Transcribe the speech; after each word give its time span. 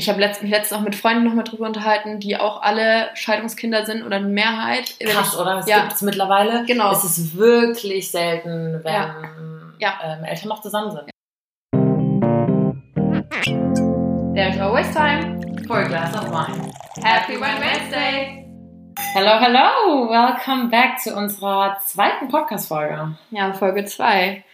ich 0.00 0.08
habe 0.08 0.18
letzt, 0.18 0.42
mich 0.42 0.50
letztens 0.50 0.80
auch 0.80 0.82
mit 0.82 0.96
Freunden 0.96 1.24
nochmal 1.24 1.44
drüber 1.44 1.66
unterhalten, 1.66 2.20
die 2.20 2.38
auch 2.38 2.62
alle 2.62 3.10
Scheidungskinder 3.12 3.84
sind 3.84 4.02
oder 4.02 4.16
eine 4.16 4.28
Mehrheit. 4.28 4.96
Krass, 4.98 5.38
oder? 5.38 5.56
Das 5.56 5.68
ja. 5.68 5.80
gibt 5.80 5.92
es 5.92 6.00
mittlerweile. 6.00 6.64
Genau. 6.64 6.90
Es 6.90 7.04
ist 7.04 7.36
wirklich 7.36 8.10
selten, 8.10 8.80
wenn 8.82 8.92
Ja. 8.94 9.16
Ja. 9.78 9.98
Ähm, 10.02 10.24
Eltern 10.24 10.48
noch 10.48 10.62
zusammen 10.62 10.90
sind. 10.90 11.10
There's 14.34 14.58
always 14.58 14.90
time. 14.94 15.38
For 15.66 15.80
a 15.80 15.86
glass 15.86 16.14
of 16.14 16.30
wine. 16.30 16.72
Happy 17.04 17.34
Wine 17.34 17.60
Wednesday! 17.60 18.46
Hello, 19.12 19.38
hello! 19.38 20.08
Welcome 20.08 20.70
back 20.70 20.98
zu 20.98 21.14
unserer 21.14 21.76
zweiten 21.84 22.28
Podcast-Folge. 22.28 23.16
Ja, 23.30 23.52
Folge 23.52 23.84
2. 23.84 24.44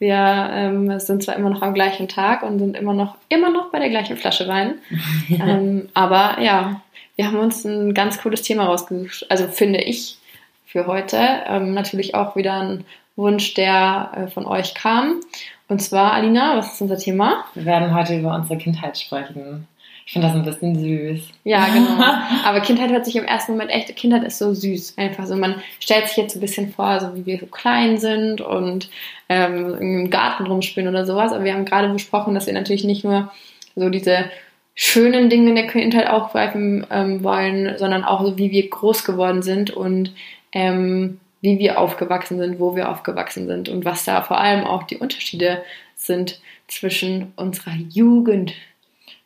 Wir 0.00 0.48
ähm, 0.52 0.98
sind 0.98 1.22
zwar 1.22 1.36
immer 1.36 1.50
noch 1.50 1.60
am 1.60 1.74
gleichen 1.74 2.08
Tag 2.08 2.42
und 2.42 2.58
sind 2.58 2.76
immer 2.76 2.94
noch, 2.94 3.16
immer 3.28 3.50
noch 3.50 3.70
bei 3.70 3.78
der 3.78 3.90
gleichen 3.90 4.16
Flasche 4.16 4.48
Wein. 4.48 4.78
ähm, 5.28 5.90
aber 5.92 6.40
ja, 6.40 6.80
wir 7.16 7.26
haben 7.26 7.38
uns 7.38 7.64
ein 7.66 7.92
ganz 7.92 8.20
cooles 8.20 8.40
Thema 8.40 8.64
rausgesucht. 8.64 9.26
Also 9.28 9.46
finde 9.46 9.80
ich 9.82 10.16
für 10.64 10.86
heute. 10.86 11.18
Ähm, 11.46 11.74
natürlich 11.74 12.14
auch 12.14 12.34
wieder 12.34 12.54
ein 12.54 12.84
Wunsch, 13.14 13.52
der 13.52 14.12
äh, 14.16 14.26
von 14.28 14.46
euch 14.46 14.74
kam. 14.74 15.20
Und 15.68 15.82
zwar, 15.82 16.14
Alina, 16.14 16.56
was 16.56 16.72
ist 16.72 16.80
unser 16.80 16.96
Thema? 16.96 17.44
Wir 17.54 17.66
werden 17.66 17.94
heute 17.94 18.18
über 18.18 18.34
unsere 18.34 18.58
Kindheit 18.58 18.98
sprechen. 18.98 19.68
Ich 20.06 20.12
finde 20.12 20.28
das 20.28 20.36
ein 20.36 20.44
bisschen 20.44 20.78
süß. 20.78 21.28
Ja, 21.44 21.66
genau. 21.66 22.02
Aber 22.44 22.60
Kindheit 22.60 22.90
hört 22.90 23.04
sich 23.04 23.16
im 23.16 23.24
ersten 23.24 23.52
Moment 23.52 23.70
echt, 23.70 23.94
Kindheit 23.96 24.24
ist 24.24 24.38
so 24.38 24.52
süß. 24.52 24.98
Einfach 24.98 25.26
so, 25.26 25.36
man 25.36 25.56
stellt 25.78 26.08
sich 26.08 26.16
jetzt 26.16 26.32
so 26.32 26.38
ein 26.38 26.42
bisschen 26.42 26.72
vor, 26.72 27.00
so 27.00 27.14
wie 27.14 27.26
wir 27.26 27.38
so 27.38 27.46
klein 27.46 27.98
sind 27.98 28.40
und 28.40 28.90
ähm, 29.28 29.76
im 29.80 30.10
Garten 30.10 30.46
rumspielen 30.46 30.88
oder 30.88 31.06
sowas. 31.06 31.32
Aber 31.32 31.44
wir 31.44 31.54
haben 31.54 31.64
gerade 31.64 31.88
besprochen, 31.88 32.34
dass 32.34 32.46
wir 32.46 32.54
natürlich 32.54 32.84
nicht 32.84 33.04
nur 33.04 33.30
so 33.76 33.88
diese 33.88 34.30
schönen 34.74 35.28
Dinge 35.28 35.50
in 35.50 35.56
der 35.56 35.66
Kindheit 35.66 36.08
aufgreifen 36.08 36.86
ähm, 36.90 37.22
wollen, 37.22 37.76
sondern 37.78 38.04
auch 38.04 38.24
so, 38.24 38.38
wie 38.38 38.50
wir 38.50 38.68
groß 38.68 39.04
geworden 39.04 39.42
sind 39.42 39.70
und 39.70 40.12
ähm, 40.52 41.20
wie 41.42 41.58
wir 41.58 41.78
aufgewachsen 41.78 42.38
sind, 42.38 42.58
wo 42.58 42.76
wir 42.76 42.88
aufgewachsen 42.88 43.46
sind 43.46 43.68
und 43.68 43.84
was 43.84 44.04
da 44.04 44.22
vor 44.22 44.38
allem 44.38 44.64
auch 44.64 44.84
die 44.84 44.96
Unterschiede 44.96 45.62
sind 45.96 46.40
zwischen 46.68 47.32
unserer 47.36 47.74
Jugend. 47.90 48.54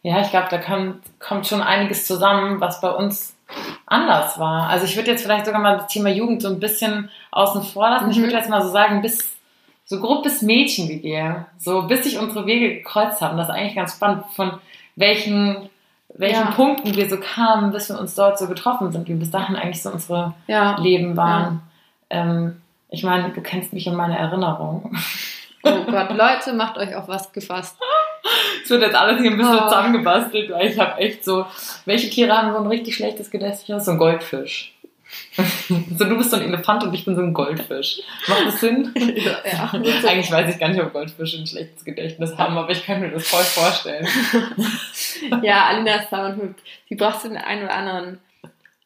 Ja, 0.05 0.21
ich 0.21 0.29
glaube, 0.31 0.49
da 0.51 0.59
kommt, 0.59 1.03
kommt 1.19 1.47
schon 1.47 1.63
einiges 1.63 2.07
zusammen, 2.07 2.61
was 2.61 2.81
bei 2.83 2.91
uns 2.91 3.35
anders 3.87 4.39
war. 4.39 4.69
Also 4.69 4.85
ich 4.85 4.97
würde 4.97 5.11
jetzt 5.11 5.23
vielleicht 5.23 5.47
sogar 5.47 5.61
mal 5.61 5.79
das 5.79 5.87
Thema 5.89 6.11
Jugend 6.11 6.43
so 6.43 6.49
ein 6.49 6.61
bisschen 6.61 7.11
außen 7.31 7.63
vor 7.63 7.89
lassen. 7.89 8.11
Ich 8.11 8.19
Mhm. 8.19 8.23
würde 8.25 8.37
jetzt 8.37 8.51
mal 8.51 8.63
so 8.63 8.69
sagen, 8.69 9.01
bis 9.03 9.35
so 9.87 10.01
grob 10.01 10.23
bis 10.23 10.43
Mädchengehe, 10.43 11.47
so 11.59 11.83
bis 11.83 12.05
sich 12.05 12.19
unsere 12.19 12.45
Wege 12.47 12.75
gekreuzt 12.77 13.21
haben. 13.23 13.37
Das 13.39 13.49
ist 13.49 13.55
eigentlich 13.55 13.75
ganz 13.77 13.95
spannend, 13.95 14.25
von 14.37 14.53
welchen, 14.97 15.69
welchen 16.15 16.45
Ja. 16.47 16.51
Punkten 16.53 16.95
wir 16.95 17.09
so 17.09 17.17
kamen, 17.19 17.73
bis 17.73 17.89
wir 17.89 17.99
uns 17.99 18.15
dort 18.15 18.39
so 18.39 18.47
getroffen 18.47 18.93
sind, 18.93 19.09
wie 19.09 19.15
bis 19.15 19.31
dahin 19.31 19.57
eigentlich 19.57 19.83
so 19.83 19.91
unsere 19.91 20.35
Ja. 20.47 20.77
Leben 20.79 21.17
waren. 21.17 21.63
Ähm, 22.11 22.61
ich 22.91 23.03
meine, 23.05 23.31
du 23.31 23.41
kennst 23.41 23.73
mich 23.73 23.87
in 23.87 23.95
meiner 23.95 24.17
Erinnerung. 24.19 24.95
Oh 25.65 25.85
Gott, 25.91 26.11
Leute, 26.11 26.53
macht 26.53 26.77
euch 26.77 26.95
auf 26.95 27.09
was 27.09 27.33
gefasst. 27.33 27.77
Es 28.65 28.71
wird 28.71 28.83
jetzt 28.83 28.95
alles 28.97 29.21
hier 29.21 29.31
ein 29.31 29.37
bisschen 29.37 29.59
Oh. 29.59 29.65
zusammengebastelt, 29.65 30.51
weil 30.51 30.67
ich 30.69 30.79
habe 30.79 30.99
echt 31.01 31.25
so, 31.25 31.47
welche 31.85 32.09
Tiere 32.11 32.33
haben 32.33 32.53
so 32.53 32.59
ein 32.59 32.67
richtig 32.67 32.97
schlechtes 32.97 33.31
Gedächtnis? 33.31 33.85
So 33.85 33.93
ein 33.93 33.99
Goldfisch. 33.99 34.73
so, 35.97 36.05
du 36.07 36.17
bist 36.17 36.31
so 36.31 36.37
ein 36.37 36.43
Elefant 36.43 36.83
und 36.83 36.93
ich 36.95 37.05
bin 37.05 37.15
so 37.15 37.21
ein 37.23 37.33
Goldfisch. 37.35 38.01
Macht 38.27 38.47
das 38.47 38.61
Sinn? 38.61 38.93
Ja. 38.97 39.71
Eigentlich 39.73 40.31
weiß 40.33 40.53
ich 40.53 40.59
gar 40.59 40.71
nicht, 40.71 40.81
ob 40.81 40.93
Goldfische 40.93 41.39
ein 41.39 41.47
schlechtes 41.47 41.85
Gedächtnis 41.85 42.37
haben, 42.37 42.57
aber 42.59 42.71
ich 42.71 42.85
kann 42.85 43.01
mir 43.01 43.11
das 43.11 43.29
voll 43.29 43.43
vorstellen. 43.45 44.09
Ja, 45.43 45.67
Alina 45.67 45.97
ist 45.97 46.09
da 46.11 46.27
und 46.29 46.57
sie 46.89 46.95
braucht 46.97 47.23
den 47.25 47.37
einen 47.37 47.65
oder 47.65 47.75
anderen 47.75 48.19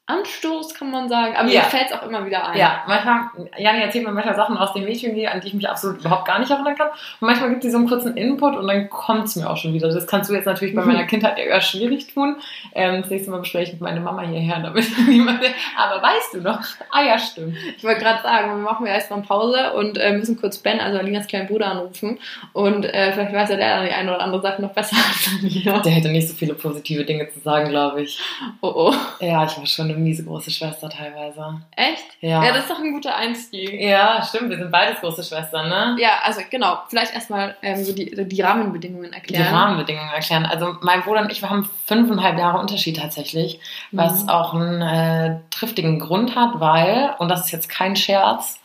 Anstoß, 0.08 0.72
kann 0.74 0.90
man 0.90 1.08
sagen. 1.10 1.36
Aber 1.36 1.48
Ja. 1.50 1.60
mir 1.60 1.66
fällt 1.68 1.90
es 1.90 1.92
auch 1.92 2.02
immer 2.02 2.24
wieder 2.24 2.48
ein. 2.48 2.58
Ja, 2.58 2.82
manchmal, 2.88 3.20
Jani 3.58 3.82
erzählt 3.82 4.06
mir 4.06 4.12
manchmal 4.12 4.34
Sachen 4.36 4.56
aus 4.56 4.72
dem 4.72 4.84
Mädchen, 4.84 5.10
an 5.28 5.40
die 5.42 5.48
ich 5.48 5.52
mich 5.54 5.68
absolut 5.68 6.00
überhaupt 6.00 6.26
gar 6.26 6.38
nicht 6.38 6.50
erinnern 6.50 6.74
kann. 6.76 6.88
Und 6.88 7.26
manchmal 7.26 7.50
gibt 7.50 7.62
sie 7.62 7.70
so 7.70 7.76
einen 7.76 7.88
kurzen 7.88 8.16
Input 8.16 8.56
und 8.56 8.66
dann 8.66 8.88
kommt 8.88 9.24
es 9.26 9.36
mir 9.36 9.50
auch 9.50 9.58
schon 9.58 9.74
wieder. 9.74 9.88
Das 9.92 10.06
kannst 10.06 10.30
du 10.30 10.34
jetzt 10.34 10.46
natürlich 10.46 10.74
bei 10.74 10.82
meiner 10.82 11.04
Kindheit 11.04 11.38
eher 11.38 11.60
schwierig 11.60 12.12
tun. 12.14 12.36
Ähm, 12.74 13.02
das 13.02 13.10
nächste 13.10 13.30
Mal 13.30 13.40
bestelle 13.40 13.64
ich 13.64 13.78
meine 13.80 14.00
Mama 14.00 14.22
hierher, 14.22 14.60
damit 14.60 14.86
niemand. 15.08 15.40
Aber 15.76 16.02
weißt 16.02 16.34
du 16.34 16.40
noch? 16.40 16.60
Ah 16.90 17.02
ja, 17.02 17.18
stimmt. 17.18 17.56
Ich 17.76 17.84
wollte 17.84 18.00
gerade 18.00 18.22
sagen, 18.22 18.48
wir 18.48 18.56
machen 18.56 18.86
wir 18.86 18.92
erstmal 18.92 19.20
Pause 19.20 19.74
und 19.74 19.98
äh, 19.98 20.12
müssen 20.12 20.40
kurz 20.40 20.56
Ben, 20.56 20.80
also 20.80 20.98
Alinas 20.98 21.26
kleinen 21.26 21.48
Bruder, 21.48 21.66
anrufen. 21.66 22.18
Und 22.54 22.86
äh, 22.86 23.12
vielleicht 23.12 23.34
weiß 23.34 23.50
ja 23.50 23.56
der 23.56 23.76
dann 23.76 23.86
die 23.86 23.92
eine 23.92 24.10
oder 24.14 24.22
andere 24.22 24.40
Sache 24.40 24.62
noch 24.62 24.72
besser 24.72 24.96
als 25.08 25.30
Alina. 25.42 25.80
Der 25.80 25.92
hätte 25.92 26.08
nicht 26.08 26.28
so 26.28 26.34
viele 26.34 26.54
positive 26.54 27.04
Dinge 27.04 27.28
zu 27.28 27.40
sagen, 27.40 27.68
glaube 27.68 28.00
ich. 28.02 28.18
Oh 28.62 28.72
oh. 28.74 28.94
Ja, 29.20 29.44
ich 29.44 29.58
war 29.58 29.66
schon 29.66 29.90
eine 29.90 29.97
miese 29.98 30.24
große 30.24 30.50
Schwester 30.50 30.88
teilweise. 30.88 31.60
Echt? 31.76 32.04
Ja. 32.20 32.42
Ja, 32.44 32.52
das 32.52 32.62
ist 32.62 32.70
doch 32.70 32.78
ein 32.78 32.92
guter 32.92 33.14
Einstieg. 33.16 33.80
Ja, 33.80 34.22
stimmt. 34.22 34.50
Wir 34.50 34.58
sind 34.58 34.70
beides 34.70 35.00
große 35.00 35.22
Schwestern, 35.24 35.68
ne? 35.68 35.96
Ja, 36.00 36.20
also 36.24 36.40
genau, 36.50 36.78
vielleicht 36.88 37.14
erstmal 37.14 37.56
ähm, 37.62 37.84
so 37.84 37.92
die, 37.94 38.10
die 38.28 38.40
Rahmenbedingungen 38.42 39.10
Die 39.10 39.14
erklären. 39.16 39.54
Rahmenbedingungen 39.54 40.10
erklären. 40.10 40.46
Also 40.46 40.76
mein 40.80 41.02
Bruder 41.02 41.20
und 41.22 41.32
ich, 41.32 41.42
wir 41.42 41.50
haben 41.50 41.68
fünfeinhalb 41.86 42.38
Jahre 42.38 42.58
Unterschied 42.58 42.96
tatsächlich, 42.98 43.60
was 43.92 44.22
Mhm. 44.24 44.28
auch 44.28 44.54
einen 44.54 44.80
äh, 44.82 45.38
triftigen 45.50 45.98
Grund 45.98 46.36
hat, 46.36 46.60
weil, 46.60 47.14
und 47.18 47.28
das 47.28 47.46
ist 47.46 47.50
jetzt 47.52 47.68
kein 47.68 47.96
Scherz, 47.96 48.60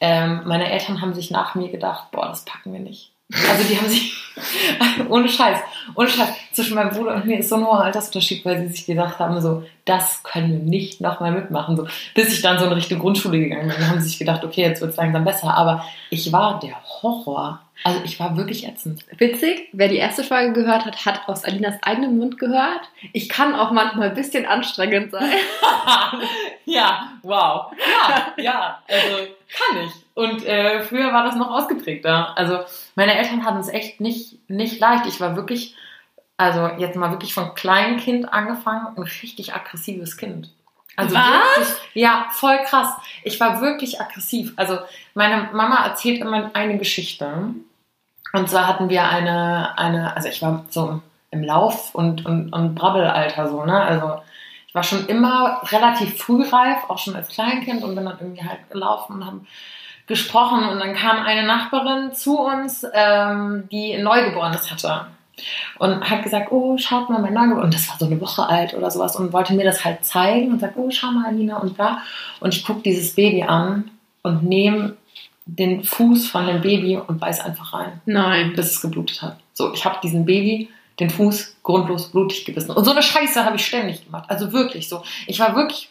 ähm, 0.00 0.42
meine 0.44 0.70
Eltern 0.70 1.00
haben 1.00 1.14
sich 1.14 1.30
nach 1.30 1.54
mir 1.54 1.70
gedacht, 1.70 2.10
boah, 2.10 2.26
das 2.26 2.44
packen 2.44 2.72
wir 2.72 2.80
nicht. 2.80 3.10
Also 3.32 3.68
die 3.68 3.78
haben 3.78 3.88
sich, 3.88 4.12
ohne 5.08 5.28
Scheiß, 5.28 5.58
ohne 5.94 6.08
Scheiß, 6.08 6.28
zwischen 6.52 6.74
meinem 6.74 6.90
Bruder 6.90 7.14
und 7.14 7.26
mir 7.26 7.38
ist 7.38 7.48
so 7.48 7.56
ein 7.56 7.64
hoher 7.64 7.84
Altersunterschied, 7.84 8.44
weil 8.44 8.60
sie 8.60 8.68
sich 8.68 8.86
gedacht 8.86 9.18
haben, 9.18 9.40
so, 9.40 9.64
das 9.84 10.22
können 10.22 10.52
wir 10.52 10.58
nicht 10.58 11.00
nochmal 11.00 11.32
mitmachen. 11.32 11.76
So, 11.76 11.86
bis 12.14 12.32
ich 12.32 12.42
dann 12.42 12.58
so 12.58 12.66
in 12.66 12.72
Richtung 12.72 12.98
Grundschule 12.98 13.38
gegangen 13.38 13.68
bin, 13.68 13.88
haben 13.88 14.00
sie 14.00 14.08
sich 14.08 14.18
gedacht, 14.18 14.44
okay, 14.44 14.62
jetzt 14.62 14.80
wird 14.80 14.92
es 14.92 14.96
langsam 14.96 15.24
besser. 15.24 15.56
Aber 15.56 15.84
ich 16.10 16.32
war 16.32 16.60
der 16.60 16.76
Horror. 16.84 17.60
Also 17.82 18.00
ich 18.04 18.20
war 18.20 18.36
wirklich 18.36 18.66
ätzend. 18.66 19.04
Witzig, 19.18 19.68
wer 19.72 19.88
die 19.88 19.96
erste 19.96 20.22
Folge 20.22 20.52
gehört 20.52 20.86
hat, 20.86 21.04
hat 21.04 21.28
aus 21.28 21.44
Alinas 21.44 21.74
eigenem 21.82 22.16
Mund 22.18 22.38
gehört. 22.38 22.82
Ich 23.12 23.28
kann 23.28 23.54
auch 23.54 23.72
manchmal 23.72 24.10
ein 24.10 24.14
bisschen 24.14 24.46
anstrengend 24.46 25.10
sein. 25.10 25.32
ja, 26.64 27.12
wow. 27.22 27.72
Ja, 27.98 28.42
ja, 28.42 28.78
also 28.88 29.26
kann 29.48 29.84
ich. 29.84 30.03
Und 30.14 30.44
äh, 30.46 30.82
früher 30.82 31.12
war 31.12 31.24
das 31.24 31.34
noch 31.34 31.50
ausgeprägter. 31.50 32.38
Also 32.38 32.60
meine 32.94 33.16
Eltern 33.16 33.44
hatten 33.44 33.58
es 33.58 33.68
echt 33.68 34.00
nicht, 34.00 34.48
nicht 34.48 34.78
leicht. 34.78 35.06
Ich 35.06 35.20
war 35.20 35.34
wirklich, 35.34 35.74
also 36.36 36.68
jetzt 36.78 36.96
mal 36.96 37.10
wirklich 37.10 37.34
von 37.34 37.54
kleinem 37.54 37.98
Kind 37.98 38.32
angefangen, 38.32 38.96
ein 38.96 39.02
richtig 39.02 39.54
aggressives 39.54 40.16
Kind. 40.16 40.50
Also 40.96 41.16
Was? 41.16 41.24
wirklich, 41.56 41.74
ja, 41.94 42.26
voll 42.30 42.58
krass. 42.64 42.94
Ich 43.24 43.40
war 43.40 43.60
wirklich 43.60 44.00
aggressiv. 44.00 44.52
Also 44.56 44.78
meine 45.14 45.50
Mama 45.52 45.84
erzählt 45.84 46.20
immer 46.20 46.50
eine 46.54 46.78
Geschichte. 46.78 47.54
Und 48.32 48.48
zwar 48.48 48.68
hatten 48.68 48.88
wir 48.88 49.08
eine, 49.08 49.76
eine, 49.76 50.14
also 50.14 50.28
ich 50.28 50.40
war 50.42 50.64
so 50.70 51.00
im 51.30 51.42
Lauf- 51.42 51.94
und, 51.94 52.24
und, 52.24 52.52
und 52.52 52.74
Brabbelalter 52.76 53.48
so, 53.48 53.64
ne? 53.64 53.80
Also 53.80 54.20
ich 54.68 54.74
war 54.74 54.84
schon 54.84 55.06
immer 55.06 55.60
relativ 55.64 56.18
frühreif, 56.18 56.78
auch 56.88 56.98
schon 56.98 57.16
als 57.16 57.28
Kleinkind 57.28 57.82
und 57.82 57.94
bin 57.96 58.04
dann 58.04 58.18
irgendwie 58.20 58.44
halt 58.44 58.70
gelaufen 58.70 59.14
und 59.14 59.26
haben 59.26 59.46
gesprochen 60.06 60.68
und 60.68 60.78
dann 60.80 60.94
kam 60.94 61.24
eine 61.24 61.46
Nachbarin 61.46 62.12
zu 62.12 62.38
uns, 62.38 62.86
ähm, 62.92 63.68
die 63.70 63.94
ein 63.94 64.02
Neugeborenes 64.02 64.70
hatte 64.70 65.06
und 65.78 66.08
hat 66.08 66.22
gesagt, 66.22 66.52
oh, 66.52 66.76
schaut 66.78 67.10
mal, 67.10 67.20
mein 67.20 67.34
Neugeborenes, 67.34 67.64
und 67.64 67.74
das 67.74 67.88
war 67.88 67.96
so 67.98 68.06
eine 68.06 68.20
Woche 68.20 68.46
alt 68.46 68.74
oder 68.74 68.90
sowas 68.90 69.16
und 69.16 69.32
wollte 69.32 69.54
mir 69.54 69.64
das 69.64 69.84
halt 69.84 70.04
zeigen 70.04 70.52
und 70.52 70.60
sagt, 70.60 70.76
oh, 70.76 70.90
schau 70.90 71.10
mal, 71.10 71.26
Alina 71.26 71.58
und 71.58 71.78
da 71.78 71.98
und 72.40 72.54
ich 72.54 72.64
gucke 72.64 72.82
dieses 72.82 73.14
Baby 73.14 73.42
an 73.42 73.90
und 74.22 74.44
nehme 74.44 74.96
den 75.46 75.84
Fuß 75.84 76.28
von 76.28 76.46
dem 76.46 76.60
Baby 76.60 76.96
und 76.96 77.20
beiß 77.20 77.40
einfach 77.40 77.74
rein 77.74 78.00
Nein. 78.06 78.52
bis 78.54 78.72
es 78.72 78.80
geblutet 78.80 79.22
hat. 79.22 79.38
So, 79.52 79.72
ich 79.72 79.84
habe 79.84 79.98
diesem 80.02 80.24
Baby 80.24 80.70
den 81.00 81.10
Fuß 81.10 81.56
grundlos 81.62 82.10
blutig 82.10 82.44
gebissen. 82.44 82.70
Und 82.70 82.84
so 82.84 82.92
eine 82.92 83.02
Scheiße 83.02 83.44
habe 83.44 83.56
ich 83.56 83.66
ständig 83.66 84.04
gemacht. 84.04 84.24
Also 84.28 84.52
wirklich 84.52 84.88
so. 84.88 85.02
Ich 85.26 85.40
war 85.40 85.56
wirklich 85.56 85.90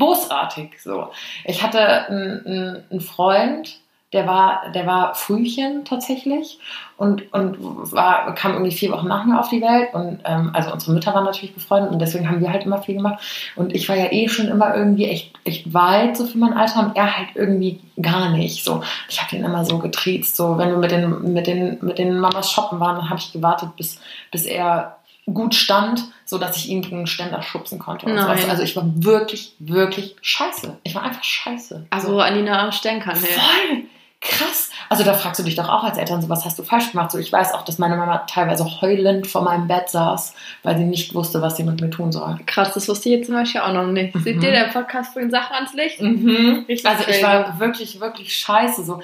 bosartig. 0.00 0.80
So. 0.82 1.10
Ich 1.44 1.62
hatte 1.62 2.08
einen, 2.08 2.84
einen- 2.90 3.00
Freund, 3.00 3.78
der 4.12 4.26
war, 4.26 4.62
der 4.74 4.86
war 4.86 5.14
Frühchen 5.14 5.84
tatsächlich 5.84 6.58
und, 6.96 7.32
und 7.32 7.56
war, 7.92 8.34
kam 8.34 8.54
irgendwie 8.54 8.72
vier 8.72 8.90
Wochen 8.90 9.06
nach 9.06 9.24
mir 9.24 9.38
auf 9.38 9.50
die 9.50 9.60
Welt. 9.62 9.94
Und 9.94 10.18
ähm, 10.24 10.50
also 10.52 10.72
unsere 10.72 10.92
Mütter 10.92 11.14
waren 11.14 11.24
natürlich 11.24 11.54
befreundet 11.54 11.92
und 11.92 12.00
deswegen 12.00 12.28
haben 12.28 12.40
wir 12.40 12.52
halt 12.52 12.64
immer 12.64 12.82
viel 12.82 12.96
gemacht. 12.96 13.22
Und 13.54 13.72
ich 13.72 13.88
war 13.88 13.94
ja 13.94 14.10
eh 14.10 14.28
schon 14.28 14.48
immer 14.48 14.74
irgendwie 14.74 15.04
echt, 15.06 15.34
echt 15.44 15.72
weit 15.72 16.16
so 16.16 16.26
für 16.26 16.38
mein 16.38 16.54
Alter 16.54 16.80
und 16.80 16.96
er 16.96 17.16
halt 17.16 17.28
irgendwie 17.36 17.78
gar 18.02 18.30
nicht. 18.30 18.64
So. 18.64 18.82
Ich 19.08 19.22
habe 19.22 19.36
ihn 19.36 19.44
immer 19.44 19.64
so 19.64 19.78
getriezt. 19.78 20.36
So, 20.36 20.58
wenn 20.58 20.70
wir 20.70 20.78
mit 20.78 20.90
den, 20.90 21.32
mit 21.32 21.46
den, 21.46 21.78
mit 21.80 21.98
den 21.98 22.18
Mamas 22.18 22.50
shoppen 22.50 22.80
waren, 22.80 22.96
dann 22.96 23.10
habe 23.10 23.20
ich 23.20 23.32
gewartet, 23.32 23.76
bis, 23.76 24.00
bis 24.32 24.44
er 24.44 24.96
gut 25.26 25.54
stand, 25.54 26.02
so 26.24 26.38
dass 26.38 26.56
ich 26.56 26.68
ihn 26.68 26.82
gegen 26.82 26.98
einen 26.98 27.06
Ständer 27.06 27.42
schubsen 27.42 27.78
konnte. 27.78 28.06
Und 28.06 28.14
Nein. 28.14 28.50
Also 28.50 28.62
ich 28.62 28.76
war 28.76 28.84
wirklich, 28.86 29.54
wirklich 29.58 30.16
scheiße. 30.20 30.78
Ich 30.82 30.94
war 30.94 31.02
einfach 31.02 31.24
scheiße. 31.24 31.86
Also 31.90 32.20
Alina 32.20 32.72
Sternkanne. 32.72 33.18
Voll! 33.18 33.84
Krass. 34.22 34.68
Also 34.90 35.02
da 35.02 35.14
fragst 35.14 35.40
du 35.40 35.44
dich 35.44 35.54
doch 35.54 35.70
auch 35.70 35.82
als 35.82 35.96
Eltern, 35.96 36.20
so 36.20 36.28
was 36.28 36.44
hast 36.44 36.58
du 36.58 36.62
falsch 36.62 36.90
gemacht? 36.90 37.10
So, 37.10 37.16
ich 37.16 37.32
weiß 37.32 37.54
auch, 37.54 37.64
dass 37.64 37.78
meine 37.78 37.96
Mama 37.96 38.18
teilweise 38.28 38.66
heulend 38.82 39.26
vor 39.26 39.42
meinem 39.42 39.66
Bett 39.66 39.88
saß, 39.88 40.34
weil 40.62 40.76
sie 40.76 40.84
nicht 40.84 41.14
wusste, 41.14 41.40
was 41.40 41.56
sie 41.56 41.62
mit 41.64 41.80
mir 41.80 41.88
tun 41.88 42.12
soll. 42.12 42.38
Krass, 42.44 42.74
das 42.74 42.86
wusste 42.86 43.08
ich 43.08 43.16
jetzt 43.16 43.26
zum 43.26 43.36
Beispiel 43.36 43.62
auch 43.62 43.72
noch 43.72 43.86
nicht. 43.86 44.14
Mhm. 44.14 44.20
Seht 44.20 44.42
ihr, 44.42 44.50
der 44.50 44.64
Podcast 44.64 45.14
bringt 45.14 45.30
Sachen 45.30 45.54
ans 45.54 45.72
Licht? 45.72 46.02
Mhm. 46.02 46.66
Also 46.84 47.04
ich 47.08 47.22
war 47.22 47.58
wirklich, 47.58 47.98
wirklich 48.00 48.36
scheiße. 48.36 48.84
So. 48.84 49.00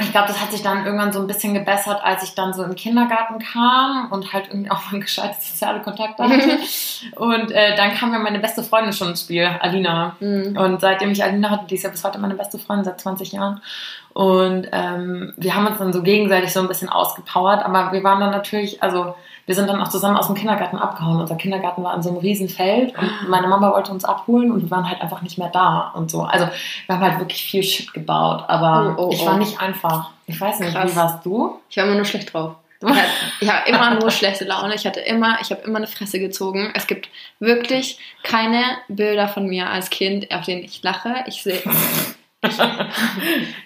Ich 0.00 0.12
glaube, 0.12 0.28
das 0.28 0.40
hat 0.40 0.52
sich 0.52 0.62
dann 0.62 0.86
irgendwann 0.86 1.12
so 1.12 1.18
ein 1.18 1.26
bisschen 1.26 1.54
gebessert, 1.54 2.00
als 2.04 2.22
ich 2.22 2.34
dann 2.36 2.52
so 2.52 2.62
im 2.62 2.76
Kindergarten 2.76 3.40
kam 3.40 4.12
und 4.12 4.32
halt 4.32 4.46
irgendwie 4.48 4.70
auch 4.70 4.92
mal 4.92 5.00
gescheite 5.00 5.34
soziale 5.40 5.80
Kontakte 5.80 6.22
hatte. 6.28 6.58
und 7.16 7.50
äh, 7.50 7.74
dann 7.74 7.94
kam 7.94 8.12
ja 8.12 8.20
meine 8.20 8.38
beste 8.38 8.62
Freundin 8.62 8.92
schon 8.92 9.08
ins 9.08 9.22
Spiel, 9.22 9.46
Alina. 9.60 10.16
Mhm. 10.20 10.56
Und 10.56 10.80
seitdem 10.80 11.10
ich 11.10 11.24
Alina 11.24 11.50
hatte, 11.50 11.66
die 11.66 11.74
ist 11.74 11.82
ja 11.82 11.90
bis 11.90 12.04
heute 12.04 12.18
meine 12.18 12.34
beste 12.34 12.58
Freundin, 12.58 12.84
seit 12.84 13.00
20 13.00 13.32
Jahren. 13.32 13.60
Und 14.12 14.68
ähm, 14.72 15.32
wir 15.36 15.54
haben 15.54 15.66
uns 15.66 15.78
dann 15.78 15.92
so 15.92 16.02
gegenseitig 16.02 16.52
so 16.52 16.60
ein 16.60 16.68
bisschen 16.68 16.88
ausgepowert, 16.88 17.64
aber 17.64 17.92
wir 17.92 18.04
waren 18.04 18.20
dann 18.20 18.30
natürlich, 18.30 18.82
also 18.82 19.14
wir 19.48 19.54
sind 19.54 19.66
dann 19.66 19.80
auch 19.80 19.88
zusammen 19.88 20.18
aus 20.18 20.26
dem 20.26 20.36
Kindergarten 20.36 20.76
abgehauen. 20.76 21.20
Unser 21.22 21.36
Kindergarten 21.36 21.82
war 21.82 21.94
in 21.96 22.02
so 22.02 22.10
einem 22.10 22.18
riesen 22.18 22.50
Feld 22.50 22.94
und 22.98 23.30
meine 23.30 23.48
Mama 23.48 23.72
wollte 23.72 23.90
uns 23.90 24.04
abholen 24.04 24.52
und 24.52 24.60
wir 24.60 24.70
waren 24.70 24.86
halt 24.86 25.00
einfach 25.00 25.22
nicht 25.22 25.38
mehr 25.38 25.48
da 25.48 25.90
und 25.94 26.10
so. 26.10 26.20
Also 26.22 26.46
wir 26.86 26.94
haben 26.94 27.02
halt 27.02 27.18
wirklich 27.18 27.42
viel 27.42 27.62
Shit 27.62 27.94
gebaut, 27.94 28.44
aber 28.46 28.94
Oh, 28.98 29.06
oh, 29.06 29.10
ich 29.10 29.22
oh. 29.22 29.26
war 29.26 29.38
nicht 29.38 29.58
einfach. 29.58 30.10
Ich 30.26 30.38
weiß 30.38 30.60
nicht, 30.60 30.74
Krass. 30.74 30.92
wie 30.92 30.96
warst 30.96 31.24
du? 31.24 31.58
Ich 31.70 31.78
war 31.78 31.84
immer 31.84 31.94
nur 31.94 32.04
schlecht 32.04 32.34
drauf. 32.34 32.56
Ich 33.40 33.48
habe 33.50 33.68
immer 33.70 33.94
nur 33.94 34.10
schlechte 34.10 34.44
Laune. 34.44 34.74
Ich 34.74 34.86
hatte 34.86 35.00
immer, 35.00 35.38
ich 35.40 35.50
habe 35.50 35.62
immer 35.62 35.78
eine 35.78 35.86
Fresse 35.86 36.20
gezogen. 36.20 36.70
Es 36.74 36.86
gibt 36.86 37.08
wirklich 37.40 37.98
keine 38.22 38.62
Bilder 38.88 39.28
von 39.28 39.46
mir 39.46 39.68
als 39.70 39.88
Kind, 39.88 40.30
auf 40.30 40.44
denen 40.44 40.62
ich 40.62 40.82
lache. 40.82 41.24
Ich 41.26 41.42
sehe 41.42 41.62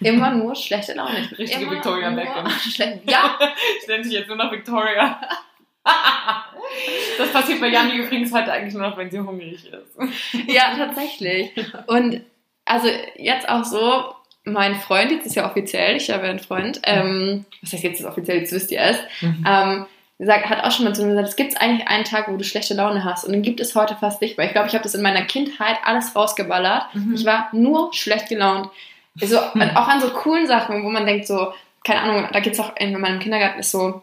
immer 0.01 0.31
nur 0.31 0.55
schlechte 0.55 0.95
Laune. 0.95 1.19
Ich 1.19 1.29
bin 1.31 1.37
Richtige 1.39 1.71
Victoria 1.73 2.11
Beckham. 2.11 2.47
Ja, 3.07 3.37
Ich 3.81 3.89
nenne 3.89 4.05
dich 4.05 4.13
jetzt 4.13 4.29
nur 4.29 4.37
noch 4.37 4.51
Victoria. 4.53 5.21
das 7.19 7.33
passiert 7.33 7.61
bei 7.61 7.69
Janni 7.69 7.97
übrigens 7.97 8.33
heute 8.33 8.53
eigentlich 8.53 8.75
nur 8.75 8.89
noch, 8.89 8.97
wenn 8.97 9.11
sie 9.11 9.21
hungrig 9.21 9.65
ist. 9.65 10.47
ja, 10.47 10.75
tatsächlich. 10.77 11.51
Und 11.87 12.23
also 12.65 12.89
jetzt 13.17 13.49
auch 13.49 13.65
so, 13.65 14.15
mein 14.45 14.75
Freund, 14.77 15.11
jetzt 15.11 15.27
ist 15.27 15.37
ja 15.37 15.49
offiziell, 15.49 15.97
ich 15.97 16.11
habe 16.11 16.25
ja 16.25 16.31
einen 16.31 16.39
Freund, 16.39 16.81
ähm, 16.85 17.45
was 17.61 17.73
heißt 17.73 17.85
jetzt 17.85 18.01
ist 18.01 18.07
offiziell, 18.07 18.39
jetzt 18.39 18.53
wisst 18.53 18.71
ihr 18.71 18.81
es, 18.81 18.99
ähm, 19.23 19.87
sagt, 20.19 20.49
hat 20.49 20.65
auch 20.65 20.71
schon 20.71 20.85
mal 20.85 20.95
zu 20.95 21.03
mir 21.03 21.11
gesagt, 21.11 21.29
es 21.29 21.37
gibt 21.37 21.61
eigentlich 21.61 21.89
einen 21.89 22.05
Tag, 22.05 22.29
wo 22.29 22.37
du 22.37 22.45
schlechte 22.45 22.75
Laune 22.75 23.05
hast 23.05 23.25
und 23.25 23.33
den 23.33 23.43
gibt 23.43 23.61
es 23.61 23.75
heute 23.75 23.97
fast 23.97 24.21
nicht, 24.21 24.39
weil 24.39 24.47
ich 24.47 24.53
glaube, 24.53 24.69
ich 24.69 24.75
habe 24.75 24.85
das 24.85 24.95
in 24.95 25.03
meiner 25.03 25.23
Kindheit 25.23 25.79
alles 25.85 26.15
rausgeballert. 26.15 26.95
Mhm. 26.95 27.15
Ich 27.15 27.25
war 27.25 27.49
nur 27.53 27.93
schlecht 27.93 28.29
gelaunt. 28.29 28.71
So, 29.17 29.39
und 29.55 29.77
auch 29.77 29.89
an 29.89 30.01
so 30.01 30.09
coolen 30.11 30.47
Sachen, 30.47 30.85
wo 30.85 30.91
man 30.91 31.07
denkt 31.07 31.27
so, 31.27 31.53
keine 31.85 32.01
Ahnung, 32.01 32.29
da 32.33 32.41
gibt 32.41 32.55
es 32.55 32.61
auch 32.61 32.75
in 32.77 32.99
meinem 33.01 33.19
Kindergarten 33.19 33.61
ist 33.61 33.73
so, 33.73 34.03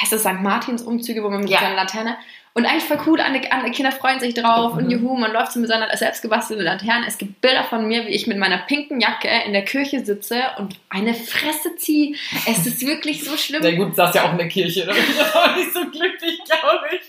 heißt 0.00 0.12
das 0.12 0.20
St. 0.22 0.40
Martins 0.42 0.82
Umzüge, 0.82 1.22
wo 1.22 1.30
man 1.30 1.40
mit 1.40 1.50
Ja. 1.50 1.60
seiner 1.60 1.76
Laterne 1.76 2.16
und 2.58 2.66
eigentlich 2.66 2.84
voll 2.84 2.98
cool, 3.06 3.20
alle, 3.20 3.40
alle 3.52 3.70
Kinder 3.70 3.92
freuen 3.92 4.18
sich 4.20 4.34
drauf 4.34 4.74
und 4.74 4.84
Mhm. 4.84 4.90
juhu, 4.90 5.16
man 5.16 5.32
läuft 5.32 5.52
so 5.52 5.60
mit 5.60 5.68
seiner 5.68 5.96
selbstgebastelten 5.96 6.64
Laterne. 6.64 7.06
Es 7.06 7.16
gibt 7.18 7.40
Bilder 7.40 7.64
von 7.64 7.86
mir, 7.86 8.04
wie 8.06 8.10
ich 8.10 8.26
mit 8.26 8.36
meiner 8.36 8.58
pinken 8.58 9.00
Jacke 9.00 9.28
in 9.46 9.52
der 9.52 9.64
Kirche 9.64 10.04
sitze 10.04 10.42
und 10.58 10.74
eine 10.90 11.14
Fresse 11.14 11.76
ziehe. 11.76 12.16
Es 12.46 12.66
ist 12.66 12.84
wirklich 12.86 13.24
so 13.24 13.36
schlimm. 13.36 13.62
Sehr 13.62 13.76
gut, 13.76 13.94
saß 13.94 14.14
ja 14.14 14.24
auch 14.24 14.32
in 14.32 14.38
der 14.38 14.48
Kirche. 14.48 14.84
Da 14.86 14.92
bin 14.92 15.02
ich 15.08 15.34
auch 15.34 15.56
nicht 15.56 15.72
so 15.72 15.80
glücklich, 15.88 16.40
glaube 16.44 16.86
ich. 16.92 17.00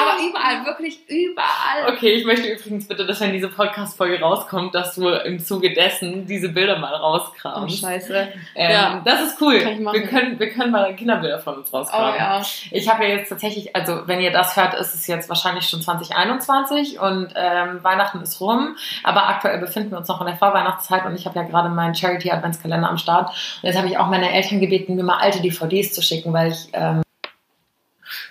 Aber 0.00 0.22
überall, 0.28 0.64
wirklich 0.66 0.98
überall. 1.08 1.92
Okay, 1.94 2.12
ich 2.14 2.24
möchte 2.24 2.46
übrigens 2.48 2.88
bitte, 2.88 3.04
dass 3.04 3.20
wenn 3.20 3.32
diese 3.32 3.48
Podcast-Folge 3.48 4.20
rauskommt, 4.20 4.74
dass 4.74 4.94
du 4.94 5.08
im 5.08 5.38
Zuge 5.44 5.72
dessen 5.74 6.26
diese 6.26 6.48
Bilder 6.48 6.78
mal 6.78 6.94
Oh, 6.94 6.98
rauskramst. 7.16 7.80
scheiße. 7.80 8.28
ähm, 8.54 8.70
Ja. 8.70 9.02
Das 9.04 9.22
ist 9.22 9.40
cool. 9.40 9.54
Wir, 9.92 10.02
können, 10.06 10.38
wir 10.38 10.50
können 10.50 10.70
mal 10.70 10.94
Kinderbilder 10.96 11.38
von 11.40 11.56
uns 11.56 11.68
Oh 11.72 11.78
rauskramen. 11.78 12.14
ja. 12.16 12.42
Ich 12.70 12.88
habe 12.88 13.04
ja 13.04 13.16
jetzt 13.16 13.28
tatsächlich, 13.28 13.74
also 13.74 14.06
wenn 14.06 14.20
ihr 14.20 14.30
das 14.30 14.56
hört, 14.56 14.74
ist 14.74 14.85
es 14.94 15.06
jetzt 15.06 15.28
wahrscheinlich 15.28 15.68
schon 15.68 15.82
2021 15.82 17.00
und 17.00 17.32
ähm, 17.34 17.82
Weihnachten 17.82 18.20
ist 18.20 18.40
rum, 18.40 18.76
aber 19.02 19.28
aktuell 19.28 19.58
befinden 19.58 19.90
wir 19.90 19.98
uns 19.98 20.08
noch 20.08 20.20
in 20.20 20.26
der 20.26 20.36
Vorweihnachtszeit 20.36 21.04
und 21.06 21.14
ich 21.14 21.26
habe 21.26 21.38
ja 21.38 21.44
gerade 21.44 21.68
meinen 21.68 21.94
Charity 21.94 22.30
Adventskalender 22.30 22.88
am 22.88 22.98
Start. 22.98 23.30
Und 23.30 23.68
jetzt 23.68 23.76
habe 23.76 23.88
ich 23.88 23.98
auch 23.98 24.08
meine 24.08 24.32
Eltern 24.32 24.60
gebeten, 24.60 24.96
mir 24.96 25.04
mal 25.04 25.18
alte 25.18 25.40
DVDs 25.40 25.92
zu 25.92 26.02
schicken, 26.02 26.32
weil 26.32 26.52
ich 26.52 26.68
ähm, 26.72 27.02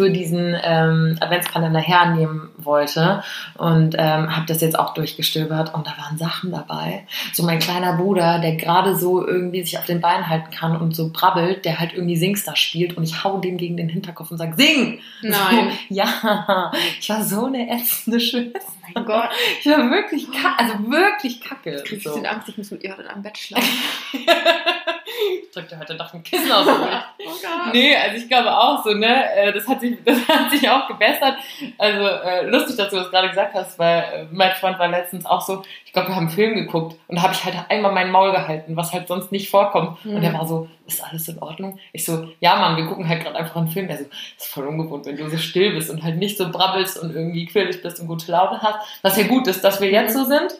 für 0.00 0.08
diesen 0.08 0.56
ähm, 0.64 1.18
Adventskalender 1.20 1.78
hernehmen 1.78 2.48
wollte 2.56 3.22
und 3.58 3.94
ähm, 3.98 4.34
habe 4.34 4.46
das 4.46 4.62
jetzt 4.62 4.78
auch 4.78 4.94
durchgestöbert 4.94 5.74
und 5.74 5.86
da 5.86 5.90
waren 5.90 6.16
Sachen 6.16 6.52
dabei. 6.52 7.04
So 7.34 7.42
mein 7.42 7.58
kleiner 7.58 7.98
Bruder, 7.98 8.38
der 8.38 8.56
gerade 8.56 8.96
so 8.96 9.26
irgendwie 9.26 9.62
sich 9.62 9.76
auf 9.76 9.84
den 9.84 10.00
Beinen 10.00 10.26
halten 10.26 10.50
kann 10.50 10.74
und 10.74 10.96
so 10.96 11.10
brabbelt, 11.12 11.66
der 11.66 11.80
halt 11.80 11.92
irgendwie 11.92 12.16
Singstar 12.16 12.56
spielt 12.56 12.96
und 12.96 13.02
ich 13.02 13.22
hau 13.22 13.40
dem 13.40 13.58
gegen 13.58 13.76
den 13.76 13.90
Hinterkopf 13.90 14.30
und 14.30 14.38
sag 14.38 14.56
Sing! 14.56 15.00
Nein. 15.20 15.70
So, 15.90 15.94
ja, 15.96 16.72
ich 16.98 17.10
war 17.10 17.22
so 17.22 17.44
eine 17.44 17.70
ätzende 17.70 18.20
Schwester. 18.20 18.79
Mein 18.94 19.04
Gott. 19.04 19.28
Ich 19.60 19.66
war 19.66 19.90
wirklich 19.90 20.30
kacke, 20.30 20.58
also 20.58 20.74
wirklich 20.90 21.40
kacke. 21.40 21.76
Ich 21.76 21.84
krieg 21.84 22.02
So. 22.02 22.14
so. 22.14 22.24
Angst, 22.24 22.48
ich 22.48 22.58
muss 22.58 22.70
mit 22.70 22.82
ihr 22.82 22.96
heute 22.96 23.10
am 23.10 23.22
Bett 23.22 23.36
schlafen. 23.38 23.68
ich 24.12 25.50
drückte 25.52 25.78
heute 25.78 25.94
Nacht 25.94 26.14
ein 26.14 26.22
Kissen 26.22 26.46
mich. 26.46 26.54
Oh 27.22 27.32
Gott. 27.42 27.74
Nee, 27.74 27.94
also 27.96 28.16
ich 28.16 28.28
glaube 28.28 28.50
auch 28.56 28.82
so, 28.82 28.94
ne, 28.94 29.32
äh, 29.34 29.52
das 29.52 29.68
hat 29.68 29.80
sich, 29.80 29.96
das 30.04 30.26
hat 30.26 30.50
sich 30.50 30.68
auch 30.68 30.88
gebessert. 30.88 31.36
Also 31.78 32.06
äh, 32.06 32.46
lustig, 32.46 32.76
dass 32.76 32.90
du 32.90 32.96
das 32.96 33.10
gerade 33.10 33.28
gesagt 33.28 33.54
hast, 33.54 33.78
weil 33.78 33.98
äh, 34.00 34.26
mein 34.30 34.52
Freund 34.52 34.78
war 34.78 34.88
letztens 34.88 35.26
auch 35.26 35.40
so, 35.42 35.62
ich 35.90 35.92
glaube, 35.92 36.06
wir 36.10 36.14
haben 36.14 36.26
einen 36.28 36.34
Film 36.36 36.54
geguckt 36.54 36.96
und 37.08 37.16
da 37.16 37.22
habe 37.22 37.32
ich 37.32 37.44
halt 37.44 37.56
einmal 37.68 37.90
mein 37.90 38.12
Maul 38.12 38.30
gehalten, 38.30 38.76
was 38.76 38.92
halt 38.92 39.08
sonst 39.08 39.32
nicht 39.32 39.50
vorkommt. 39.50 39.98
Und 40.04 40.18
Mhm. 40.18 40.22
er 40.22 40.34
war 40.34 40.46
so, 40.46 40.68
ist 40.86 41.02
alles 41.02 41.26
in 41.26 41.40
Ordnung? 41.40 41.80
Ich 41.92 42.04
so, 42.04 42.28
ja 42.38 42.54
Mann, 42.54 42.76
wir 42.76 42.86
gucken 42.86 43.08
halt 43.08 43.24
gerade 43.24 43.34
einfach 43.36 43.56
einen 43.56 43.66
Film. 43.66 43.88
Der 43.88 43.98
so, 43.98 44.04
ist 44.04 44.46
voll 44.46 44.68
ungewohnt, 44.68 45.04
wenn 45.06 45.16
du 45.16 45.28
so 45.28 45.36
still 45.36 45.72
bist 45.74 45.90
und 45.90 46.04
halt 46.04 46.16
nicht 46.18 46.38
so 46.38 46.48
brabbelst 46.48 46.96
und 46.96 47.12
irgendwie 47.12 47.44
quirlig 47.46 47.82
bist 47.82 47.98
und 47.98 48.06
gute 48.06 48.30
Laune 48.30 48.60
hast. 48.62 48.76
Was 49.02 49.16
ja 49.16 49.26
gut 49.26 49.48
ist, 49.48 49.64
dass 49.64 49.80
wir 49.80 49.90
jetzt 49.90 50.14
so 50.14 50.22
sind. 50.22 50.52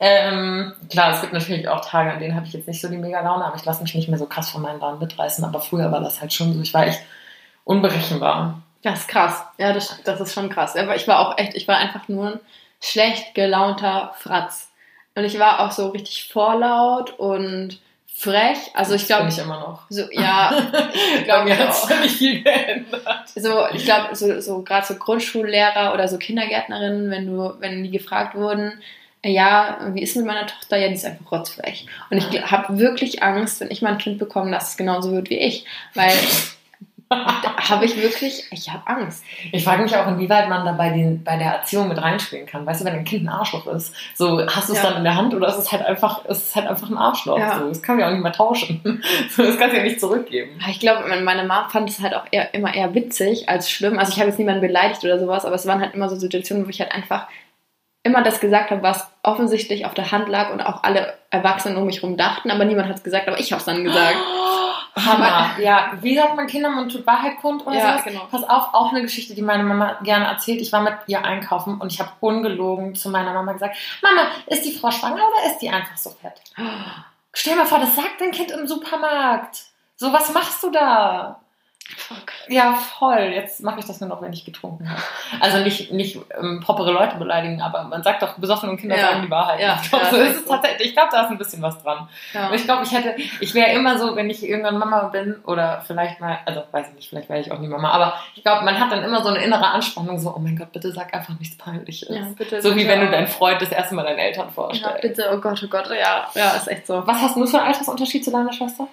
Ähm, 0.00 0.72
klar, 0.88 1.10
es 1.12 1.20
gibt 1.20 1.34
natürlich 1.34 1.68
auch 1.68 1.84
Tage, 1.84 2.10
an 2.12 2.18
denen 2.18 2.34
habe 2.34 2.46
ich 2.46 2.54
jetzt 2.54 2.66
nicht 2.66 2.80
so 2.80 2.88
die 2.88 2.96
mega 2.96 3.20
Laune, 3.20 3.44
aber 3.44 3.56
ich 3.56 3.64
lasse 3.66 3.82
mich 3.82 3.94
nicht 3.94 4.08
mehr 4.08 4.18
so 4.18 4.24
krass 4.26 4.48
von 4.50 4.62
meinen 4.62 4.80
Launen 4.80 5.00
mitreißen. 5.00 5.44
Aber 5.44 5.60
früher 5.60 5.92
war 5.92 6.00
das 6.00 6.22
halt 6.22 6.32
schon 6.32 6.54
so, 6.54 6.62
ich 6.62 6.72
war 6.72 6.86
echt 6.86 7.00
unberechenbar. 7.64 8.62
Das 8.82 9.00
ist 9.00 9.08
krass. 9.08 9.44
Ja, 9.58 9.72
das, 9.72 10.00
das 10.04 10.20
ist 10.20 10.32
schon 10.32 10.48
krass. 10.48 10.76
Aber 10.76 10.96
ich 10.96 11.06
war 11.08 11.18
auch 11.20 11.36
echt, 11.36 11.54
ich 11.54 11.66
war 11.68 11.76
einfach 11.76 12.08
nur 12.08 12.28
ein 12.34 12.40
schlecht 12.80 13.34
gelaunter 13.34 14.12
Fratz. 14.18 14.67
Und 15.18 15.24
ich 15.24 15.36
war 15.40 15.58
auch 15.60 15.72
so 15.72 15.88
richtig 15.88 16.28
vorlaut 16.32 17.18
und 17.18 17.80
frech. 18.14 18.58
Also 18.74 18.94
ich 18.94 19.06
glaube, 19.06 19.28
ich 19.28 19.38
immer 19.38 19.58
noch. 19.58 19.82
so, 19.88 20.04
ja, 20.12 20.52
ich 21.18 21.24
glaube 21.24 21.48
mir 21.48 21.58
hat 21.58 21.74
sich 21.74 22.00
nicht 22.00 22.16
viel 22.18 22.42
geändert. 22.44 23.28
So, 23.34 23.66
ich 23.74 23.84
glaube, 23.84 24.14
so, 24.14 24.40
so 24.40 24.62
gerade 24.62 24.86
so 24.86 24.94
Grundschullehrer 24.94 25.92
oder 25.92 26.06
so 26.06 26.18
Kindergärtnerinnen, 26.18 27.10
wenn 27.10 27.26
du, 27.26 27.52
wenn 27.58 27.82
die 27.82 27.90
gefragt 27.90 28.36
wurden, 28.36 28.80
äh, 29.22 29.32
ja, 29.32 29.80
wie 29.92 30.02
ist 30.02 30.14
mit 30.14 30.24
meiner 30.24 30.46
Tochter? 30.46 30.76
Ja, 30.76 30.86
die 30.86 30.94
ist 30.94 31.04
einfach 31.04 31.32
rotzfrech. 31.32 31.86
Und 32.10 32.18
ich 32.18 32.40
habe 32.48 32.78
wirklich 32.78 33.20
Angst, 33.20 33.60
wenn 33.60 33.72
ich 33.72 33.82
mal 33.82 33.94
ein 33.94 33.98
Kind 33.98 34.18
bekomme, 34.18 34.52
dass 34.52 34.70
es 34.70 34.76
genauso 34.76 35.10
wird 35.10 35.30
wie 35.30 35.38
ich. 35.38 35.64
Weil 35.94 36.12
habe 37.10 37.84
ich 37.86 37.96
wirklich, 37.96 38.46
ich 38.50 38.70
habe 38.70 38.86
Angst. 38.86 39.24
Ich 39.52 39.64
frage 39.64 39.82
mich 39.82 39.96
auch, 39.96 40.06
inwieweit 40.06 40.48
man 40.48 40.64
da 40.64 40.72
bei, 40.72 40.90
den, 40.90 41.24
bei 41.24 41.36
der 41.36 41.52
Erziehung 41.52 41.88
mit 41.88 42.00
reinspielen 42.00 42.46
kann. 42.46 42.66
Weißt 42.66 42.80
du, 42.80 42.84
wenn 42.84 42.94
ein 42.94 43.04
Kind 43.04 43.24
ein 43.24 43.28
Arschloch 43.28 43.66
ist, 43.66 43.94
so 44.14 44.44
hast 44.46 44.68
du 44.68 44.74
es 44.74 44.82
Ja. 44.82 44.90
dann 44.90 44.98
in 44.98 45.04
der 45.04 45.16
Hand 45.16 45.34
oder 45.34 45.48
ist 45.48 45.56
es 45.56 45.72
halt 45.72 45.84
einfach, 45.84 46.24
ist 46.26 46.48
es 46.48 46.56
halt 46.56 46.66
einfach 46.66 46.90
ein 46.90 46.98
Arschloch. 46.98 47.38
Ja. 47.38 47.58
So, 47.58 47.68
das 47.68 47.82
kann 47.82 47.96
man 47.96 48.00
ja 48.02 48.08
auch 48.08 48.12
nicht 48.12 48.22
mehr 48.22 48.32
tauschen. 48.32 48.80
So, 49.30 49.42
das 49.42 49.58
kannst 49.58 49.74
du 49.74 49.78
ja 49.78 49.84
nicht 49.84 50.00
zurückgeben. 50.00 50.58
Ich 50.68 50.80
glaube, 50.80 51.04
meine 51.22 51.44
Mama 51.44 51.68
fand 51.68 51.88
es 51.90 52.00
halt 52.00 52.14
auch 52.14 52.24
eher, 52.30 52.52
immer 52.54 52.74
eher 52.74 52.94
witzig 52.94 53.48
als 53.48 53.70
schlimm. 53.70 53.98
Also 53.98 54.12
ich 54.12 54.18
habe 54.18 54.28
jetzt 54.28 54.38
niemanden 54.38 54.60
beleidigt 54.60 55.04
oder 55.04 55.18
sowas, 55.18 55.44
aber 55.44 55.54
es 55.54 55.66
waren 55.66 55.80
halt 55.80 55.94
immer 55.94 56.08
so 56.08 56.16
Situationen, 56.16 56.66
wo 56.66 56.70
ich 56.70 56.80
halt 56.80 56.92
einfach 56.92 57.26
immer 58.02 58.22
das 58.22 58.40
gesagt 58.40 58.70
habe, 58.70 58.82
was 58.82 59.08
offensichtlich 59.22 59.86
auf 59.86 59.94
der 59.94 60.10
Hand 60.12 60.28
lag 60.28 60.52
und 60.52 60.60
auch 60.60 60.82
alle 60.82 61.14
Erwachsenen 61.30 61.76
um 61.76 61.86
mich 61.86 61.96
herum 62.02 62.16
dachten, 62.16 62.50
aber 62.50 62.64
niemand 62.64 62.88
hat 62.88 62.96
es 62.96 63.02
gesagt, 63.02 63.28
aber 63.28 63.38
ich 63.38 63.52
habe 63.52 63.60
es 63.60 63.66
dann 63.66 63.84
gesagt. 63.84 64.16
Hammer. 65.04 65.50
Ja, 65.60 65.92
wie 66.00 66.14
sagt 66.16 66.36
man 66.36 66.46
Kindermund 66.46 66.92
tut 66.92 67.06
Wahrheit 67.06 67.36
kund 67.40 67.66
oder 67.66 67.76
Ja, 67.76 67.92
sowas? 67.92 68.04
genau. 68.04 68.26
Pass 68.30 68.42
auf, 68.44 68.72
auch 68.74 68.90
eine 68.90 69.02
Geschichte, 69.02 69.34
die 69.34 69.42
meine 69.42 69.62
Mama 69.64 69.98
gerne 70.02 70.26
erzählt. 70.26 70.60
Ich 70.60 70.72
war 70.72 70.80
mit 70.82 70.94
ihr 71.06 71.24
einkaufen 71.24 71.80
und 71.80 71.92
ich 71.92 72.00
habe 72.00 72.10
ungelogen 72.20 72.94
zu 72.94 73.10
meiner 73.10 73.32
Mama 73.32 73.52
gesagt, 73.52 73.76
Mama, 74.02 74.22
ist 74.46 74.64
die 74.64 74.72
Frau 74.72 74.90
schwanger 74.90 75.16
oder 75.16 75.50
ist 75.50 75.58
die 75.58 75.70
einfach 75.70 75.96
so 75.96 76.10
fett? 76.10 76.40
Stell 77.32 77.52
dir 77.54 77.60
mal 77.60 77.66
vor, 77.66 77.78
das 77.78 77.94
sagt 77.94 78.20
dein 78.20 78.30
Kind 78.32 78.50
im 78.50 78.66
Supermarkt. 78.66 79.64
So, 79.96 80.12
was 80.12 80.32
machst 80.32 80.62
du 80.62 80.70
da? 80.70 81.40
Fuck. 81.96 82.32
Ja, 82.48 82.74
voll. 82.74 83.18
Jetzt 83.34 83.62
mache 83.62 83.80
ich 83.80 83.86
das 83.86 84.00
nur 84.00 84.08
noch, 84.10 84.20
wenn 84.20 84.32
ich 84.32 84.44
getrunken 84.44 84.88
habe. 84.90 85.00
Also 85.40 85.58
nicht, 85.58 85.90
nicht 85.90 86.18
ähm, 86.38 86.60
propere 86.60 86.92
Leute 86.92 87.16
beleidigen, 87.16 87.62
aber 87.62 87.84
man 87.84 88.02
sagt 88.02 88.22
doch, 88.22 88.34
besoffene 88.38 88.76
Kinder 88.76 88.96
Ja. 88.96 89.08
sagen 89.08 89.22
die 89.22 89.30
Wahrheit. 89.30 89.60
Ja, 89.60 89.78
Ich 89.82 89.88
glaube, 89.88 90.04
ja, 90.04 90.10
so 90.10 90.16
ist 90.18 90.36
es 90.36 90.44
so. 90.44 90.50
tatsächlich. 90.52 90.88
Ich 90.88 90.92
glaube, 90.94 91.08
da 91.12 91.22
ist 91.22 91.30
ein 91.30 91.38
bisschen 91.38 91.62
was 91.62 91.82
dran. 91.82 92.08
Ja. 92.34 92.52
Ich 92.52 92.64
glaube, 92.64 92.82
ich 92.84 92.92
hätte, 92.92 93.14
ich 93.40 93.54
wäre 93.54 93.70
immer 93.72 93.98
so, 93.98 94.14
wenn 94.16 94.28
ich 94.28 94.46
irgendwann 94.46 94.78
Mama 94.78 95.04
bin 95.08 95.36
oder 95.46 95.82
vielleicht 95.86 96.20
mal, 96.20 96.38
also 96.44 96.62
weiß 96.72 96.88
ich 96.90 96.94
nicht, 96.94 97.08
vielleicht 97.08 97.28
wäre 97.30 97.40
ich 97.40 97.50
auch 97.52 97.58
nie 97.58 97.68
Mama, 97.68 97.90
aber 97.90 98.14
ich 98.34 98.42
glaube, 98.42 98.64
man 98.64 98.78
hat 98.78 98.92
dann 98.92 99.02
immer 99.02 99.22
so 99.22 99.28
eine 99.30 99.42
innere 99.42 99.66
Anspannung, 99.68 100.18
so, 100.18 100.34
oh 100.36 100.38
mein 100.38 100.56
Gott, 100.56 100.72
bitte 100.72 100.92
sag 100.92 101.12
einfach 101.14 101.38
nichts 101.38 101.56
Peinliches. 101.56 102.08
Ja, 102.10 102.26
bitte, 102.36 102.60
so 102.62 102.70
wie 102.72 102.84
bitte 102.84 102.88
wenn 102.90 103.00
du 103.00 103.10
deinen 103.10 103.26
Freund 103.28 103.60
das 103.62 103.70
erste 103.72 103.94
Mal 103.94 104.04
deinen 104.04 104.18
Eltern 104.18 104.46
Ja, 104.46 104.52
vorstellst. 104.52 105.00
bitte, 105.00 105.30
oh 105.32 105.38
Gott, 105.38 105.60
oh 105.64 105.68
Gott, 105.68 105.88
ja, 105.90 106.28
ja, 106.34 106.50
ist 106.50 106.68
echt 106.68 106.86
so. 106.86 107.02
Was 107.06 107.20
hast 107.22 107.36
du 107.36 107.46
für 107.46 107.58
einen 107.58 107.66
Altersunterschied 107.68 108.24
zu 108.24 108.30
deiner 108.30 108.52
Schwester? 108.52 108.88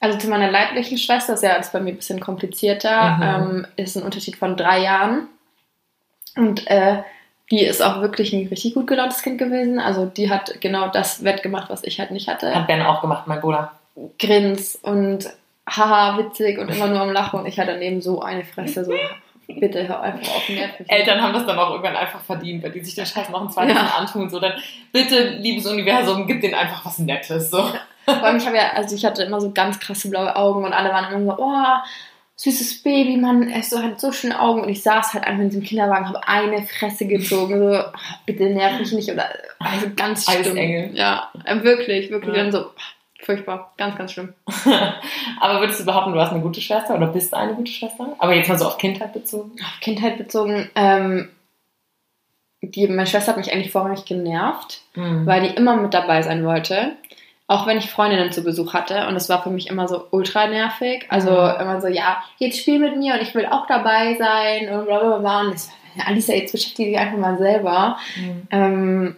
Also 0.00 0.18
zu 0.18 0.28
meiner 0.28 0.50
leiblichen 0.50 0.98
Schwester 0.98 1.34
ist 1.34 1.42
ja 1.42 1.54
alles 1.54 1.70
bei 1.70 1.80
mir 1.80 1.90
ein 1.90 1.96
bisschen 1.96 2.20
komplizierter. 2.20 3.16
Mhm. 3.16 3.22
Ähm, 3.22 3.66
ist 3.76 3.96
ein 3.96 4.02
Unterschied 4.02 4.36
von 4.36 4.56
drei 4.56 4.80
Jahren. 4.80 5.28
Und 6.36 6.66
äh, 6.70 7.02
die 7.50 7.64
ist 7.64 7.82
auch 7.82 8.00
wirklich 8.00 8.32
ein 8.32 8.48
richtig 8.48 8.74
gut 8.74 8.86
gelauntes 8.86 9.22
Kind 9.22 9.38
gewesen. 9.38 9.78
Also 9.78 10.04
die 10.04 10.30
hat 10.30 10.60
genau 10.60 10.88
das 10.88 11.24
wettgemacht, 11.24 11.70
was 11.70 11.84
ich 11.84 11.98
halt 11.98 12.10
nicht 12.10 12.28
hatte. 12.28 12.54
Hat 12.54 12.66
Ben 12.66 12.82
auch 12.82 13.00
gemacht, 13.00 13.26
mein 13.26 13.40
Bruder. 13.40 13.72
Grins 14.18 14.76
und 14.76 15.30
haha, 15.68 16.18
witzig 16.18 16.58
und 16.58 16.68
immer 16.68 16.88
nur 16.88 17.00
am 17.00 17.12
Lachen. 17.12 17.40
Und 17.40 17.46
ich 17.46 17.58
hatte 17.58 17.72
daneben 17.72 18.02
so 18.02 18.20
eine 18.20 18.44
Fresse, 18.44 18.84
so 18.84 18.92
bitte 19.46 19.86
hör 19.86 20.00
einfach 20.00 20.34
auf, 20.34 20.48
nerv 20.48 20.70
mich 20.78 20.80
nicht. 20.80 20.92
Eltern 20.92 21.22
haben 21.22 21.32
das 21.32 21.46
dann 21.46 21.58
auch 21.58 21.70
irgendwann 21.70 21.96
einfach 21.96 22.20
verdient, 22.20 22.62
wenn 22.62 22.72
die 22.72 22.84
sich 22.84 22.94
den 22.94 23.06
Scheiß 23.06 23.30
noch 23.30 23.42
ein 23.42 23.50
zweites 23.50 23.76
Ja. 23.76 23.82
Mal 23.82 23.90
antun. 23.90 24.28
So, 24.28 24.40
dann 24.40 24.54
bitte, 24.92 25.30
liebes 25.30 25.66
Universum, 25.66 26.26
gib 26.26 26.40
denen 26.40 26.54
einfach 26.54 26.84
was 26.84 26.98
Nettes. 26.98 27.50
So. 27.50 27.64
Vor 28.06 28.22
allem, 28.22 28.36
ich 28.36 28.46
habe 28.46 28.56
ja, 28.56 28.70
also 28.74 28.94
ich 28.94 29.04
hatte 29.04 29.24
immer 29.24 29.40
so 29.40 29.52
ganz 29.52 29.78
krasse 29.80 30.08
blaue 30.08 30.34
Augen 30.36 30.64
und 30.64 30.72
alle 30.72 30.90
waren 30.90 31.12
immer 31.12 31.36
so, 31.36 31.42
oh, 31.42 31.64
süßes 32.36 32.82
Baby, 32.82 33.16
Mann, 33.16 33.48
er 33.48 33.62
so, 33.62 33.82
hat 33.82 34.00
so 34.00 34.12
schöne 34.12 34.40
Augen. 34.40 34.62
Und 34.62 34.68
ich 34.68 34.82
saß 34.82 35.14
halt 35.14 35.24
einfach 35.24 35.42
in 35.42 35.50
diesem 35.50 35.64
Kinderwagen, 35.64 36.08
habe 36.08 36.28
eine 36.28 36.62
Fresse 36.66 37.06
gezogen, 37.06 37.58
so, 37.58 37.78
oh, 37.78 37.92
bitte 38.26 38.44
nerv 38.44 38.78
mich 38.78 38.92
nicht. 38.92 39.10
Oder, 39.10 39.28
also 39.58 39.86
ganz 39.96 40.24
schlimm. 40.24 40.40
Eisengel. 40.40 40.90
Ja, 40.94 41.30
äh, 41.44 41.62
wirklich, 41.62 42.10
wirklich. 42.10 42.36
Ja. 42.36 42.42
Dann 42.42 42.52
so, 42.52 42.66
furchtbar, 43.22 43.72
ganz, 43.76 43.96
ganz 43.96 44.12
schlimm. 44.12 44.34
Aber 45.40 45.60
würdest 45.60 45.80
du 45.80 45.84
behaupten, 45.84 46.12
du 46.12 46.20
hast 46.20 46.32
eine 46.32 46.42
gute 46.42 46.60
Schwester 46.60 46.94
oder 46.94 47.08
bist 47.08 47.34
eine 47.34 47.54
gute 47.54 47.72
Schwester? 47.72 48.14
Aber 48.18 48.34
jetzt 48.34 48.48
mal 48.48 48.58
so 48.58 48.66
auf 48.66 48.78
Kindheit 48.78 49.12
bezogen. 49.12 49.52
Auf 49.60 49.80
Kindheit 49.80 50.18
bezogen, 50.18 50.70
ähm, 50.74 51.30
die, 52.62 52.86
meine 52.88 53.06
Schwester 53.06 53.32
hat 53.32 53.38
mich 53.38 53.52
eigentlich 53.52 53.72
vorrangig 53.72 54.04
genervt. 54.04 54.82
Mhm. 54.94 55.26
weil 55.26 55.42
die 55.42 55.54
immer 55.54 55.76
mit 55.76 55.92
dabei 55.92 56.22
sein 56.22 56.44
wollte. 56.44 56.92
Auch 57.48 57.66
wenn 57.66 57.78
ich 57.78 57.90
Freundinnen 57.90 58.32
zu 58.32 58.42
Besuch 58.42 58.74
hatte. 58.74 59.06
Und 59.06 59.14
das 59.14 59.28
war 59.28 59.42
für 59.42 59.50
mich 59.50 59.68
immer 59.70 59.86
so 59.86 60.04
ultra 60.10 60.46
nervig. 60.48 61.06
Also 61.10 61.30
Mhm. 61.30 61.60
immer 61.60 61.80
so, 61.80 61.86
ja, 61.88 62.22
jetzt 62.38 62.58
spiel 62.60 62.78
mit 62.80 62.96
mir 62.96 63.14
und 63.14 63.22
ich 63.22 63.34
will 63.34 63.46
auch 63.46 63.66
dabei 63.66 64.16
sein 64.18 64.68
und 64.72 64.86
bla 64.86 64.98
bla 64.98 65.18
bla. 65.18 65.40
Und 65.42 65.54
ich 65.54 65.60
so, 65.62 65.70
Alisa, 66.04 66.32
jetzt 66.32 66.52
beschäftige 66.52 66.90
dich 66.90 66.98
einfach 66.98 67.18
mal 67.18 67.38
selber. 67.38 67.98
Mhm. 68.16 68.48
Ähm, 68.50 69.16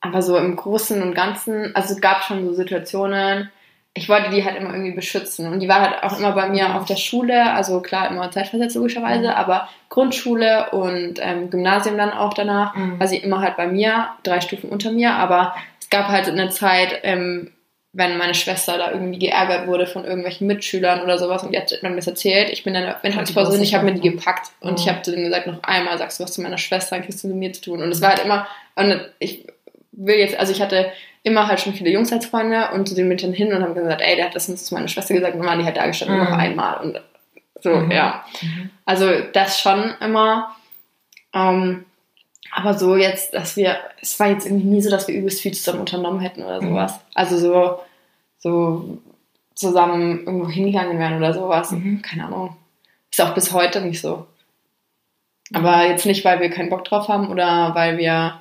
aber 0.00 0.22
so 0.22 0.36
im 0.36 0.56
Großen 0.56 1.00
und 1.02 1.14
Ganzen, 1.14 1.74
also 1.74 1.94
es 1.94 2.00
gab 2.00 2.22
schon 2.24 2.44
so 2.44 2.52
Situationen, 2.54 3.50
ich 3.94 4.08
wollte 4.08 4.30
die 4.30 4.44
halt 4.44 4.56
immer 4.56 4.70
irgendwie 4.70 4.92
beschützen. 4.94 5.52
Und 5.52 5.58
die 5.60 5.68
war 5.68 5.80
halt 5.80 6.04
auch 6.04 6.18
immer 6.18 6.32
bei 6.32 6.48
mir 6.48 6.76
auf 6.76 6.84
der 6.84 6.96
Schule, 6.96 7.52
also 7.52 7.80
klar, 7.80 8.08
immer 8.10 8.30
zeitversetzt 8.30 8.76
logischerweise, 8.76 9.28
Mhm. 9.28 9.34
aber 9.34 9.68
Grundschule 9.88 10.70
und 10.70 11.14
ähm, 11.20 11.50
Gymnasium 11.50 11.96
dann 11.98 12.12
auch 12.12 12.34
danach 12.34 12.74
Mhm. 12.76 13.00
war 13.00 13.06
sie 13.08 13.16
immer 13.16 13.40
halt 13.40 13.56
bei 13.56 13.66
mir, 13.66 14.08
drei 14.22 14.40
Stufen 14.40 14.70
unter 14.70 14.92
mir, 14.92 15.14
aber 15.14 15.54
es 15.88 15.90
gab 15.90 16.08
halt 16.08 16.28
eine 16.28 16.50
Zeit, 16.50 17.00
ähm, 17.02 17.50
wenn 17.94 18.18
meine 18.18 18.34
Schwester 18.34 18.76
da 18.76 18.92
irgendwie 18.92 19.18
geärgert 19.18 19.66
wurde 19.66 19.86
von 19.86 20.04
irgendwelchen 20.04 20.46
Mitschülern 20.46 21.00
oder 21.00 21.16
sowas 21.18 21.42
und 21.42 21.52
die 21.52 21.58
hat 21.58 21.72
mir 21.82 21.96
das 21.96 22.06
erzählt, 22.06 22.50
ich 22.50 22.62
bin 22.62 22.74
dann 22.74 22.94
Mittagspause 23.02 23.56
und 23.56 23.62
ich 23.62 23.74
habe 23.74 23.86
mir 23.86 23.94
die 23.94 24.10
gepackt 24.10 24.50
und 24.60 24.72
Mhm. 24.72 24.76
ich 24.76 24.88
habe 24.88 25.00
zu 25.00 25.10
denen 25.12 25.24
gesagt, 25.24 25.46
noch 25.46 25.62
einmal 25.62 25.96
sagst 25.96 26.20
du 26.20 26.24
was 26.24 26.34
zu 26.34 26.42
meiner 26.42 26.58
Schwester, 26.58 26.96
dann 26.96 27.04
kriegst 27.06 27.24
du 27.24 27.28
mit 27.28 27.36
mir 27.38 27.52
zu 27.54 27.62
tun. 27.62 27.82
Und 27.82 27.90
es 27.90 28.02
war 28.02 28.10
halt 28.10 28.22
immer, 28.24 28.46
und 28.76 29.00
ich 29.18 29.46
will 29.92 30.16
jetzt, 30.16 30.38
also 30.38 30.52
ich 30.52 30.60
hatte 30.60 30.92
immer 31.22 31.48
halt 31.48 31.60
schon 31.60 31.72
viele 31.72 31.88
Jungs 31.90 32.12
als 32.12 32.26
Freunde 32.26 32.68
und 32.74 32.86
zu 32.86 32.94
denen 32.94 33.08
bin 33.08 33.16
ich 33.16 33.22
dann 33.24 33.32
hin 33.32 33.52
und 33.54 33.62
habe 33.62 33.74
gesagt, 33.74 34.02
ey, 34.02 34.16
der 34.16 34.26
hat 34.26 34.34
das 34.36 34.54
zu 34.64 34.74
meiner 34.74 34.88
Schwester 34.88 35.14
gesagt 35.14 35.32
und 35.34 35.40
dann 35.40 35.48
waren 35.48 35.58
die 35.58 35.64
halt 35.64 35.78
da 35.78 35.86
gestanden, 35.86 36.18
Mhm. 36.18 36.24
noch 36.24 36.38
einmal 36.38 36.80
und 36.82 37.00
so, 37.62 37.70
Mhm. 37.70 37.90
ja. 37.90 38.22
Mhm. 38.42 38.70
Also 38.84 39.10
das 39.32 39.58
schon 39.60 39.94
immer. 40.02 40.54
Ähm, 41.34 41.86
aber 42.52 42.74
so 42.74 42.96
jetzt, 42.96 43.34
dass 43.34 43.56
wir, 43.56 43.78
es 44.00 44.18
war 44.20 44.28
jetzt 44.28 44.46
irgendwie 44.46 44.66
nie 44.66 44.82
so, 44.82 44.90
dass 44.90 45.06
wir 45.08 45.14
übelst 45.14 45.40
viel 45.40 45.52
zusammen 45.52 45.80
unternommen 45.80 46.20
hätten 46.20 46.42
oder 46.42 46.60
Mhm. 46.62 46.68
sowas. 46.70 46.98
Also 47.14 47.38
so, 47.38 47.80
so 48.38 48.98
zusammen 49.54 50.24
irgendwo 50.24 50.48
hingegangen 50.48 50.98
wären 50.98 51.16
oder 51.18 51.34
sowas. 51.34 51.72
Mhm. 51.72 52.00
Keine 52.02 52.24
Ahnung. 52.26 52.56
Ist 53.10 53.20
auch 53.20 53.34
bis 53.34 53.52
heute 53.52 53.80
nicht 53.80 54.00
so. 54.00 54.26
Aber 55.52 55.86
jetzt 55.86 56.04
nicht, 56.06 56.24
weil 56.24 56.40
wir 56.40 56.50
keinen 56.50 56.68
Bock 56.70 56.84
drauf 56.84 57.08
haben 57.08 57.30
oder 57.30 57.74
weil 57.74 57.96
wir, 57.98 58.40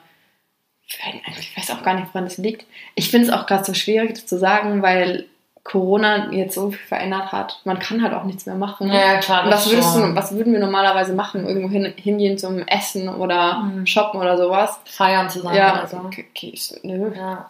ich 0.86 1.58
weiß 1.58 1.72
auch 1.72 1.84
gar 1.84 1.94
nicht, 1.96 2.08
woran 2.14 2.26
das 2.26 2.38
liegt. 2.38 2.66
Ich 2.96 3.10
finde 3.10 3.28
es 3.28 3.34
auch 3.34 3.46
gerade 3.46 3.64
so 3.64 3.74
schwierig 3.74 4.14
das 4.14 4.26
zu 4.26 4.38
sagen, 4.38 4.82
weil 4.82 5.26
Corona 5.70 6.32
jetzt 6.32 6.56
so 6.56 6.72
viel 6.72 6.80
verändert 6.88 7.32
hat. 7.34 7.60
Man 7.66 7.78
kann 7.80 8.02
halt 8.02 8.14
auch 8.14 8.24
nichts 8.24 8.46
mehr 8.46 8.56
machen. 8.56 8.90
Ja, 8.92 9.18
klar. 9.18 9.44
Das 9.50 9.66
was, 9.66 9.72
würdest 9.72 9.94
schon. 9.94 10.12
du, 10.12 10.16
was 10.16 10.34
würden 10.34 10.54
wir 10.54 10.60
normalerweise 10.62 11.14
machen? 11.14 11.46
Irgendwo 11.46 11.70
hin, 11.70 11.94
hingehen 11.98 12.38
zum 12.38 12.60
Essen 12.68 13.10
oder 13.10 13.56
Mhm. 13.60 13.86
shoppen 13.86 14.20
oder 14.22 14.38
sowas? 14.38 14.80
Feiern 14.86 15.30
zusammen 15.30 15.56
Ja, 15.56 15.74
oder 15.80 15.88
so. 15.88 15.98
okay, 15.98 16.26
okay, 16.32 16.52
ich- 16.54 16.74
nö. 16.84 17.12
Ja. 17.16 17.48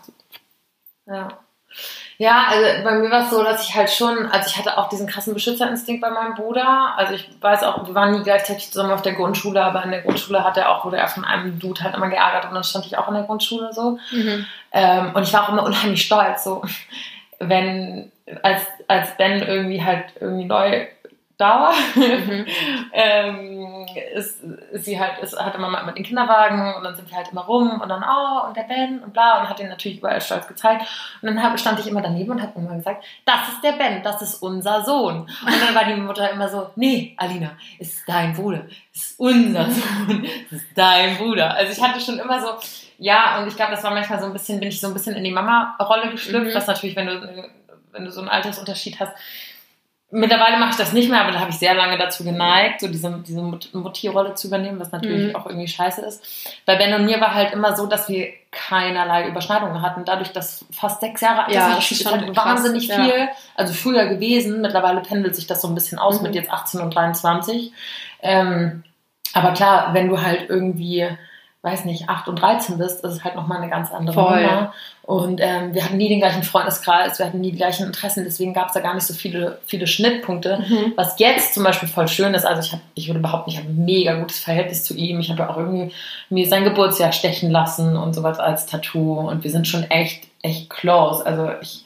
Ja. 1.05 1.27
Ja, 2.17 2.45
also 2.49 2.83
bei 2.83 2.95
mir 2.95 3.11
war 3.11 3.21
es 3.25 3.29
so, 3.29 3.43
dass 3.43 3.67
ich 3.69 3.75
halt 3.75 3.91
schon, 3.91 4.25
also 4.31 4.47
ich 4.49 4.57
hatte 4.57 4.75
auch 4.79 4.89
diesen 4.89 5.05
krassen 5.05 5.35
Beschützerinstinkt 5.35 6.01
bei 6.01 6.09
meinem 6.09 6.33
Bruder. 6.33 6.93
Also 6.97 7.13
ich 7.13 7.29
weiß 7.39 7.61
auch, 7.63 7.85
wir 7.85 7.93
waren 7.93 8.13
nie 8.13 8.23
gleichzeitig 8.23 8.71
zusammen 8.71 8.91
auf 8.93 9.03
der 9.03 9.13
Grundschule, 9.13 9.63
aber 9.63 9.83
in 9.83 9.91
der 9.91 10.01
Grundschule 10.01 10.43
hat 10.43 10.57
er 10.57 10.71
auch, 10.71 10.83
wurde 10.85 10.97
er 10.97 11.07
von 11.07 11.23
einem 11.23 11.59
Dude 11.59 11.83
halt 11.83 11.93
immer 11.95 12.09
geärgert 12.09 12.45
und 12.45 12.55
dann 12.55 12.63
stand 12.63 12.87
ich 12.87 12.97
auch 12.97 13.07
in 13.09 13.13
der 13.13 13.23
Grundschule 13.23 13.71
so. 13.71 13.99
Mhm. 14.11 14.47
Ähm, 14.71 15.11
und 15.13 15.21
ich 15.21 15.31
war 15.33 15.43
auch 15.43 15.49
immer 15.49 15.63
unheimlich 15.63 16.01
stolz, 16.01 16.43
so 16.45 16.63
wenn, 17.39 18.11
als, 18.41 18.65
als 18.87 19.15
Ben 19.17 19.41
irgendwie 19.41 19.83
halt 19.83 20.05
irgendwie 20.19 20.45
neu 20.45 20.87
da 21.37 21.61
war, 21.61 21.73
Mhm. 21.95 22.45
ähm, 22.93 23.85
ist, 24.15 24.43
ist 24.71 24.85
sie 24.85 24.99
halt, 24.99 25.19
ist, 25.19 25.39
hatte 25.39 25.59
Mama 25.59 25.79
immer 25.79 25.91
den 25.91 26.03
Kinderwagen 26.03 26.73
und 26.75 26.83
dann 26.83 26.95
sind 26.95 27.09
wir 27.09 27.17
halt 27.17 27.31
immer 27.31 27.41
rum 27.41 27.79
und 27.79 27.89
dann, 27.89 28.03
oh, 28.03 28.47
und 28.47 28.57
der 28.57 28.63
Ben 28.63 29.03
und 29.03 29.13
bla 29.13 29.41
und 29.41 29.49
hat 29.49 29.59
ihn 29.59 29.69
natürlich 29.69 29.99
überall 29.99 30.19
stolz 30.19 30.47
gezeigt. 30.47 30.87
Und 31.21 31.27
dann 31.27 31.43
hab, 31.43 31.59
stand 31.59 31.79
ich 31.79 31.87
immer 31.87 32.01
daneben 32.01 32.31
und 32.31 32.41
habe 32.41 32.53
immer 32.57 32.75
gesagt, 32.75 33.05
das 33.25 33.49
ist 33.49 33.63
der 33.63 33.73
Ben, 33.73 34.01
das 34.01 34.21
ist 34.21 34.41
unser 34.41 34.83
Sohn. 34.83 35.21
Und 35.21 35.61
dann 35.61 35.75
war 35.75 35.85
die 35.85 35.99
Mutter 35.99 36.31
immer 36.31 36.49
so, 36.49 36.71
nee, 36.75 37.13
Alina, 37.17 37.51
ist 37.77 38.01
dein 38.07 38.33
Bruder, 38.33 38.65
ist 38.93 39.19
unser 39.19 39.65
Sohn, 39.69 40.27
ist 40.49 40.65
dein 40.75 41.17
Bruder. 41.17 41.53
Also 41.53 41.71
ich 41.71 41.81
hatte 41.81 41.99
schon 41.99 42.17
immer 42.17 42.41
so, 42.41 42.47
ja, 42.97 43.39
und 43.39 43.47
ich 43.47 43.55
glaube, 43.55 43.71
das 43.71 43.83
war 43.83 43.91
manchmal 43.91 44.19
so 44.19 44.25
ein 44.25 44.33
bisschen, 44.33 44.59
bin 44.59 44.69
ich 44.69 44.79
so 44.79 44.87
ein 44.87 44.93
bisschen 44.93 45.15
in 45.15 45.23
die 45.23 45.31
Mama-Rolle 45.31 46.11
geschlüpft, 46.11 46.51
Mhm. 46.51 46.55
was 46.55 46.67
natürlich, 46.67 46.95
wenn 46.95 47.07
du, 47.07 47.49
wenn 47.91 48.05
du 48.05 48.11
so 48.11 48.21
einen 48.21 48.29
Altersunterschied 48.29 48.99
hast, 48.99 49.13
Mittlerweile 50.09 50.55
mache 50.57 50.69
ich 50.69 50.77
das 50.77 50.93
nicht 50.93 51.09
mehr, 51.09 51.19
aber 51.21 51.33
da 51.33 51.39
habe 51.41 51.49
ich 51.51 51.57
sehr 51.57 51.73
lange 51.73 51.97
dazu 51.97 52.23
geneigt, 52.23 52.79
so 52.79 52.87
diese, 52.87 53.11
diese 53.27 53.41
Mut- 53.41 53.73
Mutti-Rolle 53.73 54.35
zu 54.35 54.47
übernehmen, 54.47 54.79
was 54.79 54.93
natürlich 54.93 55.27
Mhm. 55.27 55.35
auch 55.35 55.45
irgendwie 55.47 55.67
scheiße 55.67 55.99
ist. 55.99 56.23
Bei 56.65 56.77
Ben 56.77 56.93
und 56.93 57.03
mir 57.03 57.19
war 57.19 57.33
halt 57.33 57.51
immer 57.51 57.75
so, 57.75 57.87
dass 57.87 58.07
wir 58.07 58.29
keinerlei 58.51 59.27
Überschneidungen 59.27 59.81
hatten. 59.81 60.05
Dadurch, 60.05 60.31
dass 60.31 60.63
fast 60.71 61.01
sechs 61.01 61.19
Jahre 61.19 61.51
Ja, 61.51 61.67
das 61.71 61.75
das 61.79 61.91
ist 61.91 61.99
ist 62.03 62.09
halt 62.09 62.33
krass, 62.33 62.45
wahnsinnig 62.45 62.87
ja. 62.87 63.03
viel. 63.03 63.27
Also 63.55 63.73
früher 63.73 64.05
gewesen, 64.05 64.61
mittlerweile 64.61 65.01
pendelt 65.01 65.35
sich 65.35 65.45
das 65.45 65.61
so 65.61 65.67
ein 65.67 65.75
bisschen 65.75 65.99
aus 65.99 66.19
Mhm. 66.19 66.27
mit 66.27 66.35
jetzt 66.35 66.51
18 66.53 66.79
und 66.79 66.95
23. 66.95 67.73
Ähm, 68.21 68.85
aber 69.33 69.51
klar, 69.51 69.93
wenn 69.93 70.07
du 70.07 70.21
halt 70.21 70.49
irgendwie, 70.49 71.05
weiß 71.63 71.85
nicht, 71.85 72.07
8 72.07 72.27
und 72.29 72.41
13 72.41 72.77
bist, 72.77 73.03
ist 73.03 73.11
es 73.11 73.23
halt 73.23 73.35
nochmal 73.35 73.57
eine 73.57 73.69
ganz 73.69 73.91
andere 73.91 74.13
Voll. 74.13 74.41
Nummer. 74.41 74.73
Und 75.03 75.39
ähm, 75.41 75.73
wir 75.73 75.83
hatten 75.83 75.97
nie 75.97 76.07
den 76.07 76.19
gleichen 76.19 76.43
Freundeskreis, 76.43 77.17
wir 77.19 77.25
hatten 77.25 77.41
nie 77.41 77.51
die 77.51 77.57
gleichen 77.57 77.85
Interessen, 77.87 78.23
deswegen 78.25 78.53
gab 78.53 78.67
es 78.67 78.73
da 78.73 78.79
gar 78.79 78.93
nicht 78.93 79.05
so 79.05 79.13
viele, 79.13 79.59
viele 79.65 79.87
Schnittpunkte. 79.87 80.59
Mhm. 80.67 80.93
Was 80.95 81.17
jetzt 81.19 81.53
zum 81.55 81.63
Beispiel 81.63 81.89
voll 81.89 82.07
schön 82.07 82.33
ist, 82.33 82.45
also 82.45 82.61
ich 82.61 82.71
habe, 82.73 82.81
ich 82.93 83.07
würde 83.07 83.19
behaupten, 83.19 83.49
ich 83.49 83.57
habe 83.57 83.67
ein 83.69 83.83
mega 83.85 84.13
gutes 84.19 84.39
Verhältnis 84.39 84.83
zu 84.83 84.93
ihm. 84.95 85.19
Ich 85.19 85.29
habe 85.29 85.39
ja 85.41 85.49
auch 85.49 85.57
irgendwie 85.57 85.93
mir 86.29 86.47
sein 86.47 86.63
Geburtsjahr 86.63 87.11
stechen 87.11 87.49
lassen 87.51 87.97
und 87.97 88.13
sowas 88.13 88.39
als 88.39 88.65
Tattoo 88.65 89.19
und 89.29 89.43
wir 89.43 89.51
sind 89.51 89.67
schon 89.67 89.83
echt, 89.89 90.27
echt 90.43 90.69
close. 90.69 91.25
Also 91.25 91.51
ich 91.61 91.83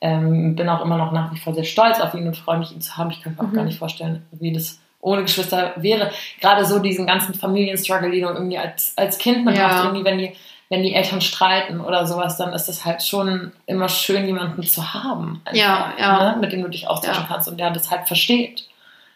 ähm, 0.00 0.54
bin 0.54 0.68
auch 0.68 0.82
immer 0.84 0.98
noch 0.98 1.12
nach 1.12 1.32
wie 1.32 1.38
vor 1.38 1.54
sehr 1.54 1.64
stolz 1.64 1.98
auf 2.00 2.14
ihn 2.14 2.26
und 2.26 2.36
freue 2.36 2.58
mich, 2.58 2.72
ihn 2.72 2.80
zu 2.82 2.96
haben. 2.96 3.10
Ich 3.10 3.22
kann 3.22 3.34
mir 3.34 3.40
auch 3.40 3.50
Mhm. 3.50 3.54
gar 3.56 3.64
nicht 3.64 3.78
vorstellen, 3.78 4.22
wie 4.32 4.52
das 4.52 4.78
ohne 5.04 5.22
Geschwister 5.22 5.72
wäre. 5.76 6.10
Gerade 6.40 6.64
so 6.64 6.78
diesen 6.78 7.06
ganzen 7.06 7.34
Familienstruggle, 7.34 8.10
den 8.10 8.22
du 8.22 8.28
irgendwie 8.28 8.58
als, 8.58 8.92
als 8.96 9.18
Kind 9.18 9.44
mit 9.44 9.56
Ja. 9.56 9.84
irgendwie, 9.84 10.04
wenn 10.04 10.18
die, 10.18 10.32
wenn 10.70 10.82
die 10.82 10.94
Eltern 10.94 11.20
streiten 11.20 11.80
oder 11.80 12.06
sowas, 12.06 12.36
dann 12.38 12.52
ist 12.54 12.68
es 12.68 12.84
halt 12.84 13.02
schon 13.02 13.52
immer 13.66 13.88
schön, 13.88 14.24
jemanden 14.26 14.62
zu 14.62 14.94
haben. 14.94 15.42
Ja, 15.52 15.92
ja. 15.98 16.30
Ne? 16.32 16.40
Mit 16.40 16.52
dem 16.52 16.62
du 16.62 16.68
dich 16.68 16.88
austauschen 16.88 17.22
Ja. 17.24 17.28
kannst 17.28 17.48
und 17.48 17.58
der 17.60 17.70
das 17.70 17.90
halt 17.90 18.06
versteht. 18.06 18.66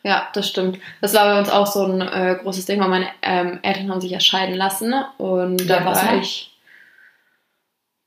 Ja, 0.05 0.29
das 0.35 0.49
stimmt. 0.49 0.79
Das 1.01 1.15
war 1.15 1.25
bei 1.25 1.39
uns 1.39 1.51
auch 1.51 1.67
so 1.67 1.85
ein 1.85 2.01
äh, 2.03 2.39
großes 2.43 2.67
Ding, 2.67 2.81
weil 2.81 2.89
meine 2.89 3.09
ähm, 3.23 3.59
Eltern 3.63 3.91
haben 3.91 4.01
sich 4.01 4.11
ja 4.13 4.21
scheiden 4.21 4.55
lassen 4.55 4.95
und 5.17 5.63
Ja, 5.63 5.81
da 5.81 5.85
war 5.87 6.15
ich. 6.17 6.53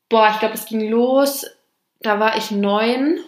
Boah, 0.07 0.29
ich 0.31 0.39
glaube, 0.39 0.53
es 0.53 0.65
ging 0.65 0.89
los. 0.89 1.45
Da 2.01 2.19
war 2.19 2.37
ich 2.37 2.51
neun 2.51 3.19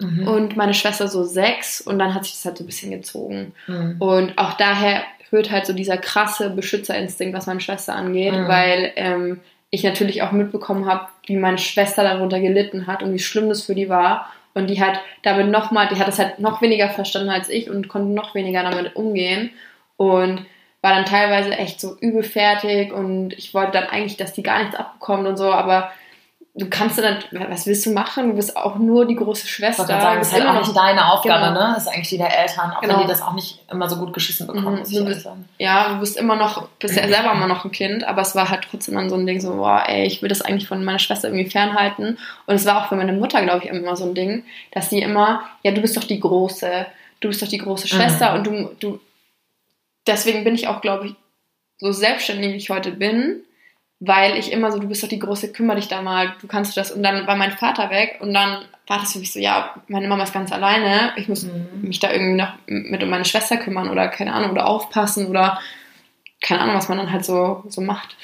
Mhm. 0.00 0.28
Und 0.28 0.56
meine 0.56 0.74
Schwester 0.74 1.08
so 1.08 1.24
sechs 1.24 1.80
und 1.80 1.98
dann 1.98 2.14
hat 2.14 2.24
sich 2.24 2.34
das 2.34 2.44
halt 2.44 2.58
so 2.58 2.64
ein 2.64 2.66
bisschen 2.66 2.90
gezogen. 2.90 3.54
Mhm. 3.66 3.96
Und 3.98 4.38
auch 4.38 4.54
daher 4.54 5.02
rührt 5.32 5.50
halt 5.50 5.66
so 5.66 5.72
dieser 5.72 5.96
krasse 5.96 6.50
Beschützerinstinkt, 6.50 7.34
was 7.36 7.46
meine 7.46 7.60
Schwester 7.60 7.94
angeht, 7.94 8.34
Mhm. 8.34 8.48
weil 8.48 8.92
ähm, 8.96 9.40
ich 9.70 9.82
natürlich 9.82 10.22
auch 10.22 10.32
mitbekommen 10.32 10.86
habe, 10.86 11.08
wie 11.26 11.36
meine 11.36 11.58
Schwester 11.58 12.04
darunter 12.04 12.40
gelitten 12.40 12.86
hat 12.86 13.02
und 13.02 13.12
wie 13.12 13.18
schlimm 13.18 13.48
das 13.48 13.62
für 13.62 13.74
die 13.74 13.88
war. 13.88 14.30
Und 14.54 14.68
die 14.70 14.80
hat 14.80 15.00
damit 15.22 15.48
nochmal, 15.48 15.88
die 15.88 15.96
hat 15.96 16.08
das 16.08 16.18
halt 16.18 16.38
noch 16.38 16.62
weniger 16.62 16.88
verstanden 16.88 17.30
als 17.30 17.48
ich 17.48 17.68
und 17.68 17.88
konnte 17.88 18.12
noch 18.12 18.34
weniger 18.34 18.62
damit 18.62 18.96
umgehen. 18.96 19.50
Und 19.96 20.46
war 20.82 20.94
dann 20.94 21.04
teilweise 21.04 21.50
echt 21.50 21.80
so 21.80 21.96
übel 22.00 22.22
fertig 22.22 22.92
und 22.92 23.32
ich 23.32 23.54
wollte 23.54 23.72
dann 23.72 23.84
eigentlich, 23.88 24.16
dass 24.16 24.34
die 24.34 24.42
gar 24.42 24.60
nichts 24.60 24.76
abbekommt 24.76 25.26
und 25.26 25.36
so, 25.36 25.50
aber 25.52 25.90
du 26.58 26.70
kannst 26.70 26.98
dann, 26.98 27.18
was 27.50 27.66
willst 27.66 27.84
du 27.84 27.90
machen? 27.92 28.30
Du 28.30 28.36
bist 28.36 28.56
auch 28.56 28.76
nur 28.76 29.06
die 29.06 29.14
große 29.14 29.44
Ich 29.44 29.50
Schwester. 29.50 29.84
gerade 29.84 30.00
sagen, 30.02 30.18
das 30.20 30.28
ist 30.28 30.32
halt 30.34 30.46
auch 30.46 30.58
nicht 30.58 30.74
deine 30.76 31.12
Aufgabe, 31.12 31.48
Genau. 31.48 31.60
ne? 31.68 31.72
Das 31.74 31.82
ist 31.84 31.88
eigentlich 31.92 32.08
die 32.08 32.16
der 32.16 32.34
Eltern, 32.38 32.70
auch 32.72 32.80
Genau. 32.80 32.94
wenn 32.94 33.02
die 33.02 33.08
das 33.08 33.20
auch 33.20 33.34
nicht 33.34 33.60
immer 33.70 33.88
so 33.90 33.96
gut 33.96 34.14
geschissen 34.14 34.46
bekommen, 34.46 34.72
Mhm. 34.72 34.78
muss 34.78 34.90
ich 34.90 34.96
Du 34.96 35.04
bist- 35.04 35.22
sagen. 35.22 35.46
ja, 35.58 35.90
du 35.90 36.00
bist 36.00 36.16
immer 36.16 36.34
noch, 36.36 36.66
bist 36.78 36.96
ja 36.96 37.06
selber 37.06 37.32
immer 37.32 37.46
noch 37.46 37.64
ein 37.66 37.72
Kind, 37.72 38.04
aber 38.04 38.22
es 38.22 38.34
war 38.34 38.48
halt 38.48 38.66
trotzdem 38.70 38.94
dann 38.94 39.10
so 39.10 39.16
ein 39.16 39.26
Ding, 39.26 39.38
so, 39.40 39.54
boah, 39.56 39.84
ey, 39.86 40.06
ich 40.06 40.22
will 40.22 40.30
das 40.30 40.40
eigentlich 40.40 40.66
von 40.66 40.82
meiner 40.82 40.98
Schwester 40.98 41.28
irgendwie 41.28 41.50
fernhalten. 41.50 42.16
Und 42.46 42.54
es 42.54 42.64
war 42.64 42.82
auch 42.82 42.88
für 42.88 42.96
meine 42.96 43.12
Mutter, 43.12 43.42
glaube 43.42 43.64
ich, 43.64 43.70
immer 43.70 43.94
so 43.94 44.04
ein 44.06 44.14
Ding, 44.14 44.44
dass 44.72 44.88
die 44.88 45.02
immer, 45.02 45.42
ja, 45.62 45.72
du 45.72 45.82
bist 45.82 45.96
doch 45.96 46.04
die 46.04 46.20
Große, 46.20 46.86
du 47.20 47.28
bist 47.28 47.42
doch 47.42 47.48
die 47.48 47.58
große 47.58 47.86
Schwester 47.86 48.30
Mhm. 48.30 48.36
und 48.38 48.46
du, 48.46 48.70
du, 48.80 49.00
deswegen 50.06 50.42
bin 50.44 50.54
ich 50.54 50.68
auch, 50.68 50.80
glaube 50.80 51.08
ich, 51.08 51.14
so 51.78 51.92
selbstständig, 51.92 52.52
wie 52.52 52.56
ich 52.56 52.70
heute 52.70 52.92
bin, 52.92 53.42
weil 54.00 54.36
ich 54.36 54.52
immer 54.52 54.70
so, 54.72 54.78
du 54.78 54.88
bist 54.88 55.02
doch 55.02 55.08
die 55.08 55.18
Große, 55.18 55.52
kümmere 55.52 55.76
dich 55.76 55.88
da 55.88 56.02
mal, 56.02 56.34
du 56.40 56.46
kannst 56.46 56.76
das. 56.76 56.90
Und 56.92 57.02
dann 57.02 57.26
war 57.26 57.36
mein 57.36 57.52
Vater 57.52 57.90
weg 57.90 58.18
und 58.20 58.34
dann 58.34 58.64
war 58.86 58.98
das 59.00 59.12
für 59.12 59.18
mich 59.18 59.32
so, 59.32 59.38
ja, 59.40 59.74
meine 59.88 60.06
Mama 60.06 60.22
ist 60.24 60.32
ganz 60.34 60.52
alleine, 60.52 61.12
ich 61.16 61.28
muss 61.28 61.44
Mhm. 61.44 61.80
mich 61.82 61.98
da 61.98 62.12
irgendwie 62.12 62.36
noch 62.40 62.52
mit 62.66 63.02
um 63.02 63.08
meine 63.08 63.24
Schwester 63.24 63.56
kümmern 63.56 63.88
oder 63.88 64.08
keine 64.08 64.32
Ahnung, 64.32 64.50
oder 64.52 64.66
aufpassen 64.66 65.26
oder 65.26 65.58
keine 66.40 66.60
Ahnung, 66.60 66.76
was 66.76 66.88
man 66.88 66.98
dann 66.98 67.10
halt 67.10 67.24
so, 67.24 67.64
so 67.68 67.80
macht. 67.80 68.16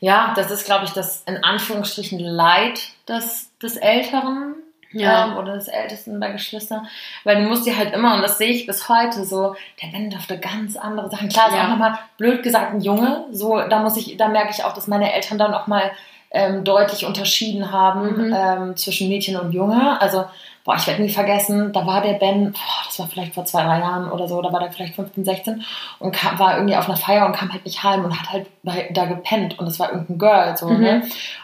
Ja, 0.00 0.32
das 0.34 0.50
ist, 0.50 0.64
glaube 0.64 0.86
ich, 0.86 0.92
das 0.92 1.22
in 1.26 1.44
Anführungsstrichen 1.44 2.18
Leid 2.18 2.88
des, 3.06 3.50
des 3.62 3.76
Älteren 3.76 4.54
ähm, 4.94 5.36
oder 5.36 5.54
des 5.54 5.68
Ältesten 5.68 6.18
bei 6.20 6.30
Geschwistern. 6.32 6.86
Weil 7.24 7.42
du 7.42 7.48
musst 7.48 7.66
dir 7.66 7.76
halt 7.76 7.92
immer, 7.94 8.14
und 8.14 8.22
das 8.22 8.38
sehe 8.38 8.50
ich 8.50 8.66
bis 8.66 8.88
heute 8.88 9.24
so, 9.24 9.54
der 9.82 9.88
Ben 9.88 10.10
durfte 10.10 10.38
ganz 10.38 10.76
andere 10.76 11.10
Sachen. 11.10 11.28
Klar, 11.28 11.48
ist 11.48 11.54
Ja. 11.54 11.64
auch 11.64 11.68
nochmal 11.68 11.98
blöd 12.18 12.42
gesagt 12.42 12.72
ein 12.74 12.80
Junge. 12.80 13.24
So, 13.32 13.60
da 13.68 13.78
muss 13.80 13.96
ich, 13.96 14.16
da 14.16 14.28
merke 14.28 14.50
ich 14.50 14.64
auch, 14.64 14.72
dass 14.72 14.86
meine 14.88 15.12
Eltern 15.12 15.38
dann 15.38 15.54
auch 15.54 15.66
mal 15.66 15.90
ähm, 16.32 16.62
deutlich 16.64 17.04
unterschieden 17.06 17.72
haben 17.72 18.28
Mhm. 18.28 18.34
ähm, 18.36 18.76
zwischen 18.76 19.08
Mädchen 19.08 19.36
und 19.36 19.52
Junge. 19.52 20.00
Also, 20.00 20.24
boah, 20.70 20.76
ich 20.76 20.86
werde 20.86 21.02
nie 21.02 21.08
vergessen, 21.10 21.72
da 21.72 21.84
war 21.84 22.00
der 22.00 22.12
Ben, 22.14 22.52
boah, 22.52 22.82
das 22.86 22.96
war 23.00 23.08
vielleicht 23.08 23.34
vor 23.34 23.44
zwei, 23.44 23.64
drei 23.64 23.80
Jahren 23.80 24.08
oder 24.12 24.28
so, 24.28 24.40
da 24.40 24.52
war 24.52 24.60
der 24.60 24.70
vielleicht 24.70 24.94
15, 24.94 25.24
16 25.24 25.64
und 25.98 26.12
kam, 26.14 26.38
war 26.38 26.54
irgendwie 26.54 26.76
auf 26.76 26.86
einer 26.88 26.96
Feier 26.96 27.26
und 27.26 27.32
kam 27.34 27.52
halt 27.52 27.64
nicht 27.64 27.82
heim 27.82 28.04
und 28.04 28.16
hat 28.16 28.30
halt 28.30 28.46
bei, 28.62 28.88
da 28.94 29.06
gepennt 29.06 29.58
und 29.58 29.66
es 29.66 29.80
war 29.80 29.90
irgendein 29.90 30.18
Girl, 30.18 30.56
so, 30.56 30.68
Mhm. 30.68 30.80
ne? 30.80 31.02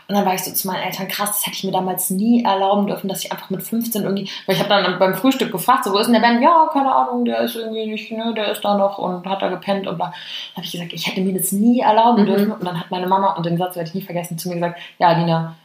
Und 0.09 0.15
dann 0.15 0.25
war 0.25 0.35
ich 0.35 0.45
so 0.45 0.53
zu 0.53 0.69
meinen 0.69 0.83
Eltern, 0.85 1.09
krass, 1.09 1.31
das 1.31 1.47
hätte 1.47 1.57
ich 1.57 1.65
mir 1.65 1.73
damals 1.73 2.11
nie 2.11 2.45
erlauben 2.45 2.87
dürfen, 2.87 3.09
dass 3.09 3.25
ich 3.25 3.33
einfach 3.33 3.51
mit 3.51 3.65
15 3.65 4.05
irgendwie, 4.05 4.31
weil 4.47 4.55
ich 4.55 4.61
habe 4.63 4.69
dann 4.69 4.99
beim 5.01 5.15
Frühstück 5.15 5.51
gefragt, 5.51 5.83
so, 5.83 5.93
wo 5.93 5.99
ist 5.99 6.07
denn 6.07 6.15
der 6.15 6.21
Ben? 6.21 6.41
Ja, 6.41 6.69
keine 6.73 6.95
Ahnung, 6.95 7.25
der 7.25 7.41
ist 7.41 7.57
irgendwie 7.57 7.87
nicht, 7.91 8.13
ne, 8.13 8.33
der 8.33 8.53
ist 8.53 8.65
da 8.65 8.77
noch 8.79 8.99
und 8.99 9.27
hat 9.27 9.43
da 9.43 9.49
gepennt 9.49 9.89
und 9.89 9.97
bla. 9.97 10.07
Dann 10.07 10.15
habe 10.59 10.67
ich 10.67 10.71
gesagt, 10.71 10.93
ich 10.93 11.09
hätte 11.09 11.21
mir 11.23 11.37
das 11.37 11.51
nie 11.51 11.81
erlauben 11.81 12.23
Mhm. 12.23 12.27
dürfen. 12.27 12.53
Und 12.53 12.65
dann 12.65 12.79
hat 12.79 12.93
meine 12.93 13.09
Mama, 13.09 13.33
und 13.33 13.45
den 13.45 13.59
Satz 13.59 13.75
werde 13.75 13.89
ich 13.89 13.95
nie 13.97 14.03
vergessen, 14.03 14.39
zu 14.39 14.49
mir 14.49 14.55
gesagt, 14.55 14.79
ja, 15.01 15.11
Lina, 15.11 15.57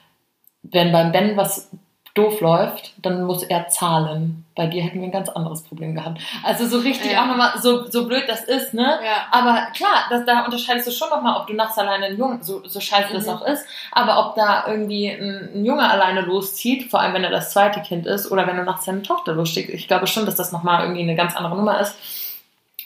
wenn 0.63 0.91
beim 0.91 1.11
Ben 1.11 1.37
was 1.37 1.69
doof 2.13 2.41
läuft, 2.41 2.91
dann 3.01 3.23
muss 3.23 3.43
er 3.43 3.69
zahlen. 3.69 4.43
Bei 4.55 4.67
dir 4.67 4.83
hätten 4.83 4.99
wir 4.99 5.07
ein 5.07 5.11
ganz 5.13 5.29
anderes 5.29 5.63
Problem 5.63 5.95
gehabt. 5.95 6.19
Also 6.43 6.67
so 6.67 6.79
richtig 6.79 7.13
Ja. 7.13 7.21
auch 7.23 7.27
nochmal, 7.27 7.53
so, 7.61 7.87
so 7.89 8.05
blöd 8.05 8.25
das 8.27 8.43
ist, 8.43 8.73
ne? 8.73 8.99
Ja. 9.03 9.27
Aber 9.31 9.67
klar, 9.73 10.05
das, 10.09 10.25
da 10.25 10.43
unterscheidest 10.43 10.87
du 10.87 10.91
schon 10.91 11.09
nochmal, 11.09 11.39
ob 11.39 11.47
du 11.47 11.53
nachts 11.53 11.77
alleine 11.77 12.07
einen 12.07 12.17
Jungen, 12.17 12.43
so, 12.43 12.61
so 12.67 12.81
scheiße 12.81 13.13
das 13.13 13.27
Mhm. 13.27 13.31
auch 13.33 13.41
ist, 13.45 13.65
aber 13.93 14.19
ob 14.27 14.35
da 14.35 14.65
irgendwie 14.67 15.07
ein, 15.09 15.51
ein 15.55 15.65
Junge 15.65 15.89
alleine 15.89 16.21
loszieht, 16.21 16.91
vor 16.91 16.99
allem 16.99 17.13
wenn 17.13 17.23
er 17.23 17.31
das 17.31 17.51
zweite 17.53 17.79
Kind 17.81 18.05
ist, 18.05 18.29
oder 18.29 18.45
wenn 18.45 18.57
du 18.57 18.63
nachts 18.63 18.83
deine 18.85 19.03
Tochter 19.03 19.31
losschickst. 19.33 19.73
Ich 19.73 19.87
glaube 19.87 20.07
schon, 20.07 20.25
dass 20.25 20.35
das 20.35 20.51
nochmal 20.51 20.81
irgendwie 20.83 21.03
eine 21.03 21.15
ganz 21.15 21.35
andere 21.37 21.55
Nummer 21.55 21.79
ist. 21.79 21.95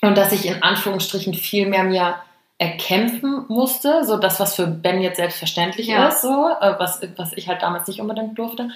Und 0.02 0.16
dass 0.18 0.32
ich 0.34 0.46
in 0.46 0.62
Anführungsstrichen 0.62 1.34
viel 1.34 1.66
mehr 1.68 1.84
mir 1.84 2.16
erkämpfen 2.58 3.46
musste, 3.50 4.06
so 4.06 4.18
das, 4.18 4.40
was 4.40 4.56
für 4.56 4.66
Ben 4.68 5.02
jetzt 5.02 5.18
selbstverständlich 5.18 5.88
Ja. 5.88 6.08
ist, 6.08 6.22
so, 6.22 6.48
äh, 6.62 6.76
was, 6.80 7.02
was 7.18 7.34
ich 7.34 7.48
halt 7.50 7.62
damals 7.62 7.88
nicht 7.88 8.00
unbedingt 8.00 8.38
durfte. 8.38 8.70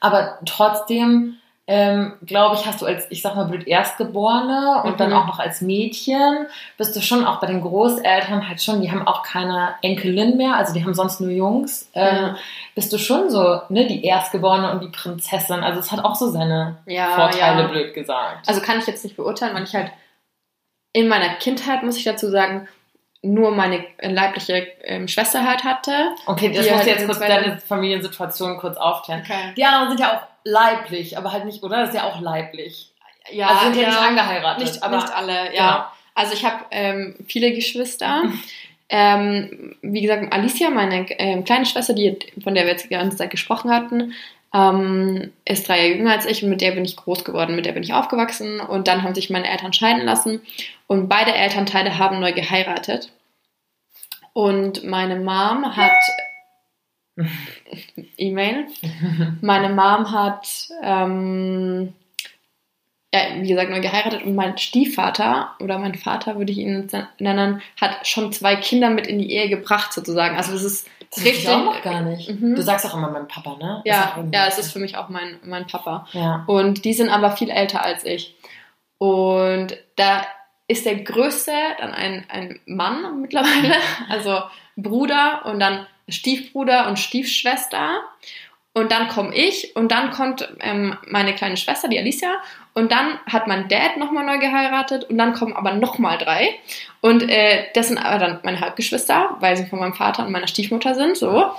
Aber 0.00 0.38
trotzdem, 0.44 1.36
ähm, 1.66 2.14
glaube 2.26 2.56
ich, 2.56 2.66
hast 2.66 2.82
du 2.82 2.86
als, 2.86 3.06
ich 3.10 3.22
sag 3.22 3.34
mal 3.36 3.44
blöd, 3.46 3.66
Erstgeborene 3.66 4.82
und 4.84 4.92
Mhm. 4.92 4.96
dann 4.98 5.12
auch 5.14 5.26
noch 5.26 5.38
als 5.38 5.62
Mädchen, 5.62 6.46
bist 6.76 6.94
du 6.94 7.00
schon 7.00 7.24
auch 7.24 7.40
bei 7.40 7.46
den 7.46 7.62
Großeltern 7.62 8.46
halt 8.48 8.60
schon, 8.62 8.82
die 8.82 8.90
haben 8.90 9.06
auch 9.06 9.22
keine 9.22 9.76
Enkelin 9.80 10.36
mehr, 10.36 10.56
also 10.56 10.74
die 10.74 10.84
haben 10.84 10.92
sonst 10.92 11.20
nur 11.20 11.30
Jungs, 11.30 11.88
ähm, 11.94 12.16
Ja. 12.16 12.36
bist 12.74 12.92
du 12.92 12.98
schon 12.98 13.30
so, 13.30 13.62
ne, 13.70 13.86
die 13.86 14.04
Erstgeborene 14.04 14.72
und 14.72 14.82
die 14.82 14.88
Prinzessin. 14.88 15.60
Also 15.62 15.78
es 15.78 15.90
hat 15.90 16.04
auch 16.04 16.16
so 16.16 16.28
seine 16.30 16.78
Ja, 16.84 17.12
Vorteile, 17.12 17.62
ja. 17.62 17.68
blöd 17.68 17.94
gesagt. 17.94 18.46
Also 18.46 18.60
kann 18.60 18.78
ich 18.78 18.86
jetzt 18.86 19.04
nicht 19.04 19.16
beurteilen, 19.16 19.54
weil 19.54 19.64
ich 19.64 19.74
halt 19.74 19.90
in 20.92 21.08
meiner 21.08 21.30
Kindheit, 21.36 21.82
muss 21.82 21.96
ich 21.96 22.04
dazu 22.04 22.28
sagen, 22.28 22.68
nur 23.22 23.52
meine 23.52 23.84
leibliche 24.00 24.66
ähm, 24.82 25.06
Schwester 25.06 25.44
halt 25.46 25.62
hatte. 25.62 25.92
Okay, 26.26 26.48
das 26.48 26.66
musst 26.66 26.72
halt 26.72 26.86
du 26.86 26.90
jetzt 26.90 27.06
kurz 27.06 27.18
deine 27.20 27.58
Familiensituation 27.58 28.58
kurz 28.58 28.76
aufklären. 28.76 29.22
Okay. 29.24 29.54
Die 29.56 29.64
anderen 29.64 29.88
sind 29.90 30.00
ja 30.00 30.16
auch 30.16 30.22
leiblich, 30.44 31.16
aber 31.16 31.32
halt 31.32 31.44
nicht, 31.44 31.62
oder? 31.62 31.80
Das 31.80 31.90
ist 31.90 31.94
ja 31.94 32.04
auch 32.04 32.20
leiblich. 32.20 32.90
Ja, 33.30 33.48
also 33.48 33.64
sind 33.66 33.76
ja, 33.76 33.88
nicht 33.88 34.00
angeheiratet. 34.00 34.66
Nicht, 34.66 34.82
aber 34.82 34.96
nicht 34.96 35.14
alle, 35.14 35.54
ja. 35.54 35.72
Genau. 35.72 35.84
Also 36.14 36.34
ich 36.34 36.44
habe 36.44 36.64
ähm, 36.72 37.14
viele 37.28 37.52
Geschwister. 37.52 38.24
ähm, 38.88 39.76
wie 39.82 40.02
gesagt, 40.02 40.32
Alicia, 40.32 40.70
meine 40.70 41.06
ähm, 41.18 41.44
kleine 41.44 41.64
Schwester, 41.64 41.94
die, 41.94 42.18
von 42.42 42.54
der 42.54 42.64
wir 42.64 42.72
jetzt 42.72 42.84
die 42.84 42.88
ganze 42.88 43.16
Zeit 43.16 43.30
gesprochen 43.30 43.70
hatten, 43.70 44.14
ähm, 44.54 45.32
ist 45.44 45.68
drei 45.68 45.78
Jahre 45.78 45.98
jünger 45.98 46.12
als 46.12 46.26
ich 46.26 46.42
und 46.42 46.50
mit 46.50 46.60
der 46.60 46.72
bin 46.72 46.84
ich 46.84 46.96
groß 46.96 47.24
geworden, 47.24 47.56
mit 47.56 47.66
der 47.66 47.72
bin 47.72 47.82
ich 47.82 47.94
aufgewachsen 47.94 48.60
und 48.60 48.88
dann 48.88 49.02
haben 49.02 49.14
sich 49.14 49.30
meine 49.30 49.48
Eltern 49.48 49.72
scheiden 49.72 50.04
lassen 50.04 50.40
und 50.86 51.08
beide 51.08 51.32
Elternteile 51.32 51.98
haben 51.98 52.20
neu 52.20 52.32
geheiratet. 52.32 53.10
Und 54.34 54.84
meine 54.84 55.16
Mom 55.16 55.76
hat 55.76 55.92
E-Mail. 58.16 58.66
Meine 59.40 59.68
Mom 59.68 60.10
hat, 60.10 60.48
ähm, 60.82 61.92
ja, 63.14 63.20
wie 63.36 63.48
gesagt, 63.48 63.70
neu 63.70 63.80
geheiratet 63.80 64.24
und 64.24 64.34
mein 64.34 64.56
Stiefvater 64.56 65.54
oder 65.60 65.78
mein 65.78 65.94
Vater, 65.94 66.38
würde 66.38 66.52
ich 66.52 66.58
ihn 66.58 66.88
nennen, 67.18 67.60
hat 67.80 68.06
schon 68.06 68.32
zwei 68.32 68.56
Kinder 68.56 68.88
mit 68.88 69.06
in 69.06 69.18
die 69.18 69.30
Ehe 69.30 69.48
gebracht, 69.50 69.92
sozusagen. 69.92 70.36
Also 70.36 70.52
das 70.52 70.64
ist 70.64 70.88
Das 71.14 71.24
ich 71.24 71.48
auch 71.48 71.64
noch 71.64 71.82
gar 71.82 72.00
nicht. 72.00 72.30
Mhm. 72.30 72.54
Du 72.54 72.62
sagst 72.62 72.86
auch 72.86 72.94
immer 72.94 73.10
mein 73.10 73.28
Papa, 73.28 73.56
ne? 73.58 73.82
Ja, 73.84 74.24
ja, 74.32 74.46
es 74.46 74.58
ist 74.58 74.72
für 74.72 74.78
mich 74.78 74.96
auch 74.96 75.10
mein, 75.10 75.38
mein 75.44 75.66
Papa. 75.66 76.06
Ja. 76.12 76.44
Und 76.46 76.86
die 76.86 76.94
sind 76.94 77.10
aber 77.10 77.32
viel 77.32 77.50
älter 77.50 77.82
als 77.82 78.04
ich. 78.04 78.34
Und 78.96 79.76
da 79.96 80.24
ist 80.68 80.86
der 80.86 81.02
Größte 81.02 81.52
dann 81.78 81.92
ein, 81.92 82.24
ein 82.28 82.60
Mann 82.64 83.20
mittlerweile, 83.20 83.74
also 84.08 84.40
Bruder 84.76 85.42
und 85.44 85.60
dann 85.60 85.86
Stiefbruder 86.08 86.88
und 86.88 86.98
Stiefschwester. 86.98 88.00
Und 88.74 88.90
dann 88.90 89.08
komme 89.08 89.34
ich 89.34 89.76
und 89.76 89.92
dann 89.92 90.10
kommt 90.10 90.48
ähm, 90.60 90.96
meine 91.06 91.34
kleine 91.34 91.58
Schwester, 91.58 91.88
die 91.88 91.98
Alicia. 91.98 92.30
Und 92.74 92.90
dann 92.90 93.18
hat 93.30 93.46
mein 93.46 93.68
Dad 93.68 93.98
nochmal 93.98 94.24
neu 94.24 94.38
geheiratet 94.38 95.04
und 95.04 95.18
dann 95.18 95.34
kommen 95.34 95.54
aber 95.54 95.74
nochmal 95.74 96.16
drei. 96.16 96.54
Und 97.02 97.28
äh, 97.28 97.66
das 97.74 97.88
sind 97.88 97.98
aber 97.98 98.18
dann 98.18 98.40
meine 98.44 98.60
Halbgeschwister, 98.60 99.36
weil 99.40 99.58
sie 99.58 99.66
von 99.66 99.78
meinem 99.78 99.92
Vater 99.92 100.24
und 100.24 100.32
meiner 100.32 100.48
Stiefmutter 100.48 100.94
sind. 100.94 101.18
So. 101.18 101.50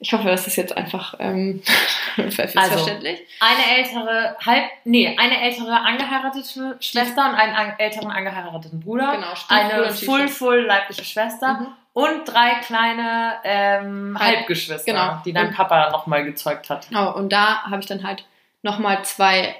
Ich 0.00 0.12
hoffe, 0.12 0.28
das 0.28 0.46
ist 0.46 0.56
jetzt 0.56 0.74
einfach 0.74 1.14
ähm, 1.18 1.62
verständlich. 2.16 3.20
Eine 3.40 3.78
ältere, 3.78 4.36
halb, 4.44 4.64
nee, 4.84 5.14
eine 5.18 5.42
ältere 5.42 5.80
angeheiratete 5.80 6.76
Schwester 6.80 7.28
und 7.28 7.34
einen 7.34 7.54
an, 7.54 7.74
älteren 7.78 8.10
angeheirateten 8.10 8.80
Bruder. 8.80 9.16
Genau, 9.16 9.34
Stiefbruder 9.34 9.84
eine 9.84 9.92
full, 9.92 10.28
full 10.28 10.60
leibliche 10.60 11.04
Schwester. 11.04 11.54
Mhm. 11.60 11.66
Und 11.94 12.24
drei 12.26 12.56
kleine 12.66 13.34
ähm, 13.44 14.16
Halb- 14.18 14.36
Halbgeschwister, 14.38 14.84
genau. 14.92 15.22
die 15.24 15.32
dein 15.32 15.52
Papa 15.54 15.90
nochmal 15.90 16.24
gezeugt 16.24 16.68
hat. 16.68 16.88
Genau, 16.88 17.14
und 17.14 17.32
da 17.32 17.62
habe 17.62 17.80
ich 17.80 17.86
dann 17.86 18.02
halt 18.06 18.26
nochmal 18.62 19.02
zwei 19.04 19.54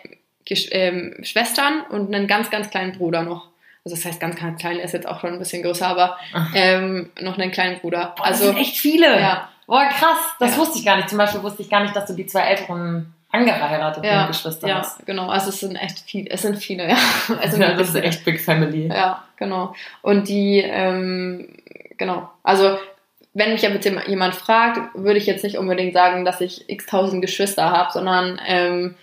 Gesch 0.45 0.69
ähm, 0.73 1.15
Schwestern 1.23 1.83
und 1.91 2.13
einen 2.15 2.27
ganz, 2.27 2.51
ganz 2.51 2.69
kleinen 2.71 2.93
Bruder 2.99 3.23
noch. 3.23 3.49
Also 3.85 3.97
das 3.97 4.05
heißt 4.05 4.21
ganz, 4.21 4.37
ganz 4.37 4.61
klein, 4.61 4.79
er 4.79 4.85
ist 4.85 4.93
jetzt 4.93 5.07
auch 5.07 5.21
schon 5.21 5.33
ein 5.35 5.39
bisschen 5.39 5.63
größer, 5.63 5.87
aber 5.87 6.19
ähm, 6.55 7.11
noch 7.21 7.39
einen 7.39 7.51
kleinen 7.53 7.79
Bruder. 7.81 8.15
Boah, 8.17 8.27
das 8.27 8.41
also 8.41 8.47
sind 8.47 8.59
echt 8.59 8.77
viele. 8.79 9.21
ja, 9.21 9.49
Boah, 9.67 9.85
krass. 9.89 10.19
Das 10.41 10.53
Ja. 10.53 10.57
wusste 10.59 10.79
ich 10.79 10.85
gar 10.85 10.97
nicht. 10.97 11.09
Zum 11.09 11.19
Beispiel 11.19 11.43
wusste 11.43 11.63
ich 11.63 11.71
gar 11.71 11.81
nicht, 11.83 11.95
dass 11.97 12.07
du 12.07 12.15
die 12.15 12.27
zwei 12.27 12.41
älteren 12.43 13.15
angeheirateten 13.31 14.05
ja, 14.09 14.27
Geschwister 14.27 14.69
ja, 14.69 14.79
hast. 14.79 15.05
genau. 15.07 15.29
Also 15.29 15.49
es 15.49 15.61
sind 15.61 15.75
echt 15.77 16.01
viele, 16.01 16.31
es 16.31 16.43
sind 16.43 16.57
viele, 16.59 16.89
ja. 16.89 16.97
Es 17.43 17.51
sind 17.53 17.63
Ja, 17.63 17.75
das 17.75 17.89
ist 17.89 17.95
echt 17.97 18.25
Big 18.25 18.41
Family. 18.41 18.89
Ja, 18.89 19.25
genau. 19.37 19.75
Und 20.03 20.29
die, 20.29 20.59
ähm, 20.61 21.49
genau. 21.97 22.31
Also, 22.43 22.79
wenn 23.33 23.53
mich 23.53 23.63
jetzt 23.63 23.85
jemand 23.85 24.35
fragt, 24.35 24.95
würde 24.95 25.19
ich 25.19 25.27
jetzt 25.27 25.43
nicht 25.43 25.59
unbedingt 25.59 25.93
sagen, 25.93 26.25
dass 26.25 26.41
ich 26.41 26.69
x 26.69 26.87
tausend 26.87 27.21
Geschwister 27.21 27.71
habe, 27.71 27.91
sondern 27.93 28.41
ähm, 28.47 28.95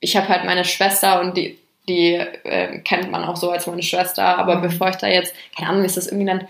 ich 0.00 0.16
habe 0.16 0.28
halt 0.28 0.44
meine 0.44 0.64
Schwester 0.64 1.20
und 1.20 1.36
die, 1.36 1.58
die 1.88 2.14
äh, 2.14 2.78
kennt 2.80 3.10
man 3.10 3.24
auch 3.24 3.36
so 3.36 3.50
als 3.50 3.66
meine 3.66 3.82
Schwester, 3.82 4.38
aber 4.38 4.56
mhm. 4.56 4.62
bevor 4.62 4.90
ich 4.90 4.96
da 4.96 5.06
jetzt, 5.06 5.34
keine 5.56 5.70
Ahnung, 5.70 5.84
ist 5.84 5.96
das 5.96 6.08
irgendwie 6.08 6.26
dann 6.26 6.46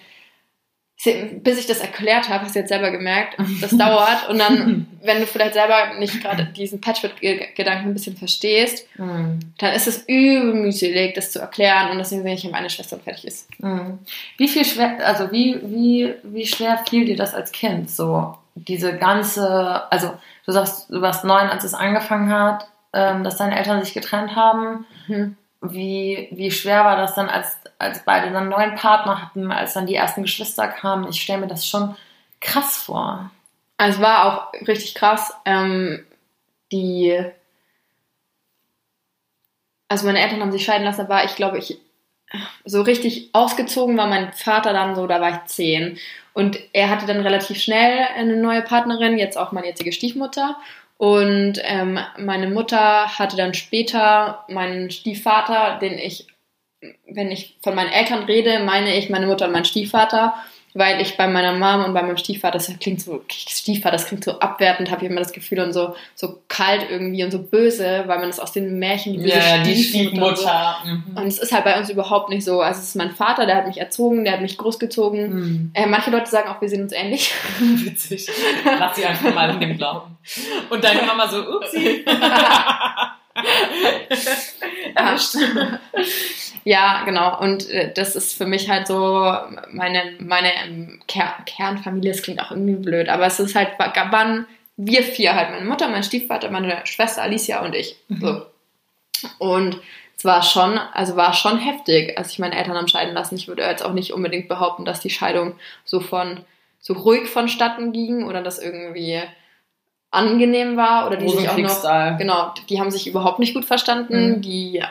bis 1.04 1.58
ich 1.58 1.66
das 1.66 1.80
erklärt 1.80 2.28
habe, 2.28 2.44
hast 2.44 2.54
du 2.54 2.60
jetzt 2.60 2.70
selber 2.70 2.90
gemerkt, 2.90 3.36
das 3.60 3.76
dauert. 3.76 4.28
Und 4.28 4.38
dann, 4.38 4.86
wenn 5.02 5.20
du 5.20 5.26
vielleicht 5.26 5.54
selber 5.54 5.98
nicht 5.98 6.22
gerade 6.22 6.46
diesen 6.46 6.80
Patchwork-Gedanken 6.80 7.88
ein 7.88 7.92
bisschen 7.92 8.16
verstehst, 8.16 8.86
mm. 8.96 9.38
dann 9.58 9.74
ist 9.74 9.86
es 9.86 10.04
übel 10.08 10.54
mühselig, 10.54 11.14
das 11.14 11.32
zu 11.32 11.38
erklären. 11.38 11.90
Und 11.90 11.98
deswegen 11.98 12.22
sehe 12.22 12.34
ich, 12.34 12.44
wenn 12.44 12.50
meine 12.50 12.70
Schwester 12.70 12.98
fertig 12.98 13.26
ist. 13.26 13.60
Mm. 13.60 13.98
Wie 14.38 14.48
viel 14.48 14.64
schwer, 14.64 15.06
also 15.06 15.30
wie, 15.32 15.60
wie, 15.62 16.14
wie 16.22 16.46
schwer 16.46 16.82
fiel 16.88 17.04
dir 17.04 17.16
das 17.16 17.34
als 17.34 17.52
Kind? 17.52 17.90
So, 17.90 18.34
diese 18.54 18.96
ganze, 18.96 19.90
also 19.92 20.14
du 20.46 20.52
sagst, 20.52 20.88
du 20.90 21.02
warst 21.02 21.24
neun, 21.24 21.48
als 21.48 21.64
es 21.64 21.74
angefangen 21.74 22.30
hat, 22.30 22.66
ähm, 22.94 23.22
dass 23.22 23.36
deine 23.36 23.56
Eltern 23.56 23.84
sich 23.84 23.92
getrennt 23.92 24.34
haben. 24.34 24.86
Mhm. 25.08 25.36
Wie, 25.72 26.28
wie 26.32 26.50
schwer 26.50 26.84
war 26.84 26.96
das 26.96 27.14
dann, 27.14 27.28
als, 27.28 27.58
als 27.78 28.04
beide 28.04 28.26
dann 28.26 28.44
einen 28.44 28.50
neuen 28.50 28.74
Partner 28.74 29.22
hatten, 29.22 29.50
als 29.50 29.74
dann 29.74 29.86
die 29.86 29.94
ersten 29.94 30.22
Geschwister 30.22 30.68
kamen? 30.68 31.08
Ich 31.08 31.20
stelle 31.20 31.40
mir 31.40 31.46
das 31.46 31.66
schon 31.66 31.96
krass 32.40 32.76
vor. 32.76 33.30
Also 33.76 33.98
es 33.98 34.02
war 34.02 34.24
auch 34.24 34.52
richtig 34.66 34.94
krass. 34.94 35.34
Ähm, 35.44 36.04
die, 36.72 37.24
also 39.88 40.06
meine 40.06 40.20
Eltern 40.20 40.40
haben 40.40 40.52
sich 40.52 40.64
scheiden 40.64 40.84
lassen, 40.84 41.02
da 41.02 41.08
war 41.08 41.24
ich, 41.24 41.36
glaube 41.36 41.58
ich, 41.58 41.78
so 42.64 42.82
richtig 42.82 43.30
ausgezogen 43.32 43.96
war 43.96 44.08
mein 44.08 44.32
Vater 44.32 44.72
dann 44.72 44.96
so, 44.96 45.06
da 45.06 45.20
war 45.20 45.30
ich 45.30 45.44
zehn. 45.44 45.98
Und 46.32 46.58
er 46.72 46.90
hatte 46.90 47.06
dann 47.06 47.20
relativ 47.20 47.58
schnell 47.58 48.06
eine 48.14 48.36
neue 48.36 48.62
Partnerin, 48.62 49.16
jetzt 49.16 49.38
auch 49.38 49.52
meine 49.52 49.68
jetzige 49.68 49.92
Stiefmutter. 49.92 50.56
Und 50.98 51.60
ähm, 51.62 51.98
meine 52.18 52.48
Mutter 52.48 53.18
hatte 53.18 53.36
dann 53.36 53.54
später 53.54 54.44
meinen 54.48 54.90
Stiefvater, 54.90 55.78
den 55.78 55.98
ich, 55.98 56.26
wenn 57.06 57.30
ich 57.30 57.58
von 57.62 57.74
meinen 57.74 57.92
Eltern 57.92 58.24
rede, 58.24 58.60
meine 58.60 58.96
ich 58.96 59.10
meine 59.10 59.26
Mutter 59.26 59.46
und 59.46 59.52
meinen 59.52 59.64
Stiefvater 59.66 60.34
weil 60.76 61.00
ich 61.00 61.16
bei 61.16 61.26
meiner 61.26 61.52
Mom 61.54 61.86
und 61.86 61.94
bei 61.94 62.02
meinem 62.02 62.18
Stiefvater, 62.18 62.58
das 62.58 62.70
klingt 62.78 63.00
so, 63.00 63.22
Stiefvater, 63.30 63.96
das 63.96 64.06
klingt 64.06 64.24
so 64.24 64.38
abwertend, 64.38 64.90
habe 64.90 65.04
ich 65.04 65.10
immer 65.10 65.20
das 65.20 65.32
Gefühl 65.32 65.60
und 65.60 65.72
so, 65.72 65.94
so 66.14 66.42
kalt 66.48 66.86
irgendwie 66.90 67.24
und 67.24 67.30
so 67.30 67.38
böse, 67.38 68.04
weil 68.06 68.18
man 68.18 68.28
das 68.28 68.38
aus 68.38 68.52
den 68.52 68.78
Märchen, 68.78 69.14
die 69.14 69.20
böse 69.20 69.36
ja, 69.36 69.58
die 69.62 69.82
Stiefmutter. 69.82 70.76
Und, 70.84 70.88
so. 70.88 70.90
mhm. 70.90 71.16
und 71.16 71.26
es 71.26 71.38
ist 71.38 71.52
halt 71.52 71.64
bei 71.64 71.78
uns 71.78 71.88
überhaupt 71.88 72.28
nicht 72.28 72.44
so. 72.44 72.60
Also 72.60 72.80
es 72.80 72.88
ist 72.88 72.96
mein 72.96 73.12
Vater, 73.12 73.46
der 73.46 73.56
hat 73.56 73.66
mich 73.66 73.78
erzogen, 73.78 74.24
der 74.24 74.34
hat 74.34 74.42
mich 74.42 74.58
großgezogen. 74.58 75.34
Mhm. 75.34 75.70
Äh, 75.72 75.86
manche 75.86 76.10
Leute 76.10 76.30
sagen 76.30 76.50
auch, 76.50 76.60
wir 76.60 76.68
sehen 76.68 76.82
uns 76.82 76.92
ähnlich. 76.92 77.32
Witzig. 77.58 78.28
Lass 78.64 78.96
sie 78.96 79.06
einfach 79.06 79.34
mal 79.34 79.50
in 79.50 79.60
dem 79.60 79.76
glauben. 79.78 80.18
Und 80.68 80.84
deine 80.84 81.02
Mama 81.02 81.26
so, 81.26 81.38
upsi. 81.38 82.04
ja, 86.64 87.02
genau. 87.04 87.40
Und 87.40 87.68
äh, 87.70 87.92
das 87.92 88.16
ist 88.16 88.36
für 88.36 88.46
mich 88.46 88.70
halt 88.70 88.86
so 88.86 89.34
meine, 89.70 90.14
meine 90.20 90.52
ähm, 90.64 91.00
Ker 91.06 91.34
Kernfamilie. 91.44 92.12
Das 92.12 92.22
klingt 92.22 92.40
auch 92.40 92.50
irgendwie 92.50 92.76
blöd, 92.76 93.08
aber 93.08 93.26
es 93.26 93.40
ist 93.40 93.54
halt, 93.54 93.78
waren 93.78 94.46
wir 94.76 95.02
vier 95.02 95.34
halt, 95.34 95.50
meine 95.50 95.66
Mutter, 95.66 95.88
mein 95.88 96.02
Stiefvater, 96.02 96.50
meine 96.50 96.80
Schwester 96.84 97.22
Alicia 97.22 97.64
und 97.64 97.74
ich. 97.74 97.96
Mhm. 98.08 98.20
So. 98.20 98.46
Und 99.38 99.80
es 100.16 100.24
war 100.24 100.42
schon, 100.42 100.78
also 100.78 101.16
war 101.16 101.34
schon 101.34 101.58
heftig, 101.58 102.16
als 102.16 102.32
ich 102.32 102.38
meine 102.38 102.56
Eltern 102.56 102.76
am 102.76 102.88
Scheiden 102.88 103.14
lassen. 103.14 103.36
Ich 103.36 103.48
würde 103.48 103.62
jetzt 103.62 103.84
auch 103.84 103.92
nicht 103.92 104.12
unbedingt 104.12 104.48
behaupten, 104.48 104.84
dass 104.84 105.00
die 105.00 105.10
Scheidung 105.10 105.54
so 105.84 106.00
von 106.00 106.40
so 106.80 106.94
ruhig 106.94 107.28
vonstatten 107.28 107.92
ging 107.92 108.24
oder 108.24 108.42
dass 108.42 108.58
irgendwie 108.58 109.20
angenehm 110.16 110.76
war 110.76 111.06
oder 111.06 111.16
die 111.16 111.28
sich 111.28 111.48
auch 111.48 111.56
noch 111.56 112.18
genau, 112.18 112.54
die 112.68 112.80
haben 112.80 112.90
sich 112.90 113.06
überhaupt 113.06 113.38
nicht 113.38 113.54
gut 113.54 113.64
verstanden. 113.64 114.30
Mhm. 114.30 114.42
Die 114.42 114.82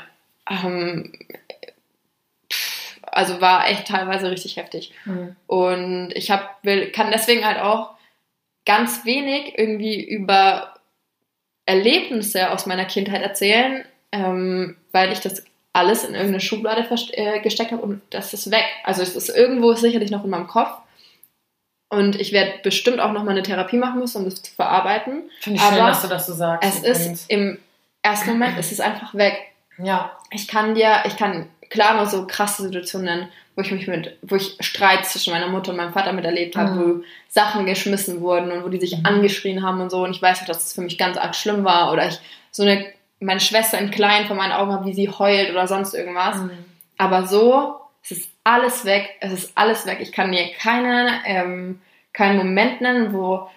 ähm, 0.49 1.11
also 3.15 3.39
war 3.41 3.69
echt 3.69 3.87
teilweise 3.87 4.29
richtig 4.29 4.57
heftig. 4.57 4.91
Mhm. 5.05 5.35
Und 5.47 6.11
ich 6.13 6.31
hab, 6.31 6.63
will, 6.63 6.91
kann 6.91 7.11
deswegen 7.11 7.45
halt 7.45 7.59
auch 7.59 7.91
ganz 8.65 9.05
wenig 9.05 9.57
irgendwie 9.57 10.03
über 10.03 10.73
Erlebnisse 11.65 12.51
aus 12.51 12.65
meiner 12.65 12.85
Kindheit 12.85 13.21
erzählen, 13.21 13.85
ähm, 14.11 14.75
weil 14.91 15.11
ich 15.11 15.19
das 15.19 15.43
alles 15.73 16.03
in 16.03 16.13
irgendeine 16.13 16.41
Schublade 16.41 16.87
äh, 17.13 17.39
gesteckt 17.41 17.71
habe 17.71 17.81
und 17.81 18.01
das 18.09 18.33
ist 18.33 18.51
weg. 18.51 18.65
Also 18.83 19.01
es 19.01 19.15
ist 19.15 19.29
irgendwo 19.29 19.73
sicherlich 19.73 20.11
noch 20.11 20.23
in 20.23 20.29
meinem 20.29 20.47
Kopf. 20.47 20.71
Und 21.95 22.19
ich 22.19 22.31
werde 22.31 22.53
bestimmt 22.63 22.99
auch 22.99 23.11
noch 23.11 23.23
mal 23.23 23.31
eine 23.31 23.43
Therapie 23.43 23.77
machen 23.77 23.99
müssen, 23.99 24.19
um 24.19 24.25
das 24.25 24.41
zu 24.41 24.51
verarbeiten. 24.53 25.29
Finde 25.39 25.59
ich 25.59 25.65
Aber 25.65 25.75
schön, 25.75 25.85
dass 25.85 26.01
du 26.01 26.07
das 26.07 26.27
so 26.27 26.33
sagst. 26.33 26.67
Es 26.67 26.79
übrigens. 26.79 27.21
ist 27.21 27.29
im 27.29 27.57
ersten 28.01 28.29
Moment, 28.31 28.57
es 28.59 28.71
ist 28.71 28.81
einfach 28.81 29.13
weg. 29.15 29.37
Ja. 29.77 30.11
Ich 30.31 30.47
kann 30.47 30.75
dir, 30.75 31.03
ich 31.05 31.17
kann 31.17 31.47
klar 31.69 31.95
nur 31.95 32.05
so 32.05 32.27
krasse 32.27 32.63
Situationen 32.63 33.05
nennen, 33.05 33.27
wo 33.55 33.61
ich 33.61 33.71
mich 33.71 33.87
mit, 33.87 34.17
wo 34.21 34.35
ich 34.35 34.57
Streit 34.59 35.05
zwischen 35.05 35.33
meiner 35.33 35.47
Mutter 35.47 35.71
und 35.71 35.77
meinem 35.77 35.93
Vater 35.93 36.13
miterlebt 36.13 36.55
habe, 36.55 36.71
mhm. 36.71 36.79
wo 36.79 37.03
Sachen 37.27 37.65
geschmissen 37.65 38.21
wurden 38.21 38.51
und 38.51 38.63
wo 38.63 38.69
die 38.69 38.79
sich 38.79 38.97
mhm. 38.97 39.05
angeschrien 39.05 39.63
haben 39.63 39.81
und 39.81 39.89
so. 39.89 40.03
Und 40.03 40.11
ich 40.11 40.21
weiß 40.21 40.41
auch, 40.41 40.45
dass 40.45 40.57
es 40.57 40.63
das 40.65 40.73
für 40.73 40.81
mich 40.81 40.97
ganz 40.97 41.17
arg 41.17 41.35
schlimm 41.35 41.63
war. 41.63 41.91
Oder 41.91 42.07
ich 42.07 42.19
so 42.51 42.63
eine, 42.63 42.85
meine 43.19 43.39
Schwester 43.39 43.79
in 43.79 43.91
klein 43.91 44.27
vor 44.27 44.35
meinen 44.35 44.51
Augen 44.51 44.71
habe, 44.71 44.85
wie 44.85 44.93
sie 44.93 45.09
heult 45.09 45.51
oder 45.51 45.67
sonst 45.67 45.93
irgendwas. 45.93 46.37
Mhm. 46.37 46.51
Aber 46.97 47.27
so, 47.27 47.75
es 48.05 48.11
ist 48.11 48.29
alles 48.43 48.85
weg, 48.85 49.15
es 49.19 49.33
ist 49.33 49.57
alles 49.57 49.87
weg. 49.87 49.97
Ich 49.99 50.11
kann 50.11 50.31
dir 50.31 50.47
keinen, 50.59 51.09
ähm, 51.25 51.81
keinen 52.13 52.37
Moment 52.37 52.79
nennen, 52.79 53.13
wo 53.13 53.49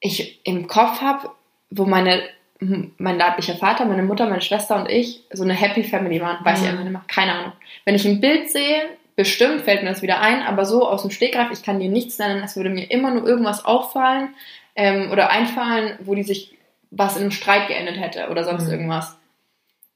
ich 0.00 0.40
im 0.44 0.66
Kopf 0.66 1.02
habe, 1.02 1.30
wo 1.70 1.84
meine 1.84 2.22
mein 2.60 3.16
leiblicher 3.16 3.54
Vater, 3.54 3.84
meine 3.84 4.02
Mutter, 4.02 4.28
meine 4.28 4.40
Schwester 4.40 4.74
und 4.74 4.90
ich 4.90 5.22
so 5.30 5.44
eine 5.44 5.54
Happy 5.54 5.84
Family 5.84 6.20
waren. 6.20 6.44
Weiß 6.44 6.58
mhm. 6.58 6.64
ich 6.64 6.70
einfach 6.70 6.84
nicht 6.84 6.92
mehr. 6.92 7.04
Keine 7.06 7.34
Ahnung. 7.34 7.52
Wenn 7.84 7.94
ich 7.94 8.04
ein 8.04 8.20
Bild 8.20 8.50
sehe, 8.50 8.82
bestimmt 9.14 9.60
fällt 9.60 9.84
mir 9.84 9.90
das 9.90 10.02
wieder 10.02 10.20
ein, 10.20 10.42
aber 10.42 10.64
so 10.64 10.88
aus 10.88 11.02
dem 11.02 11.12
Stegreif, 11.12 11.52
ich 11.52 11.62
kann 11.62 11.78
dir 11.78 11.88
nichts 11.88 12.18
nennen, 12.18 12.42
es 12.42 12.56
würde 12.56 12.70
mir 12.70 12.90
immer 12.90 13.12
nur 13.12 13.28
irgendwas 13.28 13.64
auffallen 13.64 14.34
ähm, 14.74 15.12
oder 15.12 15.30
einfallen, 15.30 15.98
wo 16.00 16.16
die 16.16 16.24
sich 16.24 16.56
was 16.90 17.16
in 17.16 17.22
einem 17.22 17.30
Streit 17.30 17.68
geendet 17.68 18.00
hätte 18.00 18.28
oder 18.28 18.42
sonst 18.42 18.64
mhm. 18.64 18.72
irgendwas 18.72 19.16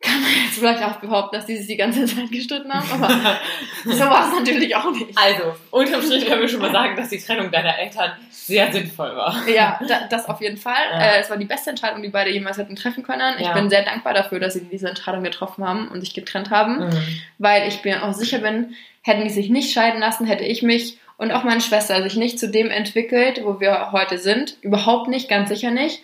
kann 0.03 0.21
man 0.21 0.31
jetzt 0.45 0.59
vielleicht 0.59 0.83
auch 0.83 0.97
behaupten, 0.97 1.37
dass 1.37 1.47
die 1.47 1.57
sich 1.57 1.69
die 1.69 1.77
ganze 1.77 2.05
Zeit 2.05 2.31
gestritten 2.31 2.73
haben, 2.73 2.91
aber 2.91 3.09
so 3.85 4.01
war 4.01 4.29
es 4.29 4.38
natürlich 4.38 4.75
auch 4.75 4.91
nicht. 4.91 5.17
Also, 5.17 5.55
unterm 5.71 6.03
Strich 6.03 6.27
können 6.27 6.41
wir 6.41 6.49
schon 6.49 6.61
mal 6.61 6.73
sagen, 6.73 6.97
dass 6.97 7.09
die 7.09 7.19
Trennung 7.19 7.51
deiner 7.51 7.79
Eltern 7.79 8.12
sehr 8.31 8.71
sinnvoll 8.73 9.17
war. 9.17 9.49
Ja, 9.49 9.81
das 10.11 10.29
auf 10.29 10.41
jeden 10.41 10.57
Fall. 10.57 10.83
Ja. 10.93 10.99
Äh, 10.99 11.21
es 11.21 11.31
war 11.31 11.37
die 11.37 11.47
beste 11.47 11.71
Entscheidung, 11.71 12.03
die 12.03 12.09
beide 12.09 12.31
jemals 12.31 12.59
hätten 12.59 12.77
treffen 12.77 13.05
können. 13.05 13.37
Ich 13.38 13.47
ja. 13.47 13.55
bin 13.55 13.71
sehr 13.71 13.85
dankbar 13.85 14.12
dafür, 14.12 14.41
dass 14.41 14.55
sie 14.55 14.65
diese 14.65 14.88
Entscheidung 14.88 15.23
getroffen 15.23 15.67
haben 15.67 15.88
und 15.88 16.01
sich 16.01 16.12
getrennt 16.12 16.51
haben, 16.51 16.81
mhm. 16.81 17.21
weil 17.38 17.69
ich 17.69 17.83
mir 17.85 18.03
auch 18.03 18.12
sicher 18.12 18.38
bin, 18.38 18.75
hätten 19.03 19.23
die 19.23 19.31
sich 19.31 19.51
nicht 19.51 19.73
scheiden 19.73 20.01
lassen, 20.01 20.27
hätte 20.27 20.45
ich 20.45 20.62
mich 20.62 20.99
und 21.17 21.31
auch 21.31 21.45
meine 21.45 21.61
Schwester 21.61 22.03
sich 22.03 22.17
nicht 22.17 22.41
zu 22.41 22.51
dem 22.51 22.71
entwickelt, 22.71 23.43
wo 23.45 23.61
wir 23.61 23.93
heute 23.93 24.19
sind. 24.19 24.57
Überhaupt 24.62 25.09
nicht, 25.09 25.29
ganz 25.29 25.49
sicher 25.49 25.71
nicht. 25.71 26.03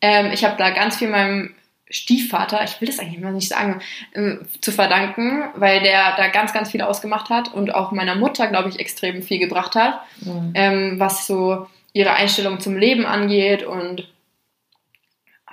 Ähm, 0.00 0.30
ich 0.32 0.44
habe 0.44 0.56
da 0.58 0.70
ganz 0.70 0.96
viel 0.96 1.08
meinem 1.08 1.54
Stiefvater, 1.88 2.64
ich 2.64 2.80
will 2.80 2.88
das 2.88 2.98
eigentlich 2.98 3.20
mal 3.20 3.32
nicht 3.32 3.48
sagen, 3.48 3.80
äh, 4.12 4.36
zu 4.60 4.72
verdanken, 4.72 5.44
weil 5.54 5.80
der 5.80 6.16
da 6.16 6.28
ganz, 6.28 6.52
ganz 6.52 6.70
viel 6.70 6.82
ausgemacht 6.82 7.30
hat 7.30 7.54
und 7.54 7.74
auch 7.74 7.92
meiner 7.92 8.16
Mutter, 8.16 8.48
glaube 8.48 8.68
ich, 8.68 8.80
extrem 8.80 9.22
viel 9.22 9.38
gebracht 9.38 9.74
hat, 9.76 10.00
mhm. 10.20 10.52
ähm, 10.54 11.00
was 11.00 11.26
so 11.26 11.68
ihre 11.92 12.12
Einstellung 12.12 12.60
zum 12.60 12.76
Leben 12.76 13.06
angeht 13.06 13.62
und 13.62 14.08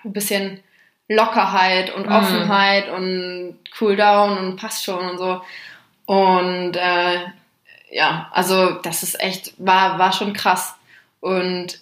ein 0.04 0.12
bisschen 0.12 0.60
Lockerheit 1.08 1.94
und 1.94 2.08
mhm. 2.08 2.12
Offenheit 2.12 2.90
und 2.90 3.60
Cooldown 3.78 4.38
und 4.38 4.56
passt 4.56 4.84
schon 4.84 5.12
und 5.12 5.18
so. 5.18 5.42
Und 6.06 6.76
äh, 6.76 7.20
ja, 7.92 8.30
also 8.34 8.72
das 8.82 9.04
ist 9.04 9.20
echt, 9.22 9.54
war, 9.58 10.00
war 10.00 10.12
schon 10.12 10.34
krass. 10.34 10.76
Und 11.20 11.80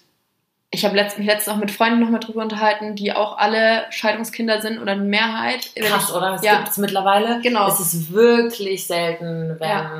ich 0.74 0.86
habe 0.86 0.96
letzt, 0.96 1.18
mich 1.18 1.26
letztens 1.26 1.54
auch 1.54 1.60
mit 1.60 1.70
Freunden 1.70 2.00
nochmal 2.00 2.18
drüber 2.18 2.40
unterhalten, 2.40 2.96
die 2.96 3.12
auch 3.12 3.36
alle 3.36 3.84
Scheidungskinder 3.90 4.62
sind 4.62 4.80
oder 4.80 4.92
eine 4.92 5.02
Mehrheit. 5.02 5.70
Krass, 5.76 6.08
ich, 6.08 6.14
oder? 6.14 6.30
Das 6.30 6.42
ja. 6.42 6.56
gibt 6.56 6.70
es 6.70 6.78
mittlerweile. 6.78 7.40
Genau. 7.42 7.68
Es 7.68 7.78
ist 7.78 8.10
wirklich 8.10 8.86
selten, 8.86 9.56
wenn 9.58 9.68
ja. 9.68 9.90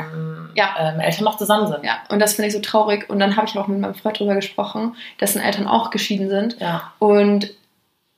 Ja. 0.54 0.74
Ähm, 0.78 1.00
Eltern 1.00 1.24
noch 1.24 1.36
zusammen 1.36 1.66
sind. 1.66 1.84
Ja, 1.84 1.98
und 2.08 2.20
das 2.20 2.34
finde 2.34 2.48
ich 2.48 2.54
so 2.54 2.60
traurig. 2.60 3.10
Und 3.10 3.20
dann 3.20 3.36
habe 3.36 3.46
ich 3.46 3.58
auch 3.58 3.66
mit 3.66 3.80
meinem 3.80 3.94
Freund 3.94 4.18
drüber 4.18 4.34
gesprochen, 4.34 4.96
dessen 5.20 5.42
Eltern 5.42 5.66
auch 5.66 5.90
geschieden 5.90 6.30
sind. 6.30 6.58
Ja. 6.58 6.90
Und 6.98 7.50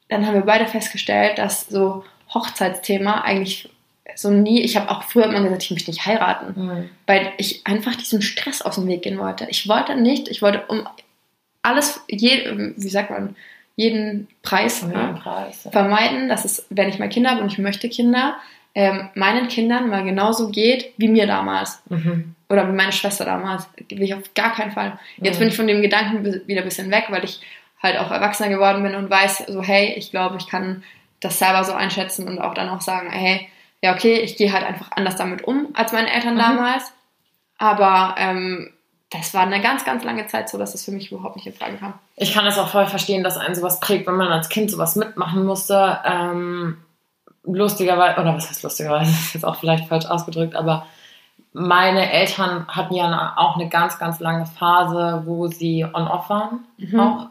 dann 0.08 0.24
haben 0.24 0.34
wir 0.34 0.42
beide 0.42 0.68
festgestellt, 0.68 1.38
dass 1.38 1.66
so 1.68 2.04
Hochzeitsthema 2.32 3.22
eigentlich 3.22 3.68
so 4.14 4.30
nie, 4.30 4.62
ich 4.62 4.76
habe 4.76 4.90
auch 4.90 5.02
früher 5.02 5.24
immer 5.24 5.42
gesagt, 5.42 5.64
ich 5.64 5.70
möchte 5.72 5.90
nicht 5.90 6.06
heiraten, 6.06 6.54
mhm. 6.54 6.90
weil 7.06 7.32
ich 7.36 7.66
einfach 7.66 7.96
diesem 7.96 8.20
Stress 8.20 8.62
aus 8.62 8.76
dem 8.76 8.86
Weg 8.86 9.02
gehen 9.02 9.18
wollte. 9.18 9.46
Ich 9.48 9.68
wollte 9.68 9.96
nicht, 9.96 10.28
ich 10.28 10.40
wollte 10.40 10.62
um 10.68 10.86
alles, 11.64 12.04
je, 12.08 12.72
wie 12.76 12.88
sagt 12.88 13.10
man, 13.10 13.34
jeden 13.76 14.28
Preis, 14.42 14.82
jeden 14.82 14.92
ja, 14.92 15.12
Preis 15.14 15.64
ja. 15.64 15.70
vermeiden, 15.70 16.28
dass 16.28 16.44
es, 16.44 16.66
wenn 16.70 16.88
ich 16.88 16.98
mal 16.98 17.08
Kinder 17.08 17.30
habe 17.30 17.40
und 17.40 17.50
ich 17.50 17.58
möchte 17.58 17.88
Kinder, 17.88 18.36
ähm, 18.74 19.08
meinen 19.14 19.48
Kindern 19.48 19.88
mal 19.88 20.04
genauso 20.04 20.50
geht 20.50 20.92
wie 20.96 21.08
mir 21.08 21.26
damals. 21.26 21.82
Mhm. 21.88 22.34
Oder 22.48 22.68
wie 22.68 22.76
meine 22.76 22.92
Schwester 22.92 23.24
damals. 23.24 23.68
Will 23.88 24.02
ich 24.02 24.14
auf 24.14 24.34
gar 24.34 24.52
keinen 24.52 24.72
Fall. 24.72 24.98
Jetzt 25.16 25.36
mhm. 25.36 25.40
bin 25.40 25.48
ich 25.48 25.56
von 25.56 25.66
dem 25.66 25.80
Gedanken 25.82 26.24
wieder 26.46 26.60
ein 26.60 26.68
bisschen 26.68 26.90
weg, 26.90 27.06
weil 27.08 27.24
ich 27.24 27.40
halt 27.82 27.98
auch 27.98 28.10
erwachsener 28.10 28.48
geworden 28.48 28.82
bin 28.82 28.94
und 28.94 29.10
weiß, 29.10 29.44
so 29.48 29.62
hey, 29.62 29.94
ich 29.96 30.10
glaube, 30.10 30.36
ich 30.38 30.48
kann 30.48 30.82
das 31.20 31.38
selber 31.38 31.64
so 31.64 31.72
einschätzen 31.72 32.28
und 32.28 32.40
auch 32.40 32.54
dann 32.54 32.68
auch 32.68 32.80
sagen, 32.80 33.10
hey, 33.10 33.48
ja, 33.82 33.94
okay, 33.94 34.20
ich 34.20 34.36
gehe 34.36 34.52
halt 34.52 34.64
einfach 34.64 34.90
anders 34.92 35.16
damit 35.16 35.44
um 35.44 35.68
als 35.74 35.92
meine 35.92 36.12
Eltern 36.12 36.34
Mhm. 36.34 36.38
damals. 36.38 36.92
Aber 37.58 38.16
ähm, 38.18 38.73
das 39.18 39.34
war 39.34 39.42
eine 39.42 39.60
ganz, 39.60 39.84
ganz 39.84 40.04
lange 40.04 40.26
Zeit 40.26 40.48
so, 40.48 40.58
dass 40.58 40.72
das 40.72 40.84
für 40.84 40.92
mich 40.92 41.10
überhaupt 41.12 41.36
nicht 41.36 41.46
in 41.46 41.52
Frage 41.54 41.76
kam. 41.76 41.94
Ich 42.16 42.32
kann 42.34 42.44
das 42.44 42.58
auch 42.58 42.68
voll 42.68 42.86
verstehen, 42.86 43.22
dass 43.24 43.36
einen 43.36 43.54
sowas 43.54 43.80
prägt, 43.80 44.06
wenn 44.06 44.16
man 44.16 44.28
als 44.32 44.48
Kind 44.48 44.70
sowas 44.70 44.96
mitmachen 44.96 45.44
musste. 45.44 45.98
Ähm, 46.04 46.78
lustigerweise, 47.44 48.20
oder 48.20 48.34
was 48.34 48.48
heißt 48.48 48.62
lustigerweise, 48.62 49.10
das 49.12 49.20
ist 49.20 49.34
jetzt 49.34 49.44
auch 49.44 49.56
vielleicht 49.56 49.88
falsch 49.88 50.06
ausgedrückt, 50.06 50.54
aber 50.56 50.86
meine 51.52 52.10
Eltern 52.10 52.66
hatten 52.68 52.94
ja 52.94 53.34
auch 53.36 53.54
eine 53.56 53.68
ganz, 53.68 53.98
ganz 53.98 54.18
lange 54.18 54.44
Phase, 54.46 55.22
wo 55.24 55.46
sie 55.46 55.84
on-off 55.84 56.28
waren 56.28 56.60
Mhm. 56.78 57.00
auch. 57.00 57.26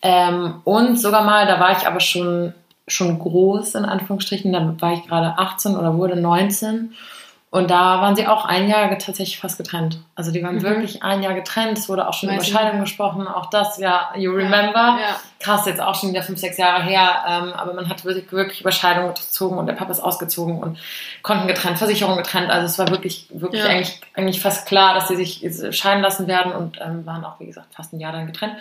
Ähm, 0.00 0.60
und 0.64 0.96
sogar 0.98 1.24
mal, 1.24 1.46
da 1.46 1.58
war 1.60 1.72
ich 1.72 1.86
aber 1.86 2.00
schon, 2.00 2.54
schon 2.86 3.18
groß, 3.18 3.74
in 3.74 3.84
Anführungsstrichen, 3.84 4.52
da 4.52 4.74
war 4.80 4.92
ich 4.92 5.06
gerade 5.06 5.36
18 5.38 5.76
oder 5.76 5.96
wurde 5.98 6.16
19. 6.16 6.94
Und 7.50 7.70
da 7.70 8.02
waren 8.02 8.14
sie 8.14 8.26
auch 8.26 8.44
ein 8.44 8.68
Jahr 8.68 8.90
tatsächlich 8.98 9.38
fast 9.38 9.56
getrennt. 9.56 9.98
Also 10.14 10.30
die 10.32 10.42
waren 10.42 10.56
Mhm. 10.56 10.62
wirklich 10.62 11.02
ein 11.02 11.22
Jahr 11.22 11.32
getrennt. 11.32 11.78
Es 11.78 11.88
wurde 11.88 12.06
auch 12.06 12.12
schon 12.12 12.28
Weiß 12.28 12.46
über 12.48 12.58
Scheidung 12.58 12.80
gesprochen. 12.80 13.26
Auch 13.26 13.46
das, 13.48 13.78
ja, 13.78 14.10
you 14.16 14.32
remember. 14.32 14.98
Ja. 15.00 15.16
Krass, 15.40 15.64
jetzt 15.64 15.80
auch 15.80 15.94
schon 15.94 16.10
wieder 16.10 16.22
fünf, 16.22 16.38
sechs 16.38 16.58
Jahre 16.58 16.82
her. 16.82 17.24
Ähm, 17.26 17.52
aber 17.54 17.72
man 17.72 17.88
hat 17.88 18.04
wirklich, 18.04 18.30
wirklich 18.32 18.60
über 18.60 18.70
Scheidung 18.70 19.14
gezogen 19.14 19.56
und 19.56 19.64
der 19.66 19.72
Papa 19.72 19.90
ist 19.92 20.00
ausgezogen 20.00 20.58
und 20.62 20.78
Konten 21.22 21.48
getrennt, 21.48 21.78
Versicherung 21.78 22.18
getrennt. 22.18 22.50
Also 22.50 22.66
es 22.66 22.78
war 22.78 22.88
wirklich, 22.90 23.28
wirklich 23.30 23.62
Ja. 23.62 23.68
eigentlich, 23.70 23.98
eigentlich 24.14 24.42
fast 24.42 24.66
klar, 24.66 24.92
dass 24.94 25.08
sie 25.08 25.16
sich 25.16 25.42
scheiden 25.74 26.02
lassen 26.02 26.26
werden 26.26 26.52
und 26.52 26.78
ähm, 26.84 27.06
waren 27.06 27.24
auch, 27.24 27.40
wie 27.40 27.46
gesagt, 27.46 27.74
fast 27.74 27.94
ein 27.94 28.00
Jahr 28.00 28.12
dann 28.12 28.26
getrennt. 28.26 28.56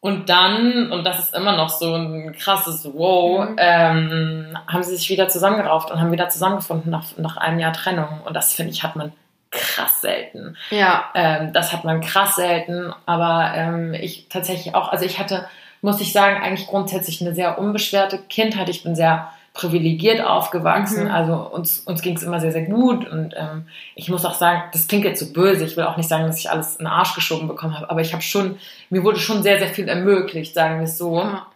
Und 0.00 0.30
dann, 0.30 0.90
und 0.90 1.04
das 1.04 1.18
ist 1.18 1.34
immer 1.34 1.56
noch 1.56 1.68
so 1.68 1.94
ein 1.94 2.32
krasses 2.32 2.88
Wow, 2.94 3.50
Mhm. 3.50 3.56
ähm, 3.58 4.58
haben 4.66 4.82
sie 4.82 4.96
sich 4.96 5.10
wieder 5.10 5.28
zusammengerauft 5.28 5.90
und 5.90 6.00
haben 6.00 6.10
wieder 6.12 6.30
zusammengefunden 6.30 6.90
nach, 6.90 7.04
nach 7.18 7.36
einem 7.36 7.58
Jahr 7.58 7.72
Trennung. 7.74 8.22
Und 8.24 8.34
das, 8.34 8.54
finde 8.54 8.72
ich, 8.72 8.82
hat 8.82 8.96
man 8.96 9.12
krass 9.50 10.00
selten. 10.00 10.56
ja. 10.70 11.04
Ähm, 11.14 11.52
das 11.52 11.72
hat 11.72 11.84
man 11.84 12.00
krass 12.00 12.36
selten, 12.36 12.94
aber 13.04 13.52
ähm, 13.54 13.92
ich 13.94 14.28
tatsächlich 14.28 14.74
auch, 14.74 14.90
also 14.92 15.04
ich 15.04 15.18
hatte, 15.18 15.46
muss 15.82 16.00
ich 16.00 16.12
sagen, 16.12 16.40
eigentlich 16.42 16.68
grundsätzlich 16.68 17.20
eine 17.20 17.34
sehr 17.34 17.58
unbeschwerte 17.58 18.18
Kindheit. 18.18 18.68
Ich 18.68 18.82
bin 18.84 18.94
sehr 18.94 19.30
privilegiert 19.52 20.24
aufgewachsen, 20.24 21.04
Mhm. 21.04 21.10
also 21.10 21.34
uns, 21.34 21.80
uns 21.80 22.02
ging 22.02 22.16
es 22.16 22.22
immer 22.22 22.40
sehr, 22.40 22.52
sehr 22.52 22.66
gut 22.66 23.08
und 23.08 23.34
ähm, 23.36 23.66
ich 23.96 24.08
muss 24.08 24.24
auch 24.24 24.34
sagen, 24.34 24.62
das 24.72 24.86
klingt 24.86 25.04
jetzt 25.04 25.20
so 25.20 25.32
böse, 25.32 25.64
ich 25.64 25.76
will 25.76 25.84
auch 25.84 25.96
nicht 25.96 26.08
sagen, 26.08 26.26
dass 26.26 26.38
ich 26.38 26.50
alles 26.50 26.76
in 26.76 26.84
den 26.84 26.92
Arsch 26.92 27.14
geschoben 27.14 27.48
bekommen 27.48 27.74
habe, 27.74 27.90
aber 27.90 28.00
ich 28.00 28.12
habe 28.12 28.22
schon, 28.22 28.58
mir 28.90 29.02
wurde 29.02 29.18
schon 29.18 29.42
sehr, 29.42 29.58
sehr 29.58 29.68
viel 29.68 29.88
ermöglicht, 29.88 30.54
sagen 30.54 30.76
wir 30.76 30.84
es 30.84 30.96
so. 30.98 31.18
Ja. 31.18 31.46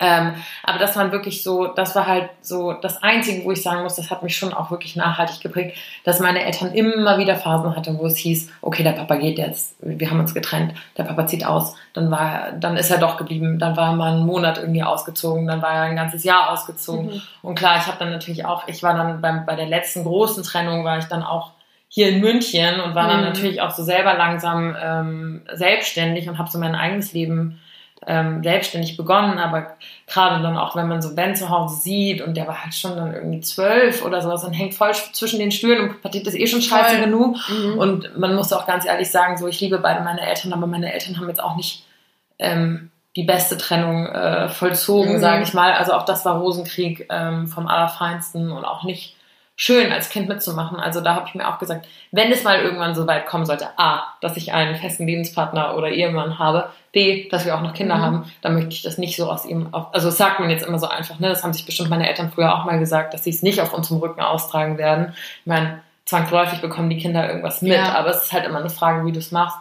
Ähm, 0.00 0.34
aber 0.62 0.78
das 0.78 0.96
war 0.96 1.12
wirklich 1.12 1.42
so, 1.42 1.66
das 1.66 1.94
war 1.94 2.06
halt 2.06 2.30
so 2.40 2.72
das 2.72 3.02
Einzige, 3.02 3.44
wo 3.44 3.52
ich 3.52 3.62
sagen 3.62 3.82
muss, 3.82 3.96
das 3.96 4.10
hat 4.10 4.22
mich 4.22 4.36
schon 4.36 4.54
auch 4.54 4.70
wirklich 4.70 4.96
nachhaltig 4.96 5.40
geprägt, 5.42 5.76
dass 6.04 6.20
meine 6.20 6.42
Eltern 6.42 6.72
immer 6.72 7.18
wieder 7.18 7.36
Phasen 7.36 7.76
hatten, 7.76 7.98
wo 7.98 8.06
es 8.06 8.16
hieß, 8.16 8.50
okay, 8.62 8.82
der 8.82 8.92
Papa 8.92 9.16
geht 9.16 9.36
jetzt, 9.36 9.76
wir 9.80 10.10
haben 10.10 10.20
uns 10.20 10.32
getrennt, 10.32 10.72
der 10.96 11.04
Papa 11.04 11.26
zieht 11.26 11.44
aus, 11.44 11.76
dann 11.92 12.10
war 12.10 12.32
er, 12.32 12.52
dann 12.52 12.78
ist 12.78 12.90
er 12.90 12.96
doch 12.98 13.18
geblieben, 13.18 13.58
dann 13.58 13.76
war 13.76 13.90
er 13.90 13.96
mal 13.96 14.12
einen 14.14 14.24
Monat 14.24 14.56
irgendwie 14.56 14.82
ausgezogen, 14.82 15.46
dann 15.46 15.60
war 15.60 15.74
er 15.74 15.82
ein 15.82 15.96
ganzes 15.96 16.24
Jahr 16.24 16.50
ausgezogen. 16.50 17.06
Mhm. 17.06 17.22
Und 17.42 17.54
klar, 17.56 17.76
ich 17.76 17.86
habe 17.86 17.98
dann 17.98 18.10
natürlich 18.10 18.46
auch, 18.46 18.66
ich 18.68 18.82
war 18.82 18.94
dann 18.94 19.20
beim, 19.20 19.44
bei 19.44 19.54
der 19.54 19.66
letzten 19.66 20.04
großen 20.04 20.42
Trennung, 20.44 20.82
war 20.84 20.96
ich 20.96 21.06
dann 21.06 21.22
auch 21.22 21.50
hier 21.88 22.08
in 22.08 22.20
München 22.20 22.80
und 22.80 22.94
war 22.94 23.08
dann 23.08 23.18
Mhm. 23.18 23.26
natürlich 23.26 23.60
auch 23.60 23.72
so 23.72 23.82
selber 23.82 24.14
langsam 24.14 24.76
ähm, 24.80 25.42
selbstständig 25.52 26.28
und 26.28 26.38
habe 26.38 26.48
so 26.50 26.58
mein 26.58 26.74
eigenes 26.74 27.12
Leben 27.12 27.60
ähm, 28.06 28.42
selbstständig 28.42 28.96
begonnen, 28.96 29.38
aber 29.38 29.76
gerade 30.06 30.42
dann 30.42 30.56
auch, 30.56 30.74
wenn 30.74 30.88
man 30.88 31.02
so 31.02 31.14
Ben 31.14 31.36
zu 31.36 31.50
Hause 31.50 31.76
sieht 31.82 32.22
und 32.22 32.34
der 32.36 32.46
war 32.48 32.62
halt 32.64 32.74
schon 32.74 32.96
dann 32.96 33.12
irgendwie 33.14 33.40
zwölf 33.40 34.02
oder 34.04 34.22
sowas 34.22 34.42
und 34.44 34.52
hängt 34.54 34.74
voll 34.74 34.92
zwischen 35.12 35.38
den 35.38 35.50
Stühlen 35.52 35.80
und 35.82 35.88
Pubertät 35.96 36.26
ist 36.26 36.34
eh 36.34 36.46
schon 36.46 36.62
scheiße 36.62 36.96
Voll. 36.96 37.04
genug 37.04 37.36
Mhm. 37.48 37.78
und 37.78 38.18
man 38.18 38.34
muss 38.34 38.52
auch 38.54 38.66
ganz 38.66 38.86
ehrlich 38.86 39.10
sagen, 39.10 39.36
so 39.36 39.46
ich 39.48 39.60
liebe 39.60 39.78
beide 39.78 40.02
meine 40.02 40.22
Eltern, 40.26 40.52
aber 40.54 40.66
meine 40.66 40.92
Eltern 40.92 41.18
haben 41.18 41.28
jetzt 41.28 41.42
auch 41.42 41.56
nicht 41.56 41.84
ähm, 42.38 42.90
die 43.16 43.24
beste 43.24 43.58
Trennung 43.58 44.06
äh, 44.06 44.48
vollzogen, 44.48 45.14
Mhm. 45.16 45.18
sage 45.18 45.42
ich 45.42 45.52
mal. 45.52 45.72
Also 45.72 45.92
auch 45.92 46.04
das 46.04 46.24
war 46.24 46.38
Rosenkrieg 46.38 47.06
ähm, 47.10 47.48
vom 47.48 47.66
Allerfeinsten 47.66 48.50
und 48.52 48.64
auch 48.64 48.84
nicht 48.84 49.16
schön 49.56 49.92
als 49.92 50.08
Kind 50.08 50.26
mitzumachen. 50.28 50.78
Also 50.80 51.00
da 51.02 51.16
habe 51.16 51.26
ich 51.28 51.34
mir 51.34 51.46
auch 51.48 51.58
gesagt, 51.58 51.86
wenn 52.12 52.32
es 52.32 52.44
mal 52.44 52.60
irgendwann 52.60 52.94
so 52.94 53.06
weit 53.06 53.26
kommen 53.26 53.44
sollte, 53.44 53.66
a, 53.76 54.04
dass 54.22 54.36
ich 54.38 54.52
einen 54.54 54.76
festen 54.76 55.06
Lebenspartner 55.06 55.76
oder 55.76 55.88
Ehemann 55.88 56.38
habe, 56.38 56.70
b, 56.92 57.28
dass 57.28 57.44
wir 57.44 57.54
auch 57.56 57.62
noch 57.62 57.74
Kinder 57.74 57.96
Mhm. 57.96 58.00
haben, 58.02 58.32
dann 58.42 58.54
möchte 58.54 58.70
ich 58.70 58.82
das 58.82 58.98
nicht 58.98 59.16
so 59.16 59.30
aus 59.30 59.44
ihm, 59.46 59.68
auf, 59.72 59.94
also 59.94 60.08
das 60.08 60.18
sagt 60.18 60.40
man 60.40 60.50
jetzt 60.50 60.66
immer 60.66 60.78
so 60.78 60.88
einfach, 60.88 61.18
ne? 61.20 61.28
Das 61.28 61.42
haben 61.44 61.52
sich 61.52 61.64
bestimmt 61.66 61.90
meine 61.90 62.08
Eltern 62.08 62.32
früher 62.34 62.54
auch 62.54 62.64
mal 62.64 62.78
gesagt, 62.78 63.14
dass 63.14 63.24
sie 63.24 63.30
es 63.30 63.42
nicht 63.42 63.60
auf 63.60 63.72
unserem 63.72 63.98
Rücken 63.98 64.20
austragen 64.20 64.76
werden. 64.78 65.14
Ich 65.40 65.46
meine, 65.46 65.80
zwangsläufig 66.04 66.60
bekommen 66.60 66.90
die 66.90 66.98
Kinder 66.98 67.28
irgendwas 67.28 67.62
mit, 67.62 67.72
Ja. 67.72 67.94
aber 67.94 68.10
es 68.10 68.24
ist 68.24 68.32
halt 68.32 68.44
immer 68.44 68.58
eine 68.58 68.70
Frage, 68.70 69.06
wie 69.06 69.12
du 69.12 69.18
es 69.20 69.30
machst. 69.30 69.58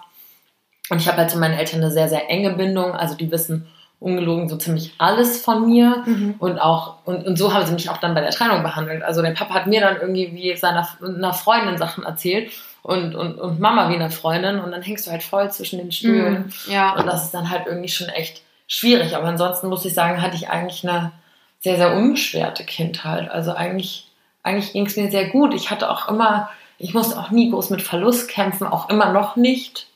Und 0.89 0.97
ich 0.99 1.07
habe 1.07 1.17
halt 1.17 1.29
zu 1.29 1.37
meinen 1.37 1.53
Eltern 1.53 1.81
eine 1.81 1.91
sehr, 1.91 2.09
sehr 2.09 2.29
enge 2.31 2.49
Bindung. 2.51 2.93
Also 2.93 3.13
die 3.15 3.31
wissen 3.31 3.67
ungelogen 3.99 4.49
so 4.49 4.55
ziemlich 4.57 4.95
alles 4.97 5.43
von 5.43 5.67
mir. 5.69 6.01
Mhm. 6.07 6.35
Und 6.39 6.57
auch, 6.57 6.95
und, 7.05 7.27
und 7.27 7.37
so 7.37 7.53
haben 7.53 7.65
sie 7.67 7.73
mich 7.73 7.91
auch 7.91 7.97
dann 7.97 8.15
bei 8.15 8.21
der 8.21 8.31
Trennung 8.31 8.63
behandelt. 8.63 9.03
Also 9.03 9.21
der 9.21 9.31
Papa 9.31 9.53
hat 9.53 9.67
mir 9.67 9.81
dann 9.81 9.97
irgendwie 9.97 10.33
wie 10.33 10.55
seiner 10.57 10.87
einer 11.05 11.33
Freundin 11.33 11.77
Sachen 11.77 12.03
erzählt 12.03 12.51
und, 12.81 13.15
und, 13.15 13.39
und 13.39 13.59
Mama 13.59 13.89
wie 13.89 13.95
einer 13.95 14.11
Freundin. 14.11 14.59
Und 14.59 14.71
dann 14.71 14.81
hängst 14.81 15.07
du 15.07 15.11
halt 15.11 15.23
voll 15.23 15.51
zwischen 15.51 15.79
den 15.79 15.91
Stühlen. 15.91 16.53
Mhm. 16.67 16.71
Ja. 16.71 16.95
Und 16.95 17.05
das 17.05 17.25
ist 17.25 17.33
dann 17.33 17.49
halt 17.49 17.67
irgendwie 17.67 17.89
schon 17.89 18.09
echt 18.09 18.41
schwierig. 18.67 19.15
Aber 19.15 19.27
ansonsten 19.27 19.67
muss 19.67 19.85
ich 19.85 19.93
sagen, 19.93 20.21
hatte 20.21 20.35
ich 20.35 20.49
eigentlich 20.49 20.87
eine 20.87 21.11
sehr, 21.59 21.77
sehr 21.77 21.93
unbeschwerte 21.93 22.63
Kindheit. 22.63 23.29
Also 23.29 23.53
eigentlich, 23.53 24.07
eigentlich 24.43 24.73
ging 24.73 24.85
es 24.85 24.95
mir 24.95 25.11
sehr 25.11 25.29
gut. 25.29 25.53
Ich 25.53 25.71
hatte 25.71 25.89
auch 25.89 26.07
immer, 26.07 26.49
ich 26.77 26.93
musste 26.93 27.19
auch 27.19 27.31
nie 27.31 27.51
groß 27.51 27.69
mit 27.69 27.81
Verlust 27.81 28.29
kämpfen, 28.29 28.65
auch 28.65 28.89
immer 28.89 29.11
noch 29.11 29.35
nicht. 29.35 29.87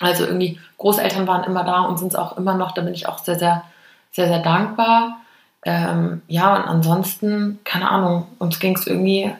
Also 0.00 0.24
irgendwie, 0.24 0.60
Großeltern 0.78 1.26
waren 1.26 1.44
immer 1.44 1.64
da 1.64 1.82
und 1.82 1.98
sind 1.98 2.08
es 2.08 2.16
auch 2.16 2.36
immer 2.36 2.54
noch. 2.54 2.72
Da 2.72 2.82
bin 2.82 2.94
ich 2.94 3.08
auch 3.08 3.18
sehr, 3.18 3.38
sehr, 3.38 3.64
sehr, 4.12 4.28
sehr 4.28 4.40
dankbar. 4.40 5.18
Ähm, 5.64 6.22
ja, 6.28 6.54
und 6.56 6.62
ansonsten, 6.62 7.58
keine 7.64 7.90
Ahnung, 7.90 8.26
uns 8.38 8.60
ging 8.60 8.76
es 8.76 8.86
irgendwie, 8.86 9.32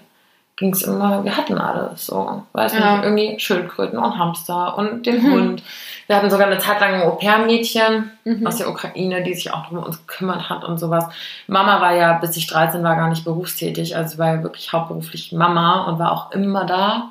ging 0.56 0.72
es 0.72 0.82
immer, 0.82 1.24
wir 1.24 1.36
hatten 1.36 1.58
alles 1.58 2.06
so, 2.06 2.42
weiß 2.52 2.74
Ja. 2.74 2.96
nicht, 2.96 3.04
irgendwie 3.04 3.40
Schildkröten 3.40 3.98
und 3.98 4.16
Hamster 4.18 4.78
und 4.78 5.04
den 5.04 5.22
Mhm. 5.22 5.32
Hund. 5.32 5.62
Wir 6.06 6.16
hatten 6.16 6.30
sogar 6.30 6.46
eine 6.46 6.58
Zeit 6.58 6.80
lang 6.80 6.94
ein 6.94 7.02
Au-pair-Mädchen 7.02 8.10
Mhm. 8.24 8.46
aus 8.46 8.56
der 8.56 8.68
Ukraine, 8.68 9.22
die 9.24 9.34
sich 9.34 9.52
auch 9.52 9.70
um 9.72 9.78
uns 9.78 10.06
gekümmert 10.06 10.48
hat 10.50 10.62
und 10.64 10.78
sowas. 10.78 11.06
Mama 11.48 11.80
war 11.80 11.94
ja, 11.94 12.12
bis 12.14 12.36
ich 12.36 12.46
13 12.46 12.84
war, 12.84 12.94
gar 12.94 13.08
nicht 13.08 13.24
berufstätig, 13.24 13.96
also 13.96 14.18
war 14.18 14.36
ja 14.36 14.42
wirklich 14.44 14.72
hauptberuflich 14.72 15.32
Mama 15.32 15.86
und 15.86 15.98
war 15.98 16.12
auch 16.12 16.30
immer 16.30 16.64
da. 16.64 17.10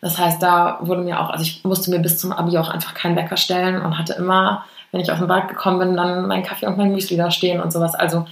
Das 0.00 0.18
heißt, 0.18 0.40
da 0.40 0.78
wurde 0.82 1.00
mir 1.00 1.18
auch, 1.20 1.30
also 1.30 1.42
ich 1.42 1.64
musste 1.64 1.90
mir 1.90 1.98
bis 1.98 2.18
zum 2.18 2.30
Abi 2.32 2.56
auch 2.58 2.68
einfach 2.68 2.94
keinen 2.94 3.16
Wecker 3.16 3.36
stellen 3.36 3.80
und 3.82 3.98
hatte 3.98 4.12
immer, 4.12 4.64
wenn 4.92 5.00
ich 5.00 5.10
aus 5.10 5.18
dem 5.18 5.28
Wald 5.28 5.48
gekommen 5.48 5.80
bin, 5.80 5.96
dann 5.96 6.28
mein 6.28 6.44
Kaffee 6.44 6.66
und 6.66 6.76
mein 6.78 6.92
Müsli 6.92 7.16
da 7.16 7.32
stehen 7.32 7.60
und 7.60 7.72
sowas. 7.72 7.94
Also 7.96 8.26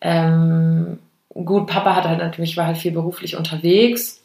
ähm, 0.00 0.98
gut, 1.32 1.66
Papa 1.66 1.94
hat 1.94 2.04
halt 2.04 2.18
natürlich, 2.18 2.56
war 2.56 2.66
halt 2.66 2.78
viel 2.78 2.92
beruflich 2.92 3.36
unterwegs, 3.36 4.20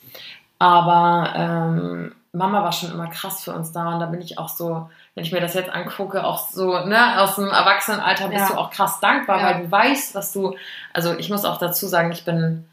aber 0.60 1.34
ähm, 1.36 2.16
Mama 2.32 2.64
war 2.64 2.72
schon 2.72 2.92
immer 2.92 3.08
krass 3.08 3.44
für 3.44 3.54
uns 3.54 3.72
da 3.72 3.94
und 3.94 4.00
da 4.00 4.08
bin 4.08 4.22
ich 4.22 4.40
auch 4.40 4.50
so, 4.50 4.90
wenn 5.14 5.24
ich 5.24 5.32
mir 5.32 5.42
das 5.42 5.54
jetzt 5.54 5.70
angucke, 5.70 6.24
auch 6.26 6.48
so, 6.50 6.86
ne, 6.86 7.22
aus 7.22 7.36
dem 7.36 7.48
Erwachsenenalter 7.48 8.30
bist 8.30 8.42
Ja. 8.42 8.48
du 8.48 8.58
auch 8.58 8.72
krass 8.72 9.00
dankbar, 9.00 9.40
Ja. 9.40 9.46
weil 9.48 9.64
du 9.64 9.72
weißt, 9.72 10.16
was 10.16 10.32
du, 10.32 10.56
also 10.94 11.16
ich 11.18 11.30
muss 11.30 11.46
auch 11.46 11.58
dazu 11.58 11.88
sagen, 11.88 12.12
ich 12.12 12.26
bin, 12.26 12.66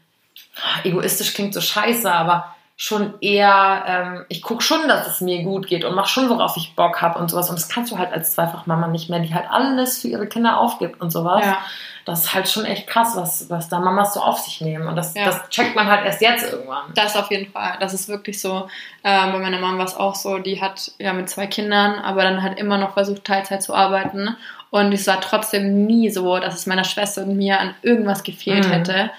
egoistisch 0.83 1.33
klingt 1.33 1.53
so 1.53 1.61
scheiße, 1.61 2.11
aber 2.11 2.55
schon 2.75 3.13
eher, 3.21 3.83
ähm, 3.87 4.25
ich 4.29 4.41
gucke 4.41 4.63
schon, 4.63 4.87
dass 4.87 5.07
es 5.07 5.21
mir 5.21 5.43
gut 5.43 5.67
geht 5.67 5.85
und 5.85 5.93
mache 5.95 6.09
schon, 6.09 6.29
worauf 6.29 6.57
ich 6.57 6.75
Bock 6.75 7.01
habe 7.01 7.19
und 7.19 7.29
sowas. 7.29 7.49
Und 7.49 7.59
das 7.59 7.69
kannst 7.69 7.91
du 7.91 7.97
halt 7.99 8.11
als 8.11 8.33
Zweifachmama 8.33 8.87
nicht 8.87 9.09
mehr, 9.09 9.19
die 9.19 9.33
halt 9.35 9.45
alles 9.49 10.01
für 10.01 10.07
ihre 10.07 10.25
Kinder 10.27 10.59
aufgibt 10.59 10.99
und 10.99 11.11
sowas. 11.11 11.45
Ja. 11.45 11.59
Das 12.05 12.21
ist 12.25 12.33
halt 12.33 12.49
schon 12.49 12.65
echt 12.65 12.87
krass, 12.87 13.11
was, 13.15 13.47
was 13.51 13.69
da 13.69 13.79
Mamas 13.79 14.15
so 14.15 14.21
auf 14.21 14.39
sich 14.39 14.59
nehmen. 14.61 14.87
Und 14.87 14.95
das, 14.95 15.13
Ja. 15.13 15.25
das 15.25 15.47
checkt 15.49 15.75
man 15.75 15.85
halt 15.85 16.03
erst 16.03 16.21
jetzt 16.21 16.51
irgendwann. 16.51 16.91
Das 16.95 17.15
auf 17.15 17.29
jeden 17.29 17.51
Fall. 17.51 17.73
Das 17.79 17.93
ist 17.93 18.09
wirklich 18.09 18.41
so. 18.41 18.67
Ähm, 19.03 19.31
bei 19.33 19.37
meiner 19.37 19.59
Mama 19.59 19.77
war 19.77 19.85
es 19.85 19.95
auch 19.95 20.15
so, 20.15 20.39
die 20.39 20.59
hat 20.59 20.91
ja 20.97 21.13
mit 21.13 21.29
zwei 21.29 21.45
Kindern, 21.45 21.99
aber 21.99 22.23
dann 22.23 22.41
hat 22.41 22.57
immer 22.57 22.79
noch 22.79 22.93
versucht, 22.93 23.23
Teilzeit 23.25 23.61
zu 23.61 23.75
arbeiten. 23.75 24.35
Und 24.71 24.91
es 24.91 25.05
war 25.05 25.21
trotzdem 25.21 25.85
nie 25.85 26.09
so, 26.09 26.39
dass 26.39 26.55
es 26.55 26.65
meiner 26.65 26.85
Schwester 26.85 27.21
und 27.21 27.37
mir 27.37 27.59
an 27.59 27.75
irgendwas 27.83 28.23
gefehlt 28.23 28.65
Mhm. 28.67 28.71
hätte. 28.71 29.11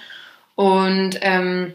Und 0.55 1.17
ähm, 1.21 1.73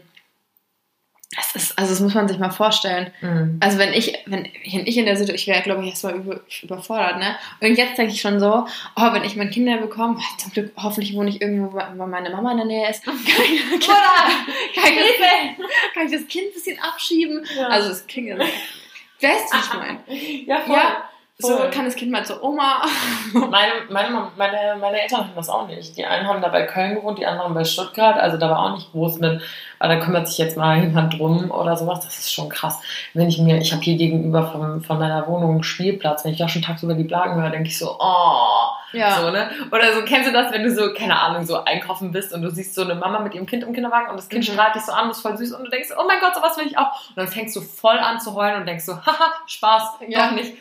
das 1.35 1.55
ist, 1.55 1.77
also 1.77 1.91
das 1.91 1.99
muss 1.99 2.15
man 2.15 2.27
sich 2.27 2.39
mal 2.39 2.49
vorstellen. 2.49 3.11
Mhm. 3.21 3.59
Also 3.61 3.77
wenn 3.77 3.93
ich, 3.93 4.17
wenn, 4.25 4.45
wenn 4.45 4.87
ich 4.87 4.97
in 4.97 5.05
der 5.05 5.15
Situation, 5.15 5.35
ich 5.35 5.47
wäre, 5.47 5.61
glaube 5.61 5.83
ich, 5.83 5.89
erstmal 5.89 6.15
über, 6.15 6.39
überfordert, 6.63 7.19
ne? 7.19 7.35
Und 7.61 7.75
jetzt 7.77 7.97
denke 7.99 8.13
ich 8.13 8.19
schon 8.21 8.39
so, 8.39 8.65
oh, 8.95 9.13
wenn 9.13 9.23
ich 9.23 9.35
mein 9.35 9.51
Kinder 9.51 9.77
bekomme, 9.77 10.17
oh, 10.17 10.37
zum 10.39 10.51
Glück, 10.51 10.71
hoffentlich 10.75 11.15
wohne 11.15 11.29
ich 11.29 11.39
irgendwo, 11.39 11.77
wo 11.95 12.05
meine 12.07 12.31
Mama 12.31 12.51
in 12.51 12.57
der 12.57 12.65
Nähe 12.65 12.89
ist. 12.89 13.03
Kann, 13.05 13.15
ich- 13.15 13.85
kann, 13.87 13.95
kann, 14.75 14.93
ich, 14.93 15.17
das, 15.19 15.93
kann 15.93 16.05
ich 16.07 16.11
das 16.13 16.27
Kind 16.27 16.47
ein 16.47 16.53
bisschen 16.53 16.79
abschieben? 16.79 17.45
Ja. 17.55 17.67
Also 17.67 17.89
das 17.89 18.07
klingt 18.07 18.27
ja 18.29 18.35
so. 18.37 18.43
Weißt 19.21 19.53
du, 19.53 19.57
ich 19.57 19.73
meine? 19.73 19.99
ja, 20.47 20.61
voll. 20.61 20.75
Ja. 20.75 21.03
so 21.37 21.57
Voll. 21.57 21.69
kann 21.69 21.85
das 21.85 21.95
Kind 21.95 22.09
mal 22.11 22.25
zur 22.25 22.41
Oma. 22.43 22.85
Meine, 23.33 23.73
meine, 23.89 24.31
meine, 24.37 24.77
meine 24.79 25.01
Eltern 25.01 25.19
hatten 25.21 25.35
das 25.35 25.49
auch 25.49 25.67
nicht. 25.67 25.95
Die 25.97 26.05
einen 26.05 26.27
haben 26.27 26.41
da 26.41 26.47
bei 26.47 26.63
Köln 26.63 26.95
gewohnt, 26.95 27.19
die 27.19 27.25
anderen 27.25 27.53
bei 27.53 27.63
Stuttgart. 27.63 28.17
Also 28.17 28.37
da 28.37 28.49
war 28.49 28.59
auch 28.65 28.75
nicht 28.75 28.91
groß 28.91 29.19
mit, 29.19 29.41
aber 29.79 29.95
da 29.95 29.99
kümmert 30.01 30.27
sich 30.27 30.37
jetzt 30.37 30.57
mal 30.57 30.79
jemand 30.79 31.17
drum 31.17 31.49
oder 31.51 31.75
sowas. 31.77 32.01
Das 32.01 32.19
ist 32.19 32.33
schon 32.33 32.49
krass. 32.49 32.79
Wenn 33.13 33.29
ich 33.29 33.39
mir, 33.39 33.57
ich 33.59 33.71
habe 33.71 33.81
hier 33.81 33.97
gegenüber 33.97 34.51
von, 34.51 34.81
von 34.81 34.99
meiner 34.99 35.25
Wohnung 35.27 35.51
einen 35.51 35.63
Spielplatz, 35.63 36.23
wenn 36.25 36.33
ich 36.33 36.37
da 36.39 36.47
schon 36.47 36.61
tagsüber 36.61 36.93
die 36.93 37.03
Blagen 37.03 37.41
höre, 37.41 37.49
denke 37.49 37.69
ich 37.69 37.77
so, 37.77 37.95
oh. 37.99 38.69
Ja. 38.91 39.21
So, 39.21 39.29
ne? 39.29 39.51
Oder 39.71 39.93
so, 39.93 40.01
kennst 40.03 40.27
du 40.27 40.33
das, 40.33 40.51
wenn 40.51 40.63
du 40.63 40.71
so, 40.73 40.91
keine 40.95 41.19
Ahnung, 41.19 41.45
so 41.45 41.63
einkaufen 41.63 42.11
bist 42.11 42.33
und 42.33 42.41
du 42.41 42.49
siehst 42.49 42.73
so 42.73 42.81
eine 42.81 42.95
Mama 42.95 43.19
mit 43.19 43.35
ihrem 43.35 43.45
Kind 43.45 43.61
im 43.63 43.71
Kinderwagen 43.71 44.09
und 44.09 44.17
das 44.17 44.29
Kind 44.29 44.47
Mhm. 44.49 44.53
strahlt 44.53 44.73
dich 44.73 44.81
so 44.81 44.91
an, 44.91 45.11
ist 45.11 45.21
voll 45.21 45.37
süß 45.37 45.51
und 45.53 45.65
du 45.65 45.69
denkst, 45.69 45.89
oh 45.95 46.05
mein 46.07 46.19
Gott, 46.19 46.33
sowas 46.33 46.57
will 46.57 46.65
ich 46.65 46.75
auch. 46.75 46.87
Und 47.09 47.17
dann 47.17 47.27
fängst 47.27 47.55
du 47.55 47.61
voll 47.61 47.99
an 47.99 48.19
zu 48.19 48.33
heulen 48.33 48.59
und 48.61 48.65
denkst 48.67 48.85
so, 48.85 48.95
haha, 48.95 49.31
Spaß, 49.45 49.83
Ja. 50.07 50.29
doch 50.29 50.31
nicht. 50.35 50.53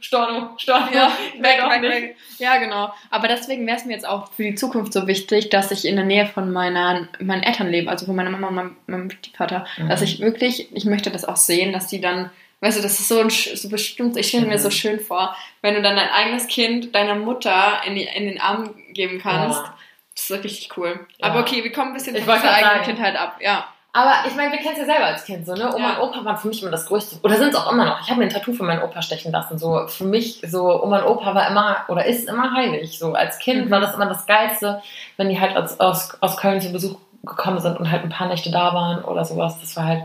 Storno, 0.00 0.50
Storno, 0.56 0.86
Ja, 0.94 1.08
weg, 1.40 1.58
doch 1.60 1.80
nicht. 1.80 2.14
Ja, 2.38 2.58
genau. 2.58 2.92
Aber 3.10 3.26
deswegen 3.26 3.66
wäre 3.66 3.76
es 3.76 3.84
mir 3.84 3.94
jetzt 3.94 4.06
auch 4.06 4.30
für 4.30 4.44
die 4.44 4.54
Zukunft 4.54 4.92
so 4.92 5.08
wichtig, 5.08 5.50
dass 5.50 5.72
ich 5.72 5.84
in 5.84 5.96
der 5.96 6.04
Nähe 6.04 6.26
von 6.26 6.52
meiner, 6.52 7.08
meinen 7.18 7.42
Eltern 7.42 7.68
lebe, 7.70 7.90
also 7.90 8.06
von 8.06 8.14
meiner 8.14 8.30
Mama 8.30 8.50
und 8.58 8.64
meinem, 8.64 8.76
meinem 8.86 9.10
Stiefvater. 9.10 9.66
Mhm. 9.76 9.88
Dass 9.88 10.02
ich 10.02 10.20
wirklich, 10.20 10.74
ich 10.74 10.84
möchte 10.84 11.10
das 11.10 11.24
auch 11.24 11.36
sehen, 11.36 11.72
dass 11.72 11.86
die 11.86 12.00
dann, 12.00 12.30
weißt 12.60 12.78
du, 12.78 12.82
das 12.82 12.98
ist 13.00 13.08
so 13.08 13.20
ein 13.20 13.30
so 13.30 13.68
bestimmt, 13.68 14.16
ich 14.16 14.28
stelle 14.28 14.46
mir 14.46 14.54
Mhm. 14.54 14.58
so 14.58 14.70
schön 14.70 15.00
vor, 15.00 15.36
wenn 15.62 15.74
du 15.74 15.82
dann 15.82 15.96
dein 15.96 16.08
eigenes 16.10 16.46
Kind 16.46 16.94
deiner 16.94 17.14
Mutter 17.14 17.80
in, 17.86 17.94
die, 17.94 18.04
in 18.04 18.26
den 18.26 18.40
Arm 18.40 18.74
geben 18.92 19.18
kannst. 19.20 19.60
Ja. 19.62 19.74
Das 20.14 20.30
ist 20.30 20.44
richtig 20.44 20.76
cool. 20.76 21.00
Ja. 21.18 21.26
Aber 21.28 21.40
okay, 21.40 21.64
wir 21.64 21.72
kommen 21.72 21.88
ein 21.88 21.94
bisschen 21.94 22.14
Ich 22.14 22.24
von 22.24 22.34
unserer 22.34 22.52
eigenen. 22.54 22.84
Kindheit 22.84 23.16
ab. 23.16 23.36
Ja. 23.40 23.66
Aber 23.96 24.28
ich 24.28 24.34
meine, 24.34 24.50
wir 24.50 24.58
kennen 24.58 24.72
es 24.72 24.78
ja 24.80 24.86
selber 24.86 25.04
als 25.06 25.24
Kind 25.24 25.46
so, 25.46 25.54
ne? 25.54 25.72
Oma 25.72 25.92
Ja. 25.92 25.98
und 25.98 26.08
Opa 26.10 26.24
waren 26.24 26.36
für 26.36 26.48
mich 26.48 26.60
immer 26.62 26.72
das 26.72 26.86
Größte. 26.86 27.16
Oder 27.22 27.36
sind 27.36 27.50
es 27.50 27.54
auch 27.54 27.70
immer 27.70 27.84
noch. 27.84 28.00
Ich 28.00 28.08
habe 28.10 28.18
mir 28.18 28.26
ein 28.26 28.30
Tattoo 28.30 28.52
von 28.52 28.66
meinem 28.66 28.82
Opa 28.82 29.02
stechen 29.02 29.30
lassen. 29.30 29.56
So 29.56 29.86
für 29.86 30.02
mich, 30.04 30.40
so 30.46 30.82
Oma 30.82 30.98
und 31.00 31.06
Opa 31.16 31.32
war 31.34 31.48
immer 31.48 31.84
oder 31.86 32.04
ist 32.04 32.28
immer 32.28 32.52
heilig. 32.54 32.98
So 32.98 33.12
als 33.14 33.38
Kind 33.38 33.66
Mhm. 33.66 33.70
war 33.70 33.80
das 33.80 33.94
immer 33.94 34.06
das 34.06 34.26
Geilste, 34.26 34.82
wenn 35.16 35.28
die 35.28 35.38
halt 35.40 35.56
aus, 35.56 35.78
aus, 35.78 36.16
aus 36.20 36.36
Köln 36.36 36.60
zu 36.60 36.72
Besuch 36.72 36.96
gekommen 37.24 37.58
sind 37.60 37.78
und 37.78 37.90
halt 37.90 38.02
ein 38.02 38.08
paar 38.10 38.28
Nächte 38.28 38.50
da 38.50 38.72
waren 38.74 39.04
oder 39.04 39.24
sowas. 39.24 39.60
Das 39.60 39.76
war 39.76 39.84
halt, 39.86 40.02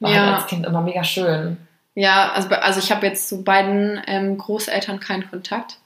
war 0.00 0.10
Ja. 0.10 0.26
halt 0.26 0.34
als 0.36 0.46
Kind 0.46 0.66
immer 0.66 0.80
mega 0.80 1.04
schön. 1.04 1.56
Ja, 1.94 2.32
also, 2.32 2.48
also 2.50 2.78
ich 2.80 2.90
habe 2.92 3.06
jetzt 3.06 3.28
zu 3.28 3.42
beiden 3.42 4.00
ähm, 4.06 4.36
Großeltern 4.38 5.00
keinen 5.00 5.28
Kontakt. 5.30 5.78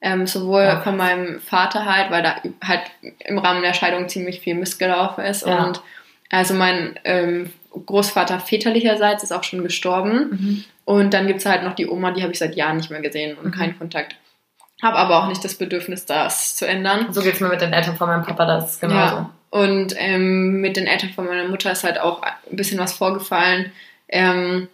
Ähm, 0.00 0.26
sowohl 0.28 0.62
Ja. 0.62 0.80
von 0.80 0.96
meinem 0.96 1.40
Vater 1.40 1.84
halt, 1.84 2.10
weil 2.12 2.22
da 2.22 2.36
halt 2.64 2.82
im 3.24 3.38
Rahmen 3.38 3.62
der 3.62 3.74
Scheidung 3.74 4.08
ziemlich 4.08 4.40
viel 4.40 4.54
missgelaufen 4.54 5.24
ist. 5.24 5.44
Ja. 5.44 5.64
Und 5.64 5.82
also 6.30 6.54
mein 6.54 6.98
ähm, 7.04 7.52
Großvater 7.84 8.38
väterlicherseits 8.38 9.22
ist 9.24 9.32
auch 9.32 9.42
schon 9.44 9.62
gestorben. 9.64 10.64
Und 10.84 11.12
dann 11.14 11.26
gibt's 11.26 11.44
halt 11.46 11.64
noch 11.64 11.74
die 11.74 11.88
Oma, 11.88 12.12
die 12.12 12.22
habe 12.22 12.32
ich 12.32 12.38
seit 12.38 12.54
Jahren 12.56 12.76
nicht 12.78 12.90
mehr 12.90 13.00
gesehen 13.00 13.36
und 13.36 13.46
Mhm. 13.46 13.50
keinen 13.58 13.78
Kontakt. 13.78 14.14
Habe 14.80 14.96
aber 14.96 15.18
auch 15.22 15.26
nicht 15.26 15.44
das 15.44 15.56
Bedürfnis, 15.56 16.06
das 16.06 16.54
zu 16.54 16.64
ändern. 16.66 17.12
So 17.12 17.20
geht's 17.20 17.40
mir 17.40 17.48
mit 17.48 17.60
den 17.60 17.72
Eltern 17.72 17.96
von 17.96 18.06
meinem 18.08 18.22
Papa, 18.22 18.46
das 18.46 18.74
ist 18.74 18.80
genauso. 18.80 19.16
Ja. 19.16 19.30
Und 19.50 19.94
ähm, 19.96 20.60
mit 20.60 20.76
den 20.76 20.86
Eltern 20.86 21.10
von 21.10 21.26
meiner 21.26 21.48
Mutter 21.48 21.72
ist 21.72 21.84
halt 21.84 21.98
auch 21.98 22.22
ein 22.22 22.56
bisschen 22.56 22.78
was 22.78 22.92
vorgefallen. 22.92 23.72
Ähm, 24.08 24.68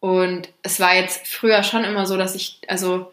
und 0.00 0.48
es 0.62 0.78
war 0.80 0.94
jetzt 0.94 1.26
früher 1.26 1.62
schon 1.62 1.84
immer 1.84 2.06
so, 2.06 2.16
dass 2.16 2.34
ich, 2.34 2.60
also 2.68 3.12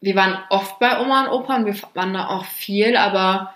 wir 0.00 0.14
waren 0.14 0.38
oft 0.50 0.78
bei 0.78 1.00
Oma 1.00 1.24
und 1.24 1.32
Opa 1.32 1.56
und 1.56 1.66
wir 1.66 1.76
waren 1.94 2.14
da 2.14 2.28
auch 2.28 2.44
viel, 2.44 2.96
aber 2.96 3.54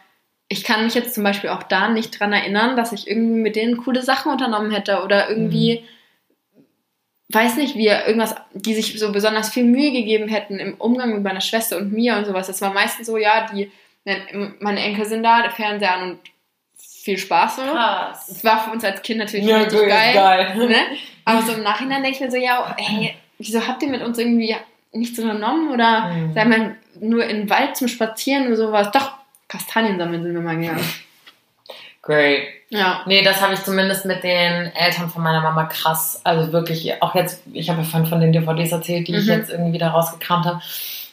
ich 0.48 0.64
kann 0.64 0.84
mich 0.84 0.94
jetzt 0.94 1.14
zum 1.14 1.22
Beispiel 1.22 1.50
auch 1.50 1.62
da 1.62 1.88
nicht 1.88 2.18
dran 2.18 2.32
erinnern, 2.32 2.76
dass 2.76 2.92
ich 2.92 3.08
irgendwie 3.08 3.40
mit 3.40 3.56
denen 3.56 3.76
coole 3.76 4.02
Sachen 4.02 4.32
unternommen 4.32 4.72
hätte 4.72 5.04
oder 5.04 5.28
irgendwie, 5.28 5.84
weiß 7.28 7.56
nicht, 7.56 7.76
wir 7.76 8.06
irgendwas, 8.06 8.34
die 8.52 8.74
sich 8.74 8.98
so 8.98 9.12
besonders 9.12 9.50
viel 9.50 9.64
Mühe 9.64 9.92
gegeben 9.92 10.28
hätten 10.28 10.58
im 10.58 10.74
Umgang 10.74 11.12
mit 11.12 11.22
meiner 11.22 11.40
Schwester 11.40 11.76
und 11.76 11.92
mir 11.92 12.16
und 12.16 12.24
sowas. 12.24 12.48
Das 12.48 12.60
war 12.62 12.72
meistens 12.72 13.06
so, 13.06 13.16
ja, 13.16 13.46
die, 13.52 13.70
meine 14.60 14.80
Enkel 14.80 15.04
sind 15.06 15.22
da, 15.22 15.42
der 15.42 15.50
Fernseher 15.50 15.94
an 15.94 16.10
und 16.12 16.18
viel 16.78 17.18
Spaß 17.18 17.56
so. 17.56 17.62
Krass. 17.62 18.26
Das 18.28 18.44
war 18.44 18.64
für 18.64 18.70
uns 18.70 18.84
als 18.84 19.02
Kind 19.02 19.18
natürlich 19.18 19.46
Ja, 19.46 19.58
richtig 19.58 19.88
geil. 19.88 20.14
geil. 20.14 20.68
Ne? 20.68 20.76
Aber 21.24 21.42
so 21.42 21.52
im 21.52 21.62
Nachhinein 21.62 22.02
denke 22.02 22.16
ich 22.16 22.20
mir 22.20 22.30
so, 22.30 22.36
ja, 22.36 22.74
ey, 22.78 23.14
wieso 23.38 23.66
habt 23.66 23.82
ihr 23.82 23.88
mit 23.88 24.02
uns 24.02 24.18
irgendwie 24.18 24.54
nichts 24.92 25.18
unternommen 25.18 25.70
oder 25.72 26.08
Mhm. 26.08 26.32
seid 26.34 26.48
mal 26.48 26.76
nur 27.00 27.24
in 27.24 27.36
den 27.38 27.50
Wald 27.50 27.76
zum 27.76 27.88
Spazieren 27.88 28.46
oder 28.48 28.56
sowas? 28.56 28.90
Doch, 28.90 29.12
Kastanien 29.48 29.98
sammeln 29.98 30.22
sind 30.22 30.34
wir 30.34 30.40
mal 30.40 30.56
gegangen. 30.58 30.84
Great. 32.02 32.48
Ja. 32.70 33.02
Nee, 33.06 33.22
das 33.22 33.40
habe 33.42 33.52
ich 33.54 33.62
zumindest 33.62 34.06
mit 34.06 34.22
den 34.22 34.72
Eltern 34.74 35.10
von 35.10 35.22
meiner 35.22 35.40
Mama 35.42 35.64
krass. 35.64 36.20
Also 36.24 36.52
wirklich, 36.52 37.02
auch 37.02 37.14
jetzt, 37.14 37.42
ich 37.52 37.68
habe 37.68 37.82
ja 37.82 37.84
von, 37.86 38.06
von 38.06 38.20
den 38.20 38.32
DVDs 38.32 38.72
erzählt, 38.72 39.06
die 39.08 39.16
ich 39.16 39.26
Mhm. 39.26 39.32
jetzt 39.32 39.50
irgendwie 39.50 39.78
da 39.78 39.90
rausgekramt 39.90 40.46
habe. 40.46 40.60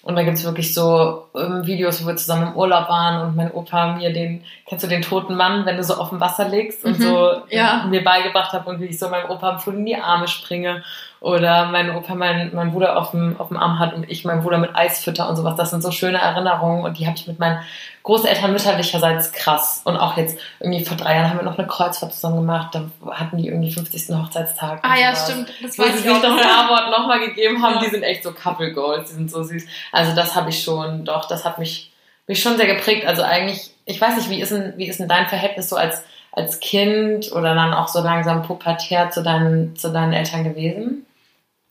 Und 0.08 0.15
da 0.15 0.24
gibt's 0.24 0.46
wirklich 0.46 0.74
so 0.74 1.26
ähm, 1.36 1.67
Videos, 1.67 2.02
wo 2.02 2.08
wir 2.08 2.15
zusammen 2.15 2.48
im 2.48 2.56
Urlaub 2.56 2.88
waren 2.88 3.28
und 3.28 3.36
mein 3.36 3.52
Opa 3.52 3.98
mir 3.98 4.13
den, 4.13 4.41
kennst 4.65 4.86
du 4.86 4.88
den 4.88 5.02
toten 5.02 5.36
Mann, 5.36 5.65
wenn 5.65 5.76
du 5.76 5.84
so 5.84 5.96
auf 5.96 6.10
dem 6.10 6.22
Wasser 6.22 6.48
liegst 6.48 6.86
und 6.86 6.98
Mhm, 6.98 7.04
so 7.04 7.32
ja. 7.50 7.86
mir 7.89 8.06
beigebracht 8.06 8.54
habe 8.54 8.70
und 8.70 8.80
wie 8.80 8.86
ich 8.86 8.98
so 8.98 9.10
meinem 9.10 9.30
Opa 9.30 9.58
voll 9.58 9.76
in 9.76 9.86
die 9.86 9.98
Arme 9.98 10.30
springe. 10.30 10.82
Oder 11.20 11.65
mein 11.65 11.93
Opa 11.93 12.15
mein, 12.15 12.52
mein 12.54 12.72
Bruder 12.72 12.96
auf 12.98 13.12
dem, 13.12 13.36
auf 13.38 13.50
dem 13.50 13.58
Arm 13.58 13.80
hat 13.80 13.93
und 13.96 14.10
ich 14.10 14.24
meinen 14.24 14.43
Bruder 14.43 14.60
mit 14.60 14.76
Eis 14.76 15.04
fütter 15.04 15.28
und 15.28 15.36
sowas. 15.36 15.58
Das 15.58 15.72
sind 15.72 15.84
so 15.84 15.91
schöne 15.91 16.20
Erinnerungen 16.20 16.86
und 16.86 16.98
die 17.00 17.06
habe 17.06 17.17
ich 17.17 17.28
mit 17.28 17.39
meinen 17.39 17.60
Großeltern 18.08 18.54
mütterlicherseits 18.54 19.34
krass. 19.34 19.82
Und 19.84 19.98
auch 19.98 20.15
jetzt 20.15 20.39
irgendwie 20.62 20.86
vor 20.86 20.96
drei 20.96 21.15
Jahren 21.15 21.30
haben 21.30 21.39
wir 21.39 21.43
noch 21.43 21.58
eine 21.58 21.67
Kreuzfahrt 21.67 22.13
zusammen 22.13 22.38
gemacht. 22.38 22.74
Da 22.74 22.89
hatten 23.12 23.36
die 23.38 23.48
irgendwie 23.50 23.70
50. 23.70 24.15
Hochzeitstag. 24.15 24.80
Ah 24.82 24.96
ja, 24.98 25.13
sowas. 25.13 25.30
stimmt. 25.30 25.50
Das 25.62 25.78
Wo 25.78 25.84
sie 25.84 25.89
ich 25.89 25.96
sich 25.98 26.06
noch. 26.06 26.24
Ja-Wort 26.24 26.89
nochmal 26.89 27.20
gegeben 27.20 27.62
haben, 27.62 27.76
Ja. 27.76 27.82
die 27.82 27.89
sind 27.89 28.04
echt 28.04 28.24
so 28.24 28.32
Couple 28.32 28.72
Goals, 28.72 29.10
die 29.10 29.15
sind 29.15 29.30
so 29.30 29.43
süß. 29.43 29.65
Also 29.91 30.15
das 30.15 30.36
habe 30.36 30.52
ich 30.52 30.63
schon, 30.63 31.04
doch, 31.04 31.28
das 31.28 31.43
hat 31.43 31.60
mich, 31.60 31.91
mich 32.28 32.41
schon 32.41 32.56
sehr 32.56 32.67
geprägt. 32.74 33.06
Also 33.06 33.24
eigentlich, 33.24 33.72
ich 33.84 34.00
weiß 34.00 34.15
nicht, 34.15 34.30
wie 34.30 34.39
ist 34.39 34.54
denn, 34.54 34.76
wie 34.78 34.88
ist 34.88 35.02
denn 35.02 35.10
dein 35.10 35.28
Verhältnis 35.28 35.67
so 35.67 35.76
als, 35.76 36.02
als 36.32 36.62
Kind 36.62 37.30
oder 37.34 37.56
dann 37.56 37.74
auch 37.74 37.89
so 37.89 38.00
langsam 38.02 38.41
pubertär 38.43 39.10
zu 39.10 39.22
deinen, 39.22 39.76
zu 39.76 39.91
deinen 39.91 40.13
Eltern 40.13 40.46
gewesen? 40.46 41.06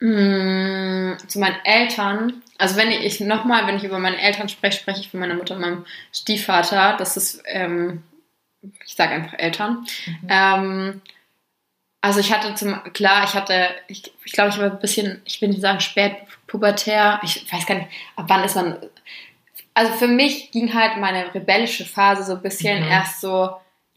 Mm, 0.00 1.16
zu 1.28 1.38
meinen 1.38 1.56
Eltern. 1.64 2.42
Also 2.58 2.76
wenn 2.76 2.90
ich 2.90 3.20
nochmal, 3.20 3.66
wenn 3.66 3.76
ich 3.76 3.84
über 3.84 3.98
meine 3.98 4.20
Eltern 4.20 4.48
spreche, 4.48 4.78
spreche 4.80 5.00
ich 5.00 5.10
von 5.10 5.20
meiner 5.20 5.34
Mutter 5.34 5.54
und 5.54 5.60
meinem 5.60 5.84
Stiefvater. 6.12 6.96
Das 6.98 7.16
ist, 7.16 7.42
ähm, 7.46 8.02
ich 8.84 8.94
sage 8.94 9.12
einfach 9.14 9.34
Eltern. 9.38 9.86
Ähm, 10.28 11.00
also 12.00 12.20
ich 12.20 12.32
hatte 12.32 12.54
zum, 12.54 12.82
klar, 12.92 13.24
ich 13.24 13.34
hatte, 13.34 13.68
ich, 13.88 14.12
ich 14.24 14.32
glaube, 14.32 14.50
ich 14.50 14.58
war 14.58 14.70
ein 14.70 14.78
bisschen, 14.78 15.22
ich 15.24 15.40
will 15.40 15.48
nicht 15.48 15.60
sagen 15.60 15.80
spät 15.80 16.16
pubertär. 16.46 17.20
Ich 17.22 17.52
weiß 17.52 17.66
gar 17.66 17.74
nicht, 17.76 17.88
ab 18.14 18.26
wann 18.28 18.44
ist 18.44 18.54
man. 18.56 18.78
Also 19.74 19.92
für 19.94 20.08
mich 20.08 20.50
ging 20.52 20.72
halt 20.72 20.96
meine 20.98 21.34
rebellische 21.34 21.84
Phase 21.84 22.22
so 22.22 22.32
ein 22.34 22.42
bisschen 22.42 22.84
Mhm. 22.84 22.90
erst 22.90 23.20
so 23.20 23.50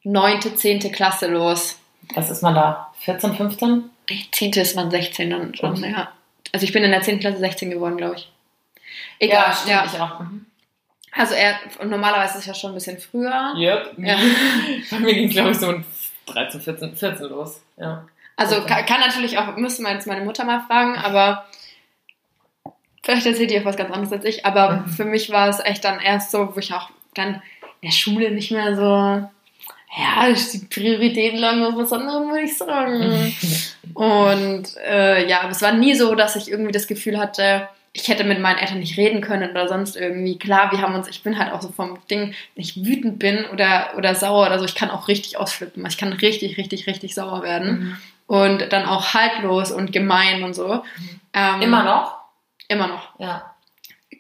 neunte, 0.04 0.56
zehnte 0.56 0.92
Klasse 0.92 1.28
los. 1.28 1.80
Was 2.16 2.30
ist 2.32 2.42
man 2.42 2.56
da? 2.56 2.92
14, 3.02 3.36
15? 3.36 3.90
Die 4.10 4.32
zehnte 4.32 4.62
ist 4.62 4.76
man 4.76 4.90
16 4.90 5.30
dann 5.30 5.56
schon, 5.56 5.84
ja. 5.84 6.12
Also 6.52 6.64
ich 6.64 6.74
bin 6.74 6.84
in 6.84 6.92
der 6.92 7.02
10. 7.04 7.20
Klasse 7.20 7.38
16 7.38 7.70
geworden, 7.70 7.98
glaube 7.98 8.16
ich. 8.16 8.32
Egal, 9.20 9.54
ja. 9.68 9.86
ich 9.86 10.00
auch. 10.00 10.20
Mhm. 10.20 10.46
Also 11.12 11.34
er, 11.34 11.56
normalerweise 11.84 12.34
ist 12.36 12.40
es 12.42 12.46
ja 12.46 12.54
schon 12.54 12.72
ein 12.72 12.76
bisschen 12.76 13.00
früher. 13.00 13.54
Yep. 13.58 13.94
Ja. 13.98 14.18
Bei 14.92 15.00
mir 15.00 15.14
ging 15.16 15.28
es, 15.28 15.34
glaube 15.34 15.52
ich, 15.52 15.58
so 15.58 15.70
um 15.70 15.84
13, 16.28 16.62
14, 16.62 16.96
14 16.96 17.26
los. 17.28 17.62
Ja. 17.78 18.08
Also 18.36 18.58
Okay. 18.58 18.68
kann, 18.68 18.86
kann 18.86 19.00
natürlich 19.02 19.38
auch, 19.38 19.56
müsste 19.58 19.82
man 19.82 19.94
jetzt 19.96 20.06
meine 20.08 20.24
Mutter 20.24 20.46
mal 20.46 20.62
fragen, 20.68 20.96
aber 20.98 21.46
vielleicht 23.04 23.26
erzählt 23.26 23.52
ihr 23.52 23.62
auch 23.62 23.66
was 23.66 23.76
ganz 23.78 23.92
anderes 23.92 24.14
als 24.14 24.26
ich. 24.26 24.46
Aber 24.46 24.72
Mhm. 24.72 24.88
für 24.90 25.06
mich 25.06 25.30
war 25.32 25.50
es 25.50 25.60
echt 25.60 25.84
dann 25.84 26.00
erst 26.00 26.32
so, 26.32 26.56
wo 26.56 26.60
ich 26.60 26.74
auch 26.74 26.90
dann 27.16 27.42
in 27.82 27.90
der 27.90 27.92
Schule 27.92 28.32
nicht 28.32 28.52
mehr 28.52 28.76
so, 28.76 28.82
ja, 29.98 30.32
die 30.32 30.60
Prioritäten 30.70 31.40
lagen 31.40 31.64
auf 31.66 31.76
was 31.76 31.92
anderem, 31.92 32.30
würde 32.30 32.44
ich 32.44 32.56
sagen. 32.58 33.34
Und 33.96 34.78
äh, 34.86 35.28
ja, 35.28 35.42
aber 35.42 35.50
es 35.50 35.62
war 35.64 35.74
nie 35.74 35.96
so, 35.96 36.14
dass 36.14 36.36
ich 36.36 36.50
irgendwie 36.52 36.72
das 36.72 36.86
Gefühl 36.88 37.18
hatte, 37.18 37.68
ich 37.94 38.08
hätte 38.08 38.24
mit 38.24 38.40
meinen 38.40 38.60
Eltern 38.60 38.80
nicht 38.80 38.98
reden 38.98 39.22
können 39.22 39.50
oder 39.50 39.68
sonst 39.68 39.96
irgendwie. 39.96 40.38
Klar, 40.38 40.72
wir 40.72 40.82
haben 40.82 40.94
uns, 40.96 41.08
ich 41.08 41.24
bin 41.24 41.40
halt 41.40 41.52
auch 41.52 41.62
so 41.62 41.70
vom 41.70 41.98
Ding, 42.10 42.34
wenn 42.56 42.64
ich 42.64 42.86
wütend 42.86 43.20
bin 43.20 43.46
oder, 43.46 43.94
oder 43.98 44.14
sauer 44.16 44.46
oder 44.46 44.60
so, 44.60 44.66
ich 44.66 44.76
kann 44.76 44.92
auch 44.92 45.08
richtig 45.08 45.38
ausflippen. 45.38 45.86
Ich 45.88 45.98
kann 45.98 46.14
richtig, 46.14 46.58
richtig, 46.58 46.88
richtig 46.88 47.16
sauer 47.16 47.42
werden. 47.44 47.80
Mhm. 47.80 47.98
Und 48.28 48.72
dann 48.72 48.86
auch 48.86 49.14
haltlos 49.16 49.72
und 49.72 49.92
gemein 49.92 50.44
und 50.44 50.54
so. 50.54 50.84
Ähm, 51.34 51.62
Immer 51.62 51.84
noch? 51.84 52.16
Immer 52.68 52.88
noch. 52.88 53.20
Ja. 53.20 53.56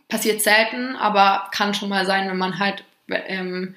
Passiert 0.07 0.41
selten, 0.41 0.95
aber 0.95 1.47
kann 1.51 1.75
schon 1.75 1.89
mal 1.89 2.07
sein, 2.07 2.27
wenn 2.27 2.37
man 2.37 2.57
halt 2.57 2.83
ähm, 3.07 3.75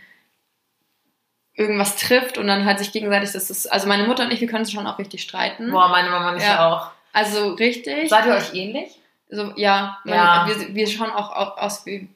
irgendwas 1.55 1.97
trifft 1.97 2.39
und 2.39 2.47
dann 2.47 2.65
halt 2.65 2.79
sich 2.79 2.93
gegenseitig, 2.93 3.33
das 3.33 3.51
ist, 3.51 3.71
also 3.71 3.87
meine 3.87 4.05
Mutter 4.05 4.25
und 4.25 4.33
ich, 4.33 4.41
wir 4.41 4.49
können 4.49 4.61
uns 4.61 4.73
schon 4.73 4.87
auch 4.87 4.99
richtig 4.99 5.23
streiten. 5.23 5.71
Boah, 5.71 5.89
meine 5.89 6.09
Mama 6.09 6.33
nicht 6.33 6.47
Ja. 6.47 6.67
auch. 6.73 6.91
Also 7.13 7.53
richtig. 7.53 8.09
Seid 8.09 8.25
ihr 8.25 8.35
euch 8.35 8.55
ähnlich? 8.55 9.02
So, 9.35 9.53
ja, 9.57 9.99
man, 10.05 10.15
Ja. 10.15 10.47
Wir, 10.49 10.75
wir 10.75 10.87
schauen 10.87 11.11
auch 11.11 11.31
au- 11.35 11.59
aus 11.61 11.87
wie 11.87 12.09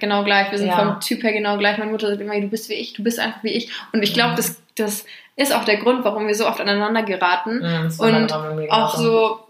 genau 0.00 0.24
gleich. 0.24 0.50
Wir 0.50 0.58
sind 0.58 0.68
Ja. 0.68 0.76
vom 0.78 1.00
Typ 1.00 1.22
her 1.22 1.32
genau 1.32 1.56
gleich. 1.56 1.78
Meine 1.78 1.90
Mutter 1.90 2.08
sagt 2.08 2.20
immer, 2.20 2.38
du 2.40 2.48
bist 2.48 2.68
wie 2.68 2.74
ich, 2.74 2.92
du 2.94 3.02
bist 3.02 3.18
einfach 3.20 3.42
wie 3.44 3.50
ich. 3.52 3.70
Und 3.92 4.02
ich 4.02 4.12
glaube, 4.12 4.32
Mhm. 4.32 4.36
das, 4.36 4.60
das 4.76 5.04
ist 5.36 5.54
auch 5.54 5.64
der 5.64 5.76
Grund, 5.76 6.04
warum 6.04 6.26
wir 6.26 6.34
so 6.34 6.46
oft 6.48 6.60
aneinander 6.60 7.02
geraten. 7.04 7.58
Mhm, 7.58 7.94
Und 7.98 8.30
meine 8.30 8.66
Auch 8.72 8.96
so, 8.96 9.40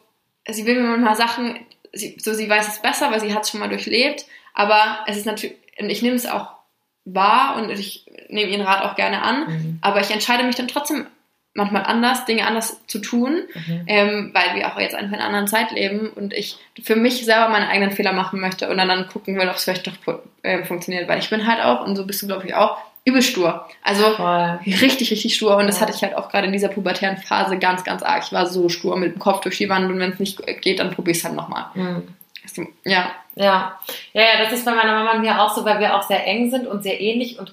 sie 0.49 0.67
will 0.67 0.81
mir 0.81 0.89
manchmal 0.89 1.17
Sachen 1.17 1.59
sie, 1.95 2.17
so 2.21 2.35
sie 2.35 2.49
weiß 2.49 2.69
es 2.69 2.83
besser, 2.83 3.11
weil 3.11 3.21
sie 3.21 3.33
hat 3.35 3.43
es 3.45 3.51
schon 3.51 3.61
mal 3.61 3.69
durchlebt, 3.71 4.27
aber 4.55 4.99
es 5.07 5.17
ist 5.17 5.25
natürlich, 5.27 5.57
und 5.81 5.89
ich 5.89 6.03
nehme 6.03 6.17
es 6.17 6.27
auch 6.27 6.49
wahr 7.07 7.57
und 7.57 7.71
ich 7.71 8.05
nehme 8.29 8.51
ihren 8.51 8.67
Rat 8.67 8.83
auch 8.85 8.95
gerne 8.97 9.23
an, 9.23 9.47
mhm. 9.49 9.79
aber 9.81 10.01
ich 10.03 10.11
entscheide 10.11 10.45
mich 10.45 10.57
dann 10.57 10.69
trotzdem 10.69 11.07
manchmal 11.59 11.83
anders, 11.83 12.25
Dinge 12.25 12.47
anders 12.47 12.81
zu 12.87 13.01
tun, 13.01 13.43
mhm. 13.55 13.83
ähm, 13.87 14.31
weil 14.33 14.59
wir 14.59 14.69
auch 14.69 14.81
jetzt 14.81 14.95
einfach 14.95 15.13
in 15.13 15.19
einer 15.19 15.27
anderen 15.27 15.49
Zeit 15.49 15.73
leben 15.73 16.09
und 16.09 16.33
ich 16.33 16.57
für 16.83 16.97
mich 16.97 17.25
selber 17.25 17.51
meine 17.51 17.69
eigenen 17.69 17.91
Fehler 17.91 18.13
machen 18.13 18.41
möchte 18.41 18.71
und 18.71 18.79
dann, 18.79 18.89
dann 18.89 19.09
gucken 19.09 19.37
will, 19.37 19.49
ob 19.49 19.57
es 19.57 19.65
vielleicht 19.65 19.87
doch 19.87 20.21
äh, 20.43 20.65
funktioniert, 20.65 21.09
weil 21.09 21.19
ich 21.19 21.29
bin 21.29 21.47
halt 21.47 21.63
auch, 21.63 21.87
und 21.87 21.97
so 21.97 22.07
bist 22.07 22.23
du 22.23 22.27
glaube 22.27 22.47
ich 22.47 22.55
auch, 22.55 22.79
übel 23.05 23.23
stur. 23.23 23.67
Also 23.83 24.11
Voll. 24.15 24.61
richtig, 24.67 25.11
richtig 25.11 25.35
stur. 25.35 25.57
Und 25.57 25.67
das 25.67 25.81
hatte 25.81 25.93
ich 25.95 26.03
halt 26.03 26.15
auch 26.15 26.29
gerade 26.29 26.47
in 26.47 26.53
dieser 26.53 26.69
pubertären 26.69 27.17
Phase 27.17 27.59
ganz, 27.59 27.83
ganz 27.83 28.03
arg. 28.03 28.23
Ich 28.25 28.33
war 28.33 28.47
so 28.47 28.69
stur 28.69 28.97
mit 28.99 29.15
dem 29.15 29.19
Kopf 29.19 29.41
durch 29.41 29.57
die 29.57 29.69
Wand 29.69 29.91
und 29.91 29.99
wenn 29.99 30.13
es 30.13 30.19
nicht 30.19 30.41
geht, 30.61 30.79
dann 30.79 30.91
probier 30.91 31.13
es 31.13 31.25
halt 31.25 31.35
nochmal. 31.35 31.67
Mhm. 31.75 32.09
Ja. 32.85 33.11
Ja. 33.35 33.79
Ja, 34.13 34.23
ja, 34.23 34.45
das 34.45 34.53
ist 34.53 34.65
bei 34.65 34.75
meiner 34.75 34.93
Mama 34.93 35.13
und 35.13 35.21
mir 35.21 35.41
auch 35.41 35.55
so, 35.55 35.65
weil 35.65 35.81
wir 35.81 35.97
auch 35.97 36.03
sehr 36.03 36.27
eng 36.27 36.51
sind 36.51 36.67
und 36.67 36.83
sehr 36.83 37.01
ähnlich 37.01 37.39
und 37.39 37.53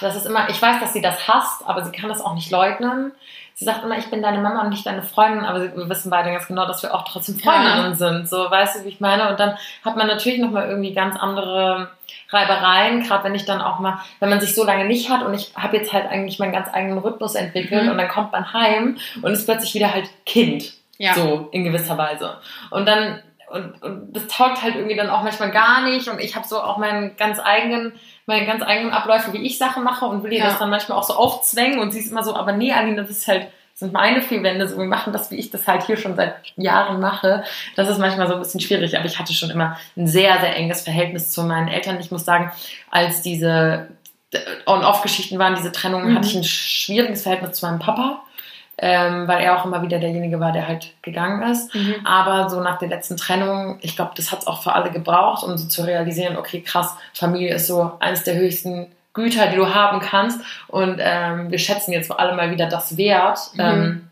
das 0.00 0.16
ist 0.16 0.26
immer, 0.26 0.48
ich 0.48 0.60
weiß, 0.60 0.80
dass 0.80 0.92
sie 0.92 1.02
das 1.02 1.28
hasst, 1.28 1.66
aber 1.66 1.84
sie 1.84 1.92
kann 1.92 2.08
das 2.08 2.20
auch 2.20 2.34
nicht 2.34 2.50
leugnen. 2.50 3.12
Sie 3.54 3.64
sagt 3.64 3.82
immer, 3.82 3.98
ich 3.98 4.08
bin 4.08 4.22
deine 4.22 4.38
Mama 4.38 4.62
und 4.62 4.68
nicht 4.68 4.86
deine 4.86 5.02
Freundin, 5.02 5.44
aber 5.44 5.60
wir 5.76 5.88
wissen 5.88 6.10
beide 6.10 6.30
ganz 6.30 6.46
genau, 6.46 6.64
dass 6.66 6.82
wir 6.82 6.94
auch 6.94 7.02
trotzdem 7.02 7.38
Freundinnen 7.38 7.90
ja. 7.90 7.94
sind. 7.94 8.28
So, 8.28 8.50
weißt 8.50 8.76
du, 8.76 8.84
wie 8.84 8.90
ich 8.90 9.00
meine? 9.00 9.28
Und 9.30 9.40
dann 9.40 9.58
hat 9.84 9.96
man 9.96 10.06
natürlich 10.06 10.38
nochmal 10.38 10.68
irgendwie 10.68 10.94
ganz 10.94 11.16
andere 11.16 11.90
Reibereien, 12.30 13.02
gerade 13.02 13.24
wenn 13.24 13.34
ich 13.34 13.46
dann 13.46 13.60
auch 13.60 13.80
mal, 13.80 13.98
wenn 14.20 14.30
man 14.30 14.40
sich 14.40 14.54
so 14.54 14.64
lange 14.64 14.84
nicht 14.84 15.10
hat 15.10 15.22
und 15.22 15.34
ich 15.34 15.52
habe 15.56 15.76
jetzt 15.76 15.92
halt 15.92 16.06
eigentlich 16.08 16.38
meinen 16.38 16.52
ganz 16.52 16.68
eigenen 16.72 16.98
Rhythmus 16.98 17.34
entwickelt 17.34 17.84
mhm. 17.84 17.90
und 17.90 17.98
dann 17.98 18.08
kommt 18.08 18.32
man 18.32 18.52
heim 18.52 18.96
und 19.22 19.32
ist 19.32 19.46
plötzlich 19.46 19.74
wieder 19.74 19.92
halt 19.92 20.08
Kind. 20.24 20.74
Ja. 20.98 21.14
So, 21.14 21.48
in 21.52 21.64
gewisser 21.64 21.96
Weise. 21.96 22.38
Und 22.70 22.86
dann, 22.86 23.22
und, 23.50 23.82
und 23.82 24.16
das 24.16 24.26
taugt 24.26 24.62
halt 24.62 24.74
irgendwie 24.74 24.96
dann 24.96 25.10
auch 25.10 25.22
manchmal 25.22 25.50
gar 25.50 25.82
nicht 25.82 26.08
und 26.08 26.20
ich 26.20 26.36
habe 26.36 26.46
so 26.46 26.60
auch 26.60 26.76
meinen 26.76 27.16
ganz 27.16 27.40
eigenen 27.40 27.92
meine 28.28 28.46
ganz 28.46 28.62
eigenen 28.62 28.92
Abläufe, 28.92 29.32
wie 29.32 29.44
ich 29.44 29.58
Sachen 29.58 29.82
mache 29.82 30.04
und 30.04 30.22
will 30.22 30.32
ihr 30.32 30.40
ja. 30.40 30.44
das 30.44 30.58
dann 30.58 30.70
manchmal 30.70 30.98
auch 30.98 31.02
so 31.02 31.14
aufzwängen 31.14 31.80
und 31.80 31.92
sie 31.92 32.00
ist 32.00 32.12
immer 32.12 32.22
so, 32.22 32.36
aber 32.36 32.52
nee, 32.52 32.72
Aline, 32.72 32.96
das 32.96 33.10
ist 33.10 33.26
halt, 33.26 33.44
das 33.44 33.80
sind 33.80 33.94
meine 33.94 34.20
Fehlwände, 34.20 34.68
so 34.68 34.76
wir 34.76 34.84
machen 34.84 35.14
das, 35.14 35.30
wie 35.30 35.36
ich 35.36 35.50
das 35.50 35.66
halt 35.66 35.84
hier 35.84 35.96
schon 35.96 36.14
seit 36.14 36.34
Jahren 36.56 37.00
mache. 37.00 37.42
Das 37.74 37.88
ist 37.88 37.98
manchmal 37.98 38.28
so 38.28 38.34
ein 38.34 38.40
bisschen 38.40 38.60
schwierig, 38.60 38.96
aber 38.96 39.06
ich 39.06 39.18
hatte 39.18 39.32
schon 39.32 39.48
immer 39.48 39.78
ein 39.96 40.06
sehr, 40.06 40.38
sehr 40.40 40.54
enges 40.56 40.82
Verhältnis 40.82 41.30
zu 41.30 41.42
meinen 41.42 41.68
Eltern. 41.68 41.98
Ich 42.00 42.10
muss 42.10 42.26
sagen, 42.26 42.52
als 42.90 43.22
diese 43.22 43.88
On-Off-Geschichten 44.66 45.38
waren, 45.38 45.54
diese 45.54 45.72
Trennungen, 45.72 46.10
mhm. 46.10 46.16
hatte 46.16 46.28
ich 46.28 46.36
ein 46.36 46.44
schwieriges 46.44 47.22
Verhältnis 47.22 47.58
zu 47.58 47.66
meinem 47.66 47.78
Papa 47.78 48.22
ähm, 48.78 49.26
weil 49.26 49.42
er 49.42 49.58
auch 49.58 49.64
immer 49.64 49.82
wieder 49.82 49.98
derjenige 49.98 50.38
war, 50.38 50.52
der 50.52 50.68
halt 50.68 50.94
gegangen 51.02 51.42
ist. 51.50 51.74
Mhm. 51.74 51.96
Aber 52.04 52.48
so 52.48 52.60
nach 52.60 52.78
der 52.78 52.88
letzten 52.88 53.16
Trennung, 53.16 53.78
ich 53.82 53.96
glaube, 53.96 54.12
das 54.16 54.30
hat 54.30 54.40
es 54.40 54.46
auch 54.46 54.62
für 54.62 54.72
alle 54.72 54.90
gebraucht, 54.90 55.42
um 55.42 55.56
so 55.58 55.66
zu 55.66 55.82
realisieren, 55.82 56.36
okay, 56.36 56.60
krass, 56.60 56.94
Familie 57.12 57.54
ist 57.54 57.66
so 57.66 57.92
eines 57.98 58.22
der 58.22 58.36
höchsten 58.36 58.86
Güter, 59.14 59.48
die 59.48 59.56
du 59.56 59.74
haben 59.74 59.98
kannst. 59.98 60.40
Und 60.68 60.98
ähm, 61.00 61.50
wir 61.50 61.58
schätzen 61.58 61.92
jetzt 61.92 62.10
alle 62.12 62.36
mal 62.36 62.52
wieder 62.52 62.68
das 62.68 62.96
Wert. 62.96 63.38
Mhm. 63.54 63.60
Ähm, 63.60 64.04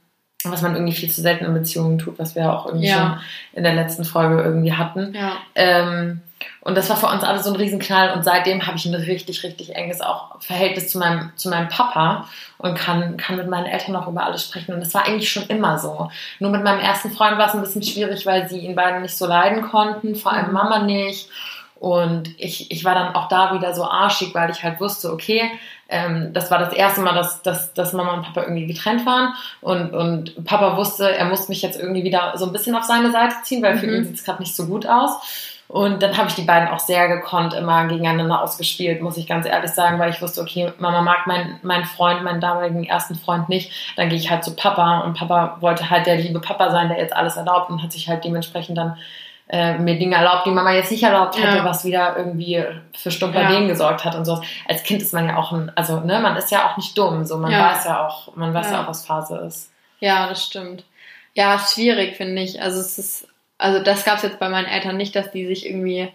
was 0.44 0.62
man 0.62 0.74
irgendwie 0.74 0.92
viel 0.92 1.10
zu 1.10 1.20
selten 1.20 1.44
in 1.44 1.54
Beziehungen 1.54 1.98
tut, 1.98 2.18
was 2.18 2.36
wir 2.36 2.52
auch 2.52 2.66
irgendwie 2.66 2.86
ja. 2.86 2.96
schon 2.96 3.20
in 3.54 3.64
der 3.64 3.74
letzten 3.74 4.04
Folge 4.04 4.42
irgendwie 4.42 4.72
hatten. 4.72 5.12
Ja. 5.12 5.32
Ähm, 5.56 6.20
und 6.60 6.76
das 6.76 6.90
war 6.90 6.96
für 6.96 7.06
uns 7.06 7.22
alle 7.22 7.42
so 7.42 7.50
ein 7.50 7.56
Riesenknall. 7.56 8.12
Und 8.12 8.24
seitdem 8.24 8.66
habe 8.66 8.76
ich 8.76 8.86
ein 8.86 8.94
richtig, 8.94 9.42
richtig 9.44 9.76
enges 9.76 10.00
auch 10.00 10.40
Verhältnis 10.40 10.90
zu 10.90 10.98
meinem, 10.98 11.30
zu 11.36 11.48
meinem 11.48 11.68
Papa 11.68 12.26
und 12.58 12.76
kann, 12.76 13.16
kann 13.16 13.36
mit 13.36 13.48
meinen 13.48 13.66
Eltern 13.66 13.92
noch 13.92 14.08
über 14.08 14.24
alles 14.24 14.44
sprechen. 14.44 14.74
Und 14.74 14.80
das 14.80 14.94
war 14.94 15.06
eigentlich 15.06 15.30
schon 15.30 15.44
immer 15.44 15.78
so. 15.78 16.10
Nur 16.40 16.50
mit 16.50 16.64
meinem 16.64 16.80
ersten 16.80 17.10
Freund 17.10 17.38
war 17.38 17.48
es 17.48 17.54
ein 17.54 17.60
bisschen 17.60 17.82
schwierig, 17.82 18.26
weil 18.26 18.48
sie 18.48 18.58
ihn 18.58 18.74
beide 18.74 19.00
nicht 19.00 19.16
so 19.16 19.26
leiden 19.26 19.62
konnten, 19.62 20.16
vor 20.16 20.32
allem 20.32 20.48
mhm. 20.48 20.54
Mama 20.54 20.78
nicht. 20.80 21.28
Und 21.78 22.30
ich, 22.40 22.70
ich 22.70 22.84
war 22.84 22.94
dann 22.94 23.14
auch 23.14 23.28
da 23.28 23.54
wieder 23.54 23.74
so 23.74 23.84
arschig, 23.84 24.34
weil 24.34 24.50
ich 24.50 24.62
halt 24.62 24.80
wusste, 24.80 25.12
okay, 25.12 25.42
ähm, 25.88 26.32
das 26.32 26.50
war 26.50 26.58
das 26.58 26.72
erste 26.72 27.02
Mal, 27.02 27.14
dass, 27.14 27.42
dass, 27.42 27.74
dass 27.74 27.92
Mama 27.92 28.14
und 28.14 28.22
Papa 28.22 28.42
irgendwie 28.42 28.66
getrennt 28.66 29.06
waren. 29.06 29.34
Und, 29.60 29.92
und 29.92 30.44
Papa 30.46 30.76
wusste, 30.76 31.14
er 31.14 31.26
muss 31.26 31.48
mich 31.48 31.62
jetzt 31.62 31.78
irgendwie 31.78 32.02
wieder 32.02 32.32
so 32.36 32.46
ein 32.46 32.52
bisschen 32.52 32.74
auf 32.74 32.84
seine 32.84 33.12
Seite 33.12 33.36
ziehen, 33.44 33.62
weil 33.62 33.76
für 33.76 33.86
mhm. 33.86 33.94
ihn 33.94 34.04
sieht 34.06 34.16
es 34.16 34.24
gerade 34.24 34.42
nicht 34.42 34.56
so 34.56 34.66
gut 34.66 34.86
aus. 34.86 35.20
Und 35.68 36.00
dann 36.00 36.16
habe 36.16 36.28
ich 36.28 36.34
die 36.36 36.42
beiden 36.42 36.68
auch 36.68 36.78
sehr 36.78 37.08
gekonnt 37.08 37.52
immer 37.52 37.86
gegeneinander 37.86 38.40
ausgespielt, 38.40 39.02
muss 39.02 39.16
ich 39.16 39.26
ganz 39.26 39.46
ehrlich 39.46 39.72
sagen, 39.72 39.98
weil 39.98 40.10
ich 40.10 40.22
wusste, 40.22 40.40
okay, 40.40 40.72
Mama 40.78 41.02
mag 41.02 41.26
meinen 41.26 41.58
mein 41.62 41.84
Freund, 41.84 42.22
meinen 42.22 42.40
damaligen 42.40 42.84
ersten 42.84 43.16
Freund 43.16 43.48
nicht. 43.48 43.72
Dann 43.96 44.08
gehe 44.08 44.18
ich 44.18 44.30
halt 44.30 44.44
zu 44.44 44.54
Papa 44.54 45.00
und 45.00 45.18
Papa 45.18 45.56
wollte 45.60 45.90
halt 45.90 46.06
der 46.06 46.16
liebe 46.16 46.40
Papa 46.40 46.70
sein, 46.70 46.88
der 46.88 46.98
jetzt 46.98 47.16
alles 47.16 47.36
erlaubt 47.36 47.70
und 47.70 47.82
hat 47.82 47.92
sich 47.92 48.08
halt 48.08 48.24
dementsprechend 48.24 48.78
dann 48.78 48.96
äh, 49.48 49.78
mir 49.78 49.98
Dinge 49.98 50.16
erlaubt, 50.16 50.46
die 50.46 50.50
Mama 50.50 50.72
jetzt 50.72 50.90
nicht 50.90 51.02
erlaubt 51.02 51.38
hätte, 51.38 51.58
ja. 51.58 51.64
was 51.64 51.84
wieder 51.84 52.16
irgendwie 52.16 52.64
für 52.92 53.10
Stumperlegen 53.10 53.62
ja. 53.62 53.68
gesorgt 53.68 54.04
hat 54.04 54.14
und 54.14 54.24
so. 54.24 54.42
Als 54.68 54.82
Kind 54.82 55.02
ist 55.02 55.14
man 55.14 55.28
ja 55.28 55.36
auch 55.36 55.52
ein, 55.52 55.70
also 55.74 56.00
ne, 56.00 56.18
man 56.20 56.36
ist 56.36 56.50
ja 56.50 56.68
auch 56.68 56.76
nicht 56.76 56.96
dumm, 56.96 57.24
so 57.24 57.38
man 57.38 57.50
ja. 57.50 57.70
weiß 57.70 57.84
ja 57.84 58.06
auch, 58.06 58.34
man 58.36 58.54
weiß 58.54 58.70
ja. 58.70 58.82
auch, 58.82 58.88
was 58.88 59.06
Phase 59.06 59.36
ist. 59.38 59.72
Ja, 60.00 60.28
das 60.28 60.44
stimmt. 60.44 60.84
Ja, 61.34 61.58
schwierig 61.58 62.16
finde 62.16 62.42
ich. 62.42 62.60
Also 62.60 62.80
es 62.80 62.98
ist, 62.98 63.28
also 63.58 63.82
das 63.82 64.04
gab 64.04 64.16
es 64.16 64.22
jetzt 64.22 64.38
bei 64.38 64.48
meinen 64.48 64.66
Eltern 64.66 64.96
nicht, 64.96 65.16
dass 65.16 65.30
die 65.30 65.46
sich 65.46 65.66
irgendwie 65.66 66.12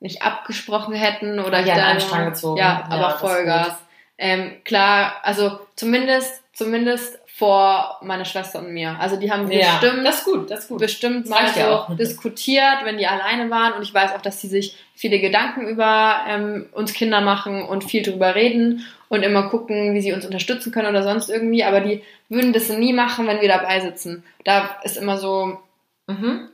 nicht 0.00 0.22
abgesprochen 0.22 0.94
hätten 0.94 1.40
oder 1.40 1.60
ja, 1.60 1.74
einen 1.74 2.00
Strang 2.00 2.26
gezogen. 2.26 2.58
Ja, 2.58 2.84
aber 2.88 3.18
Vollgas. 3.18 3.74
Ähm, 4.18 4.52
klar, 4.64 5.14
also 5.22 5.58
zumindest, 5.76 6.42
zumindest 6.52 7.18
vor 7.36 7.98
meiner 8.02 8.24
Schwester 8.24 8.60
und 8.60 8.72
mir. 8.72 8.96
Also 9.00 9.16
die 9.16 9.32
haben 9.32 9.50
ja, 9.50 9.78
bestimmt, 9.80 10.06
das 10.06 10.18
ist 10.18 10.24
gut, 10.24 10.50
das 10.50 10.60
ist 10.60 10.68
gut. 10.68 10.78
bestimmt 10.78 11.28
mal 11.28 11.48
so 11.48 11.58
ja 11.58 11.88
diskutiert, 11.98 12.84
wenn 12.84 12.96
die 12.96 13.08
alleine 13.08 13.50
waren. 13.50 13.72
Und 13.72 13.82
ich 13.82 13.92
weiß 13.92 14.12
auch, 14.12 14.20
dass 14.20 14.40
sie 14.40 14.46
sich 14.46 14.76
viele 14.94 15.18
Gedanken 15.18 15.66
über 15.66 16.20
ähm, 16.28 16.66
uns 16.70 16.92
Kinder 16.92 17.20
machen 17.22 17.64
und 17.64 17.82
viel 17.82 18.02
drüber 18.02 18.36
reden 18.36 18.86
und 19.08 19.24
immer 19.24 19.48
gucken, 19.48 19.94
wie 19.94 20.00
sie 20.00 20.12
uns 20.12 20.24
unterstützen 20.24 20.70
können 20.70 20.88
oder 20.88 21.02
sonst 21.02 21.28
irgendwie. 21.28 21.64
Aber 21.64 21.80
die 21.80 22.04
würden 22.28 22.52
das 22.52 22.68
nie 22.68 22.92
machen, 22.92 23.26
wenn 23.26 23.40
wir 23.40 23.48
dabei 23.48 23.80
sitzen. 23.80 24.22
Da 24.44 24.76
ist 24.84 24.96
immer 24.96 25.18
so. 25.18 25.58
Mhm. 26.06 26.50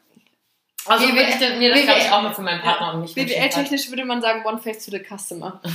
Also 0.86 1.06
BWL, 1.06 1.14
würde 1.14 1.52
ich 1.52 1.58
mir 1.58 1.70
das, 1.70 1.82
glaube 1.82 2.00
ich, 2.00 2.10
auch 2.10 2.22
mal 2.22 2.32
für 2.34 2.42
meinen 2.42 2.60
Partner 2.60 2.94
und 2.94 3.02
mich 3.02 3.14
BWL-technisch 3.14 3.90
würde 3.90 4.04
man 4.04 4.22
sagen, 4.22 4.44
one 4.44 4.58
face 4.58 4.84
to 4.84 4.90
the 4.90 4.98
customer. 4.98 5.60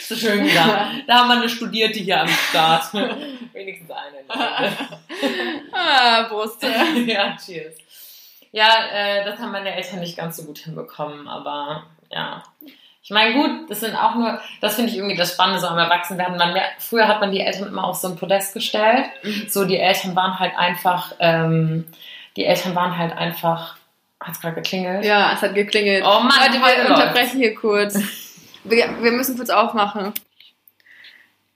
so 0.00 0.16
schön 0.16 0.44
wieder. 0.44 0.90
Da 1.06 1.20
haben 1.20 1.28
wir 1.28 1.36
eine 1.36 1.48
Studierte 1.48 2.00
hier 2.00 2.22
am 2.22 2.28
Start. 2.28 2.92
Wenigstens 3.52 3.90
eine. 3.90 4.24
ah, 5.72 6.22
Brust. 6.28 6.62
ja, 6.62 7.36
cheers. 7.36 7.74
Ja, 8.50 8.68
äh, 8.92 9.24
das 9.24 9.38
haben 9.38 9.52
meine 9.52 9.74
Eltern 9.74 10.00
nicht 10.00 10.16
ganz 10.16 10.36
so 10.36 10.44
gut 10.44 10.58
hinbekommen, 10.58 11.28
aber 11.28 11.84
ja. 12.10 12.42
Ich 13.02 13.10
meine, 13.10 13.34
gut, 13.34 13.68
das 13.70 13.80
sind 13.80 13.94
auch 13.94 14.14
nur, 14.14 14.40
das 14.60 14.76
finde 14.76 14.90
ich 14.90 14.96
irgendwie 14.96 15.16
das 15.16 15.32
Spannende 15.34 15.60
so 15.60 15.66
am 15.66 15.76
Erwachsenwerden. 15.76 16.38
Man, 16.38 16.56
früher 16.78 17.06
hat 17.06 17.20
man 17.20 17.32
die 17.32 17.40
Eltern 17.40 17.68
immer 17.68 17.84
auf 17.84 17.96
so 17.96 18.08
ein 18.08 18.16
Podest 18.16 18.54
gestellt. 18.54 19.06
Mhm. 19.22 19.46
So, 19.48 19.64
die 19.64 19.76
Eltern 19.76 20.16
waren 20.16 20.38
halt 20.38 20.56
einfach, 20.56 21.12
ähm, 21.18 21.84
die 22.36 22.44
Eltern 22.44 22.74
waren 22.74 22.98
halt 22.98 23.12
einfach, 23.12 23.76
hat 24.20 24.34
es 24.34 24.40
gerade 24.40 24.56
geklingelt? 24.56 25.04
Ja, 25.04 25.32
es 25.32 25.42
hat 25.42 25.54
geklingelt. 25.54 26.04
Oh 26.04 26.20
Mann, 26.20 26.38
Leute, 26.40 26.60
wir 26.60 26.90
unterbrechen 26.90 27.40
hier 27.40 27.54
kurz. 27.54 27.98
Wir, 28.66 29.02
wir 29.02 29.12
müssen 29.12 29.36
kurz 29.36 29.50
aufmachen. 29.50 30.14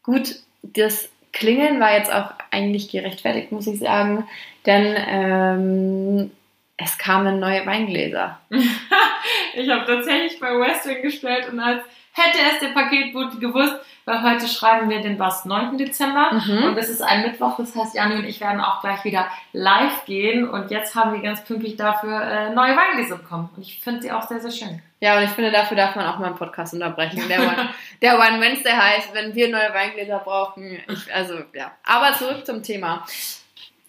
Gut, 0.03 0.35
das 0.63 1.09
Klingeln 1.33 1.81
war 1.81 1.97
jetzt 1.97 2.13
auch 2.13 2.33
eigentlich 2.51 2.91
gerechtfertigt, 2.91 3.51
muss 3.51 3.67
ich 3.67 3.79
sagen, 3.79 4.29
denn 4.67 4.95
ähm, 5.09 6.31
es 6.77 6.99
kamen 6.99 7.41
neue 7.41 7.65
Weingläser. 7.65 8.39
ich 9.55 9.71
habe 9.71 9.87
tatsächlich 9.87 10.39
bei 10.39 10.49
Westwing 10.49 11.01
gestellt 11.03 11.49
und 11.51 11.61
als 11.61 11.83
hätte 12.19 12.39
es 12.53 12.61
der 12.61 12.69
Paketbote 12.69 13.39
gewusst, 13.39 13.77
weil 14.05 14.23
heute 14.23 14.49
schreiben 14.49 14.91
wir 14.91 15.01
den 15.01 15.19
was 15.19 15.45
9. 15.45 15.79
Dezember 15.79 16.33
mhm. 16.33 16.65
und 16.65 16.79
es 16.79 16.89
ist 16.89 17.03
ein 17.03 17.23
Mittwoch, 17.23 17.57
das 17.59 17.75
heißt, 17.75 17.95
Janni 17.95 18.17
und 18.17 18.25
ich 18.25 18.41
werden 18.41 18.61
auch 18.61 18.81
gleich 18.81 19.05
wieder 19.05 19.27
live 19.53 20.05
gehen 20.07 20.49
und 20.49 20.71
jetzt 20.71 20.95
haben 20.95 21.13
wir 21.13 21.21
ganz 21.21 21.45
pünktlich 21.45 21.77
dafür 21.77 22.21
äh, 22.23 22.51
neue 22.51 22.77
Weingläser 22.77 23.17
bekommen 23.17 23.51
und 23.55 23.63
ich 23.63 23.81
finde 23.81 24.03
sie 24.03 24.13
auch 24.13 24.27
sehr, 24.27 24.41
sehr 24.41 24.51
schön. 24.51 24.83
Ja, 25.01 25.17
und 25.17 25.25
ich 25.25 25.31
finde, 25.31 25.53
dafür 25.53 25.77
darf 25.77 25.95
man 25.95 26.07
auch 26.07 26.19
mal 26.19 26.27
einen 26.27 26.37
Podcast 26.37 26.75
unterbrechen. 26.75 27.23
Der 27.29 27.39
One, 27.41 27.69
der 28.03 28.19
One 28.19 28.41
Wednesday 28.41 28.73
heißt, 28.73 29.15
wenn 29.15 29.35
wir 29.35 29.49
neue 29.49 29.73
Weingläser 29.73 30.19
brauchen. 30.19 30.79
Ich, 30.89 31.15
also, 31.15 31.35
ja. 31.53 31.71
Aber 31.85 32.15
zurück 32.15 32.45
zum 32.45 32.65
Thema. 32.65 33.05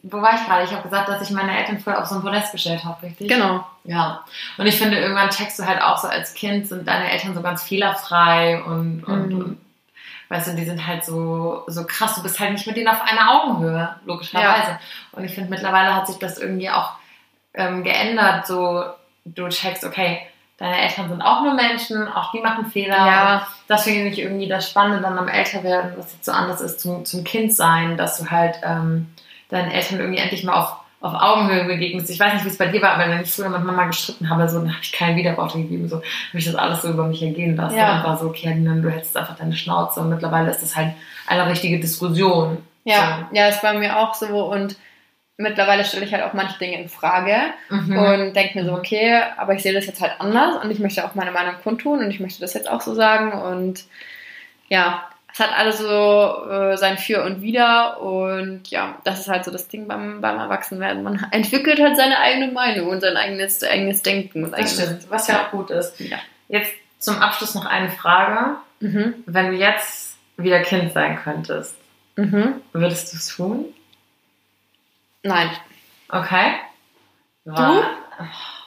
Wo 0.01 0.21
war 0.21 0.35
ich 0.35 0.45
gerade? 0.45 0.63
Ich 0.63 0.71
habe 0.71 0.83
gesagt, 0.83 1.09
dass 1.09 1.21
ich 1.21 1.31
meine 1.31 1.57
Eltern 1.57 1.79
früher 1.79 1.99
auf 1.99 2.05
so 2.05 2.15
ein 2.15 2.21
Podest 2.21 2.53
gestellt 2.53 2.85
habe, 2.85 3.03
richtig? 3.03 3.27
Genau. 3.27 3.65
Ja. 3.83 4.23
Und 4.57 4.65
ich 4.65 4.77
finde, 4.77 4.97
irgendwann 4.97 5.29
checkst 5.29 5.59
du 5.59 5.65
halt 5.65 5.81
auch 5.81 5.97
so 5.97 6.07
als 6.07 6.33
Kind, 6.33 6.67
sind 6.67 6.87
deine 6.87 7.11
Eltern 7.11 7.35
so 7.35 7.41
ganz 7.41 7.63
fehlerfrei 7.63 8.63
und, 8.63 9.03
und, 9.03 9.29
mhm. 9.29 9.39
und 9.41 9.57
weißt 10.29 10.47
du, 10.47 10.55
die 10.55 10.65
sind 10.65 10.87
halt 10.87 11.03
so, 11.03 11.63
so 11.67 11.85
krass, 11.85 12.15
du 12.15 12.23
bist 12.23 12.39
halt 12.39 12.53
nicht 12.53 12.65
mit 12.65 12.77
denen 12.77 12.87
auf 12.87 13.01
einer 13.01 13.31
Augenhöhe, 13.31 13.95
logischerweise. 14.05 14.71
Ja. 14.71 14.79
Und 15.11 15.25
ich 15.25 15.33
finde, 15.33 15.49
mittlerweile 15.49 15.93
hat 15.93 16.07
sich 16.07 16.17
das 16.17 16.37
irgendwie 16.37 16.69
auch 16.69 16.93
ähm, 17.53 17.83
geändert, 17.83 18.47
so 18.47 18.85
du 19.25 19.49
checkst, 19.49 19.83
okay, 19.83 20.21
deine 20.57 20.81
Eltern 20.81 21.09
sind 21.09 21.21
auch 21.21 21.41
nur 21.43 21.53
Menschen, 21.53 22.07
auch 22.07 22.31
die 22.31 22.41
machen 22.41 22.65
Fehler. 22.67 22.97
Ja. 22.97 23.47
Das 23.67 23.83
finde 23.83 24.09
ich 24.09 24.19
irgendwie 24.19 24.47
das 24.47 24.69
Spannende 24.69 25.01
dann 25.01 25.17
am 25.17 25.27
Älterwerden, 25.27 25.93
was 25.97 26.13
jetzt 26.13 26.25
so 26.25 26.31
anders 26.31 26.61
ist 26.61 26.79
zum, 26.79 27.05
zum 27.05 27.23
Kind 27.23 27.53
sein, 27.53 27.97
dass 27.97 28.17
du 28.17 28.29
halt 28.29 28.59
ähm, 28.63 29.13
deinen 29.49 29.71
Eltern 29.71 29.99
irgendwie 29.99 30.19
endlich 30.19 30.43
mal 30.43 30.53
auf 30.53 30.75
auf 31.01 31.13
Augenhöhe 31.13 31.63
begegnest. 31.63 32.09
Ich 32.09 32.19
weiß 32.19 32.33
nicht, 32.33 32.43
wie 32.43 32.49
es 32.49 32.57
bei 32.57 32.67
dir 32.67 32.81
war, 32.81 32.95
aber 32.95 33.09
wenn 33.09 33.21
ich 33.21 33.33
früher 33.33 33.49
mit 33.49 33.63
Mama 33.63 33.85
gestritten 33.85 34.29
habe, 34.29 34.49
so, 34.49 34.59
dann 34.59 34.73
habe 34.73 34.83
ich 34.83 34.91
keine 34.91 35.15
Widerworte 35.15 35.57
gegeben. 35.57 35.87
So 35.87 35.97
habe 35.97 36.05
ich 36.33 36.45
das 36.45 36.55
alles 36.55 36.81
so 36.81 36.89
über 36.89 37.05
mich 37.05 37.23
ergehen 37.23 37.55
lassen. 37.55 37.77
Ja. 37.77 37.97
Und 37.97 38.03
war 38.03 38.17
so, 38.17 38.25
okay, 38.25 38.47
dann 38.65 38.81
du 38.81 38.89
hättest 38.89 39.15
einfach 39.15 39.37
deine 39.37 39.55
Schnauze. 39.55 40.01
Und 40.01 40.09
mittlerweile 40.09 40.51
ist 40.51 40.61
das 40.61 40.75
halt 40.75 40.93
eine 41.27 41.47
richtige 41.47 41.79
Diskussion. 41.79 42.57
Ja, 42.83 43.29
ja, 43.31 43.47
ist 43.47 43.61
bei 43.61 43.73
mir 43.77 43.97
auch 43.97 44.13
so 44.13 44.51
und 44.51 44.75
mittlerweile 45.37 45.85
stelle 45.85 46.05
ich 46.05 46.13
halt 46.13 46.23
auch 46.23 46.33
manche 46.33 46.57
Dinge 46.59 46.81
in 46.81 46.89
Frage 46.89 47.35
So. 47.69 47.75
Mhm. 47.75 47.97
und 47.97 48.33
denke 48.35 48.59
mir 48.59 48.65
so, 48.65 48.73
okay, 48.73 49.21
aber 49.37 49.53
ich 49.53 49.61
sehe 49.61 49.73
das 49.73 49.85
jetzt 49.85 50.01
halt 50.01 50.13
anders 50.19 50.61
und 50.61 50.71
ich 50.71 50.79
möchte 50.79 51.05
auch 51.05 51.15
meine 51.15 51.31
Meinung 51.31 51.55
kundtun 51.63 51.99
und 51.99 52.09
ich 52.09 52.19
möchte 52.19 52.41
das 52.41 52.53
jetzt 52.53 52.69
auch 52.69 52.81
so 52.81 52.93
sagen 52.93 53.31
und 53.31 53.85
ja, 54.67 55.03
es 55.39 55.45
hat 55.47 55.57
alles 55.57 55.77
so 55.77 56.49
äh, 56.49 56.75
sein 56.77 56.97
Für 56.97 57.23
und 57.23 57.41
Wider 57.41 58.01
und 58.01 58.69
ja, 58.69 58.97
das 59.05 59.19
ist 59.21 59.27
halt 59.29 59.45
so 59.45 59.51
das 59.51 59.67
Ding 59.69 59.87
beim, 59.87 60.19
beim 60.21 60.37
Erwachsenwerden. 60.37 61.01
Man 61.03 61.25
entwickelt 61.31 61.79
halt 61.79 61.95
seine 61.95 62.19
eigene 62.19 62.51
Meinung 62.51 62.87
und 62.89 63.01
sein 63.01 63.15
eigenes, 63.15 63.63
eigenes 63.63 64.01
Denken. 64.01 64.43
Und 64.43 64.51
das 64.57 64.73
stimmt, 64.73 65.09
was 65.09 65.27
ja 65.27 65.45
auch 65.45 65.51
gut 65.51 65.69
ist. 65.71 65.99
Ja. 65.99 66.17
Jetzt 66.49 66.71
zum 66.99 67.17
Abschluss 67.21 67.55
noch 67.55 67.65
eine 67.65 67.89
Frage. 67.89 68.57
Mhm. 68.81 69.13
Wenn 69.25 69.51
du 69.51 69.57
jetzt 69.57 70.17
wieder 70.37 70.59
Kind 70.61 70.91
sein 70.93 71.17
könntest, 71.23 71.75
Mhm. 72.15 72.55
würdest 72.73 73.13
du 73.13 73.17
es 73.17 73.27
tun? 73.35 73.65
Nein. 75.23 75.49
Okay. 76.09 76.53
Du? 77.45 77.51
War- 77.53 77.75
nicht. 77.75 78.58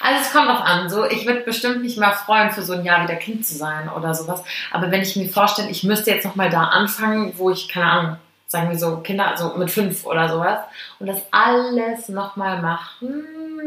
Also 0.00 0.20
es 0.20 0.32
kommt 0.32 0.48
drauf 0.48 0.60
an. 0.60 0.88
So, 0.88 1.04
ich 1.04 1.26
würde 1.26 1.40
bestimmt 1.40 1.82
nicht 1.82 1.98
mehr 1.98 2.12
freuen, 2.12 2.50
für 2.50 2.62
so 2.62 2.74
ein 2.74 2.84
Jahr 2.84 3.02
wieder 3.02 3.16
Kind 3.16 3.46
zu 3.46 3.54
sein 3.54 3.88
oder 3.88 4.14
sowas. 4.14 4.42
Aber 4.70 4.90
wenn 4.90 5.02
ich 5.02 5.16
mir 5.16 5.28
vorstelle, 5.28 5.70
ich 5.70 5.84
müsste 5.84 6.10
jetzt 6.10 6.24
nochmal 6.24 6.50
da 6.50 6.64
anfangen, 6.64 7.32
wo 7.36 7.50
ich, 7.50 7.68
keine 7.68 7.90
Ahnung, 7.90 8.16
sagen 8.46 8.70
wir 8.70 8.78
so, 8.78 8.98
Kinder, 8.98 9.28
also 9.28 9.54
mit 9.56 9.70
fünf 9.70 10.06
oder 10.06 10.28
sowas, 10.28 10.60
und 10.98 11.06
das 11.06 11.20
alles 11.30 12.08
nochmal 12.08 12.62
machen, 12.62 13.24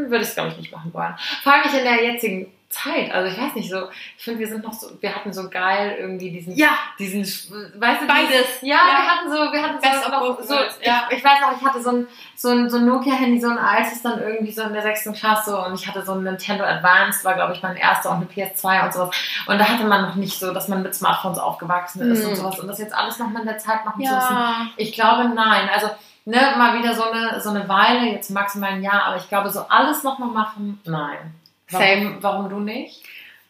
würde 0.08 0.24
ich 0.24 0.30
es, 0.30 0.36
glaube 0.36 0.50
ich, 0.50 0.58
nicht 0.58 0.72
machen 0.72 0.94
wollen. 0.94 1.16
Vor 1.44 1.54
allem 1.54 1.64
nicht 1.64 1.78
in 1.78 1.84
der 1.84 2.04
jetzigen 2.04 2.52
Zeit. 2.70 3.12
Also 3.12 3.32
ich 3.36 3.42
weiß 3.42 3.56
nicht 3.56 3.70
so, 3.70 3.90
ich 4.18 4.24
finde, 4.24 4.40
wir 4.42 4.48
sind 4.48 4.64
noch 4.64 4.74
so, 4.74 4.90
wir 5.02 5.16
hatten 5.16 5.34
so 5.34 5.50
geil 5.50 5.96
irgendwie 6.00 6.30
diesen 6.32 6.56
Ja, 6.56 6.70
diesen, 7.00 7.22
weißt 7.24 8.02
du, 8.04 8.08
Beides. 8.08 8.62
Ja, 8.62 8.76
Ja. 8.78 8.84
wir 8.86 9.08
hatten 9.12 9.30
so, 9.32 9.52
wir 9.52 9.64
hatten 9.64 9.80
Best 9.82 10.04
so, 10.04 10.12
noch 10.12 10.22
so 10.42 10.50
worlds, 10.56 10.78
ich, 10.80 10.86
ja. 10.88 11.04
ich 11.10 11.24
weiß 11.24 11.40
noch, 11.42 11.60
ich 11.60 11.66
hatte 11.68 11.82
so 11.82 11.90
ein, 11.90 12.08
so 12.36 12.50
ein, 12.50 12.70
so 12.70 12.78
ein 12.78 12.86
Nokia-Handy, 12.86 13.42
so 13.42 13.50
ein 13.50 13.58
altes 13.58 14.02
dann 14.04 14.20
irgendwie 14.22 14.52
so 14.52 14.62
in 14.62 14.74
der 14.74 14.84
sechsten 14.84 15.14
Klasse 15.14 15.58
und 15.58 15.74
ich 15.74 15.88
hatte 15.88 16.06
so 16.06 16.14
ein 16.14 16.24
Nintendo 16.24 16.64
Advanced, 16.64 17.26
war 17.26 17.34
glaube 17.34 17.54
ich 17.54 17.64
mein 17.64 17.76
erster 17.76 18.12
und 18.12 18.18
eine 18.18 18.26
PS2 18.28 18.86
und 18.86 18.94
sowas. 18.94 19.16
Und 19.48 19.58
da 19.60 19.66
hatte 19.68 19.86
man 19.86 20.04
noch 20.04 20.16
nicht 20.16 20.38
so, 20.40 20.54
dass 20.54 20.68
man 20.68 20.84
mit 20.84 20.94
Smartphones 20.94 21.40
aufgewachsen 21.40 22.02
ist 22.12 22.24
Mhm. 22.24 22.30
und 22.30 22.36
sowas 22.36 22.60
und 22.60 22.68
das 22.68 22.78
jetzt 22.78 22.94
alles 22.94 23.18
nochmal 23.18 23.42
in 23.42 23.48
der 23.48 23.58
Zeit 23.58 23.84
machen 23.84 24.06
zu 24.06 24.14
müssen. 24.14 24.34
ja. 24.36 24.68
Ich 24.78 24.94
glaube, 24.94 25.28
nein. 25.30 25.70
Also, 25.74 25.90
ne, 26.26 26.54
mal 26.58 26.78
wieder 26.78 26.94
so 26.94 27.04
eine, 27.10 27.42
so 27.42 27.50
eine 27.50 27.68
Weile, 27.68 28.06
jetzt 28.12 28.30
maximal 28.30 28.74
ein 28.74 28.84
Jahr, 28.84 29.06
aber 29.06 29.18
ich 29.18 29.28
glaube, 29.28 29.50
so 29.50 29.62
alles 29.70 30.04
nochmal 30.04 30.30
machen, 30.30 30.80
nein. 30.86 31.34
Warum, 31.70 31.88
Same. 31.88 32.18
warum 32.22 32.50
du 32.50 32.60
nicht? 32.60 33.04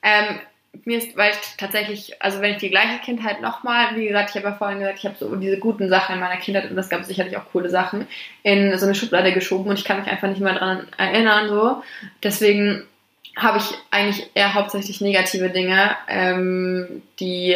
Ähm, 0.03 0.39
mir 0.86 0.97
ist, 0.97 1.17
weil 1.17 1.32
ich 1.32 1.57
tatsächlich, 1.57 2.22
also 2.22 2.41
wenn 2.41 2.51
ich 2.51 2.57
die 2.57 2.70
gleiche 2.70 2.99
Kindheit 2.99 3.41
nochmal, 3.41 3.95
wie 3.95 4.07
gesagt, 4.07 4.30
ich 4.30 4.36
habe 4.36 4.47
ja 4.47 4.55
vorhin 4.55 4.80
gesagt, 4.80 4.99
ich 4.99 5.05
habe 5.05 5.15
so 5.20 5.36
diese 5.36 5.57
guten 5.57 5.89
Sachen 5.89 6.15
in 6.15 6.22
meiner 6.22 6.39
Kindheit 6.39 6.70
und 6.70 6.76
das 6.76 6.89
gab 6.89 7.03
sicherlich 7.03 7.38
auch 7.38 7.51
coole 7.51 7.70
Sachen, 7.70 8.07
in 8.43 8.78
so 8.78 8.86
eine 8.86 8.95
Schublade 8.95 9.34
geschoben 9.34 9.70
und 9.70 9.80
ich 9.80 9.86
kann 9.86 9.99
mich 9.99 10.09
einfach 10.09 10.28
nicht 10.28 10.41
mehr 10.41 10.53
dran 10.53 10.88
erinnern, 10.97 11.49
so. 11.49 11.84
Deswegen 12.24 12.84
habe 13.36 13.57
ich 13.57 13.74
eigentlich 13.91 14.30
eher 14.34 14.53
hauptsächlich 14.53 15.01
negative 15.01 15.49
Dinge, 15.49 15.95
ähm, 16.07 17.01
die, 17.20 17.55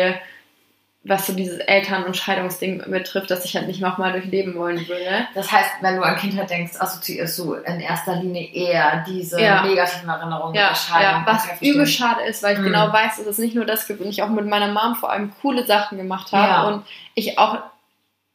was 1.05 1.27
so 1.27 1.33
dieses 1.33 1.57
Eltern- 1.59 2.05
und 2.05 2.15
Scheidungsding 2.15 2.83
betrifft, 2.89 3.29
dass 3.29 3.43
ich 3.43 3.55
halt 3.57 3.67
nicht 3.67 3.81
nochmal 3.81 4.13
durchleben 4.13 4.55
wollen 4.55 4.87
würde. 4.87 5.27
Das 5.35 5.51
heißt, 5.51 5.69
wenn 5.81 5.97
du 5.97 6.01
an 6.01 6.15
Kindheit 6.15 6.49
denkst, 6.49 6.79
assoziierst 6.79 7.37
du 7.39 7.55
in 7.55 7.81
erster 7.81 8.15
Linie 8.15 8.47
eher 8.53 9.03
diese 9.05 9.41
Ja. 9.41 9.63
negativen 9.65 10.07
Erinnerungen 10.07 10.55
Ja, 10.55 10.69
der 10.69 10.75
Scheidung. 10.75 11.03
ja, 11.03 11.23
was 11.25 11.45
übel 11.61 11.85
schade 11.85 12.21
ist, 12.23 12.41
weil 12.41 12.53
ich 12.53 12.59
Mhm. 12.59 12.65
genau 12.65 12.93
weiß, 12.93 13.17
dass 13.17 13.25
es 13.25 13.37
nicht 13.37 13.53
nur 13.53 13.65
das 13.65 13.85
gibt 13.85 13.99
und 13.99 14.07
ich 14.07 14.23
auch 14.23 14.29
mit 14.29 14.47
meiner 14.47 14.69
Mom 14.69 14.95
vor 14.95 15.11
allem 15.11 15.33
coole 15.41 15.65
Sachen 15.65 15.97
gemacht 15.97 16.31
habe 16.31 16.47
Ja. 16.47 16.63
und 16.63 16.85
ich 17.15 17.37
auch 17.37 17.57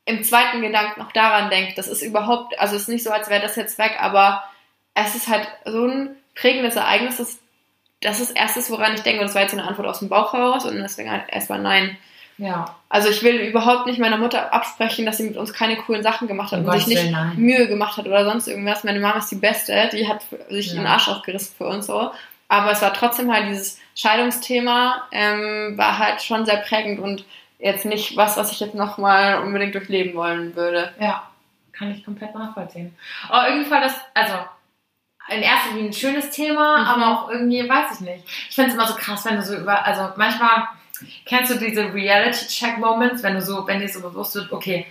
im 0.04 0.22
zweiten 0.22 0.60
Gedanken 0.60 1.00
noch 1.00 1.12
daran 1.12 1.48
denke, 1.50 1.72
das 1.74 1.88
ist 1.88 2.02
überhaupt, 2.02 2.58
also 2.58 2.76
es 2.76 2.82
ist 2.82 2.88
nicht 2.88 3.04
so, 3.04 3.10
als 3.10 3.30
wäre 3.30 3.40
das 3.42 3.56
jetzt 3.56 3.78
weg, 3.78 3.96
aber 4.00 4.42
es 4.94 5.14
ist 5.14 5.28
halt 5.28 5.46
so 5.64 5.86
ein 5.86 6.16
prägendes 6.34 6.76
Ereignis, 6.76 7.16
das, 7.16 7.38
das 8.02 8.20
ist 8.20 8.36
erstes, 8.36 8.70
woran 8.70 8.94
ich 8.94 9.02
denke 9.02 9.20
und 9.20 9.26
das 9.28 9.34
war 9.34 9.42
jetzt 9.42 9.52
so 9.52 9.58
eine 9.58 9.66
Antwort 9.66 9.88
aus 9.88 10.00
dem 10.00 10.08
Bauch 10.10 10.34
heraus 10.34 10.66
und 10.66 10.76
deswegen 10.76 11.10
halt 11.10 11.24
erstmal 11.30 11.60
nein. 11.60 11.96
Ja, 12.38 12.76
Also 12.88 13.08
ich 13.08 13.22
will 13.24 13.36
überhaupt 13.40 13.86
nicht 13.86 13.98
meiner 13.98 14.16
Mutter 14.16 14.52
absprechen, 14.54 15.04
dass 15.04 15.16
sie 15.18 15.24
mit 15.24 15.36
uns 15.36 15.52
keine 15.52 15.76
coolen 15.76 16.02
Sachen 16.04 16.28
gemacht 16.28 16.52
hat 16.52 16.60
um 16.60 16.66
und 16.66 16.72
sich 16.72 16.84
Gottes 16.84 17.02
nicht 17.02 17.12
nein. 17.12 17.32
Mühe 17.36 17.66
gemacht 17.68 17.96
hat 17.96 18.06
oder 18.06 18.24
sonst 18.24 18.46
irgendwas. 18.46 18.84
Meine 18.84 19.00
Mama 19.00 19.18
ist 19.18 19.30
die 19.30 19.36
Beste, 19.36 19.88
die 19.92 20.08
hat 20.08 20.22
sich 20.48 20.68
Ja. 20.68 20.74
den 20.80 20.86
Arsch 20.86 21.08
aufgerissen 21.08 21.54
für 21.58 21.66
uns 21.66 21.86
so. 21.86 22.12
Aber 22.48 22.70
es 22.70 22.80
war 22.80 22.94
trotzdem 22.94 23.32
halt 23.32 23.48
dieses 23.48 23.78
Scheidungsthema, 23.96 25.02
ähm, 25.12 25.74
war 25.76 25.98
halt 25.98 26.22
schon 26.22 26.46
sehr 26.46 26.58
prägend 26.58 27.00
und 27.00 27.24
jetzt 27.58 27.84
nicht 27.84 28.16
was, 28.16 28.36
was 28.36 28.52
ich 28.52 28.60
jetzt 28.60 28.74
nochmal 28.74 29.42
unbedingt 29.42 29.74
durchleben 29.74 30.14
wollen 30.14 30.54
würde. 30.54 30.92
Ja, 31.00 31.24
kann 31.72 31.90
ich 31.90 32.04
komplett 32.04 32.34
nachvollziehen. 32.34 32.96
Aber 33.28 33.42
auf 33.42 33.48
jeden 33.52 33.66
Fall 33.66 33.80
das, 33.82 33.94
also 34.14 34.34
in 35.28 35.42
erster 35.42 35.74
Linie 35.74 35.90
ein 35.90 35.92
schönes 35.92 36.30
Thema, 36.30 36.78
Mhm. 36.78 36.86
aber 36.86 37.06
auch 37.24 37.30
irgendwie, 37.30 37.68
weiß 37.68 37.94
ich 37.94 38.00
nicht. 38.00 38.24
Ich 38.48 38.54
finde 38.54 38.70
es 38.70 38.74
immer 38.76 38.86
so 38.86 38.94
krass, 38.94 39.24
wenn 39.26 39.36
du 39.36 39.42
so 39.42 39.56
über, 39.56 39.84
also 39.84 40.08
manchmal 40.16 40.68
kennst 41.24 41.52
du 41.52 41.58
diese 41.58 41.92
Reality-Check-Moments, 41.92 43.22
wenn 43.22 43.34
du 43.34 43.42
so, 43.42 43.66
wenn 43.66 43.80
dir 43.80 43.88
so 43.88 44.00
bewusst 44.00 44.34
wird, 44.34 44.52
okay, 44.52 44.86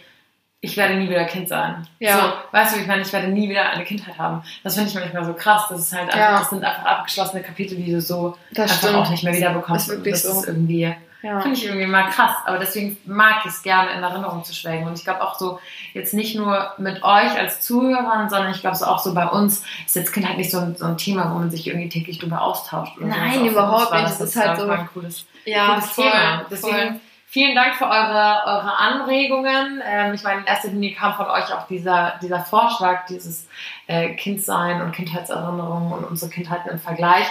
ich 0.60 0.76
werde 0.76 0.96
nie 0.96 1.08
wieder 1.08 1.24
Kind 1.26 1.48
sein. 1.50 1.88
Ja. 2.00 2.18
So, 2.18 2.34
weißt 2.52 2.76
du, 2.76 2.80
ich 2.82 2.88
meine, 2.88 3.04
ich 3.04 3.14
werde 3.14 3.28
nie 3.28 3.48
wieder 3.48 3.70
eine 3.70 3.84
Kindheit 3.84 4.18
haben. 4.18 4.42
Das 4.64 4.74
finde 4.74 4.90
ich 4.90 4.96
manchmal 4.96 5.24
so 5.24 5.34
krass. 5.34 5.66
Das 5.70 5.80
ist 5.80 5.94
halt 5.94 6.06
einfach, 6.10 6.18
Ja. 6.20 6.40
das 6.40 6.50
sind 6.50 6.64
einfach 6.64 6.84
abgeschlossene 6.84 7.44
Kapitel, 7.44 7.76
die 7.78 7.92
du 7.92 8.02
so 8.02 8.36
Das 8.52 8.72
einfach 8.84 9.06
auch 9.06 9.10
nicht 9.12 9.24
mehr 9.24 9.34
wieder 9.36 9.54
bekommst. 9.54 9.88
Ist 9.90 9.96
wirklich 9.98 10.14
das 10.16 10.24
so. 10.24 10.42
ist 10.42 10.48
irgendwie, 10.48 10.94
Ja. 11.24 11.40
Finde 11.42 11.58
ich 11.58 11.66
irgendwie 11.66 11.88
mal 11.88 12.10
krass, 12.10 12.36
aber 12.46 12.60
deswegen 12.60 12.96
mag 13.06 13.38
ich 13.44 13.52
es 13.52 13.64
gerne 13.64 13.92
in 13.92 14.04
Erinnerung 14.04 14.44
zu 14.44 14.54
schwelgen. 14.54 14.86
Und 14.88 14.98
ich 14.98 15.04
glaube 15.04 15.22
auch 15.22 15.38
so, 15.40 15.60
jetzt 15.94 16.14
nicht 16.14 16.36
nur 16.36 16.74
mit 16.78 17.02
euch 17.04 17.32
als 17.38 17.62
Zuhörern, 17.62 18.30
sondern 18.30 18.52
ich 18.52 18.62
glaube 18.62 18.76
so 18.78 18.86
auch 18.86 19.00
so 19.00 19.14
bei 19.16 19.26
uns 19.28 19.64
ist 19.86 19.96
jetzt 19.96 20.14
Kind 20.14 20.28
halt 20.28 20.38
nicht 20.38 20.52
so 20.52 20.60
ein, 20.60 20.76
so 20.76 20.86
ein 20.86 20.98
Thema, 20.98 21.32
wo 21.34 21.40
man 21.40 21.50
sich 21.50 21.66
irgendwie 21.68 21.90
täglich 21.90 22.20
drüber 22.20 22.42
austauscht. 22.42 22.98
Oder 22.98 23.08
so. 23.08 23.12
Nein, 23.20 23.32
für 23.34 23.48
überhaupt 23.48 23.92
nicht. 23.94 24.04
Das 24.06 24.18
Das 24.20 24.30
ist 24.30 24.36
halt 24.38 24.60
so- 24.60 24.70
ein 24.70 24.88
cooles, 24.94 25.26
Ja, 25.46 25.70
cooles 25.70 25.86
voll, 25.92 26.06
Thema. 26.06 26.36
voll. 26.38 26.46
Deswegen 26.52 27.02
vielen 27.26 27.56
Dank 27.56 27.76
für 27.76 27.86
eure, 27.86 28.44
eure 28.46 28.78
Anregungen. 28.78 29.82
Ähm, 29.86 30.14
ich 30.14 30.24
meine, 30.24 30.42
in 30.42 30.46
erster 30.46 30.68
Linie 30.70 30.94
kam 30.94 31.16
von 31.16 31.26
euch 31.26 31.52
auch 31.52 31.66
dieser, 31.68 32.14
dieser 32.22 32.42
Vorschlag, 32.42 33.08
dieses 33.08 33.48
äh, 33.88 34.14
Kindsein 34.14 34.82
und 34.84 34.92
Kindheitserinnerungen 34.92 35.94
und 35.94 36.04
unsere 36.06 36.30
Kindheiten 36.30 36.70
im 36.70 36.80
Vergleich. 36.80 37.26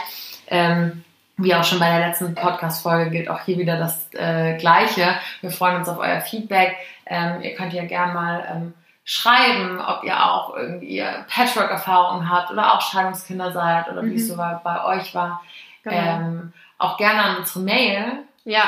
Ähm, 0.48 1.04
wie 1.38 1.54
auch 1.54 1.64
schon 1.64 1.78
bei 1.78 1.90
der 1.98 2.08
letzten 2.08 2.34
Podcast-Folge 2.34 3.10
gilt 3.10 3.28
auch 3.28 3.40
hier 3.40 3.58
wieder 3.58 3.76
das 3.76 4.08
äh, 4.14 4.56
Gleiche. 4.56 5.16
Wir 5.42 5.50
freuen 5.50 5.76
uns 5.76 5.88
auf 5.88 5.98
euer 5.98 6.20
Feedback. 6.20 6.76
Ähm, 7.06 7.42
ihr 7.42 7.54
könnt 7.54 7.72
ja 7.74 7.84
gerne 7.84 8.14
mal 8.14 8.44
ähm, 8.50 8.74
schreiben, 9.04 9.80
ob 9.80 10.02
ihr 10.04 10.16
auch 10.24 10.54
irgendwie 10.56 11.04
Patchwork-Erfahrungen 11.28 12.28
habt 12.30 12.50
oder 12.50 12.74
auch 12.74 12.80
Scheidungskinder 12.80 13.52
seid 13.52 13.88
oder 13.88 14.02
wie 14.04 14.14
es 14.14 14.24
Mhm. 14.24 14.28
so 14.28 14.36
bei, 14.36 14.58
bei 14.64 14.84
euch 14.84 15.14
war. 15.14 15.42
Genau. 15.84 15.96
Ähm, 15.96 16.52
auch 16.78 16.96
gerne 16.96 17.22
an 17.22 17.36
unsere 17.36 17.60
Mail. 17.60 18.04
ja, 18.44 18.64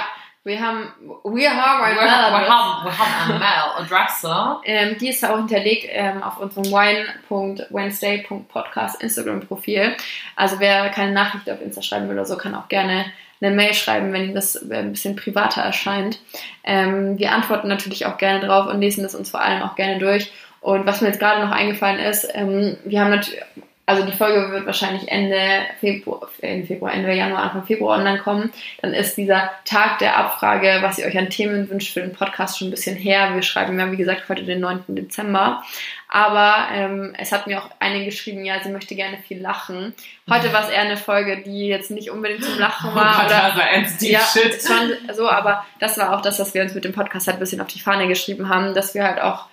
wir 0.49 0.61
haben, 0.61 0.89
wir 1.25 1.51
haben 1.51 1.81
Wir 1.81 1.87
ein 1.87 1.95
wir 1.95 2.03
Mail-Adresse. 2.03 2.51
haben, 2.51 2.85
wir 2.85 2.99
haben 2.99 3.31
eine 3.31 3.39
Mail-Adresse. 3.39 4.57
Ähm, 4.65 4.99
die 4.99 5.11
ist 5.11 5.25
auch 5.25 5.37
hinterlegt 5.37 5.87
ähm, 5.91 6.23
auf 6.23 6.39
unserem 6.39 6.67
wine.wednesday.podcast 6.67 9.01
Instagram-Profil. 9.03 9.95
Also 10.35 10.59
wer 10.59 10.89
keine 10.89 11.13
Nachricht 11.13 11.49
auf 11.51 11.61
Insta 11.61 11.83
schreiben 11.83 12.09
will 12.09 12.17
oder 12.17 12.27
so, 12.27 12.37
kann 12.37 12.55
auch 12.55 12.69
gerne 12.69 13.05
eine 13.41 13.55
Mail 13.55 13.73
schreiben, 13.75 14.13
wenn 14.13 14.35
das 14.35 14.57
äh, 14.57 14.75
ein 14.75 14.91
bisschen 14.91 15.15
privater 15.15 15.63
erscheint. 15.63 16.19
Ähm, 16.65 17.17
wir 17.19 17.31
antworten 17.33 17.69
natürlich 17.69 18.07
auch 18.07 18.19
gerne 18.19 18.45
drauf 18.45 18.67
und 18.67 18.81
lesen 18.81 19.05
das 19.05 19.15
uns 19.15 19.31
vor 19.31 19.41
allem 19.41 19.63
auch 19.63 19.77
gerne 19.77 19.99
durch. 19.99 20.33
Und 20.61 20.87
was 20.87 21.01
mir 21.01 21.07
jetzt 21.09 21.21
gerade 21.21 21.45
noch 21.45 21.53
eingefallen 21.53 22.01
ist, 22.01 22.29
ähm, 22.35 22.77
wir 22.85 23.01
haben 23.01 23.11
natürlich, 23.11 23.41
also 23.89 24.05
die 24.05 24.13
Folge 24.13 24.51
wird 24.53 24.67
wahrscheinlich 24.67 25.11
Ende 25.11 25.41
Februar, 25.81 26.29
Ende 26.43 26.67
Februar, 26.67 26.93
Ende 26.93 27.11
Januar, 27.15 27.45
Anfang 27.45 27.65
Februar 27.65 27.99
online 27.99 28.19
kommen. 28.19 28.53
Dann 28.83 28.93
ist 28.93 29.17
dieser 29.17 29.51
Tag 29.65 29.99
der 29.99 30.19
Abfrage, 30.19 30.81
was 30.83 30.99
ihr 30.99 31.07
euch 31.07 31.17
an 31.17 31.31
Themen 31.31 31.71
wünscht 31.71 31.95
für 31.95 32.03
den 32.03 32.13
Podcast, 32.13 32.59
schon 32.59 32.69
ein 32.69 32.73
bisschen 32.73 32.97
her. 32.97 33.35
Wir 33.35 33.41
schreiben 33.41 33.79
ja, 33.79 33.91
wie 33.91 33.97
gesagt, 33.97 34.29
heute 34.29 34.45
den 34.45 34.61
9. 34.61 34.85
Dezember. 34.89 35.63
Aber 36.07 36.69
ähm, 36.71 37.15
es 37.19 37.33
hat 37.33 37.47
mir 37.47 37.63
auch 37.63 37.71
eine 37.81 38.05
geschrieben, 38.05 38.45
ja, 38.45 38.63
sie 38.63 38.69
möchte 38.69 38.95
gerne 38.95 39.17
viel 39.27 39.41
lachen. 39.41 39.95
Heute 40.29 40.53
war 40.53 40.65
es 40.65 40.71
eher 40.71 40.83
eine 40.83 40.99
Folge, 40.99 41.43
die 41.43 41.69
jetzt 41.69 41.91
nicht 41.91 42.11
unbedingt 42.11 42.45
zum 42.45 42.59
Lachen 42.59 42.95
war. 42.95 43.25
oder, 43.25 43.45
also 43.45 43.61
ernst, 43.61 44.03
ja, 44.03 44.21
schon 44.21 45.15
so, 45.15 45.31
aber 45.31 45.65
das 45.81 45.97
war 45.97 46.15
auch 46.15 46.21
das, 46.21 46.39
was 46.39 46.53
wir 46.53 46.61
uns 46.61 46.75
mit 46.75 46.85
dem 46.85 46.93
Podcast 46.93 47.27
halt 47.27 47.39
ein 47.39 47.41
bisschen 47.41 47.63
auf 47.63 47.69
die 47.69 47.81
Fahne 47.81 48.07
geschrieben 48.07 48.51
haben, 48.51 48.75
dass 48.75 48.95
wir 48.95 49.05
halt 49.05 49.19
auch 49.19 49.47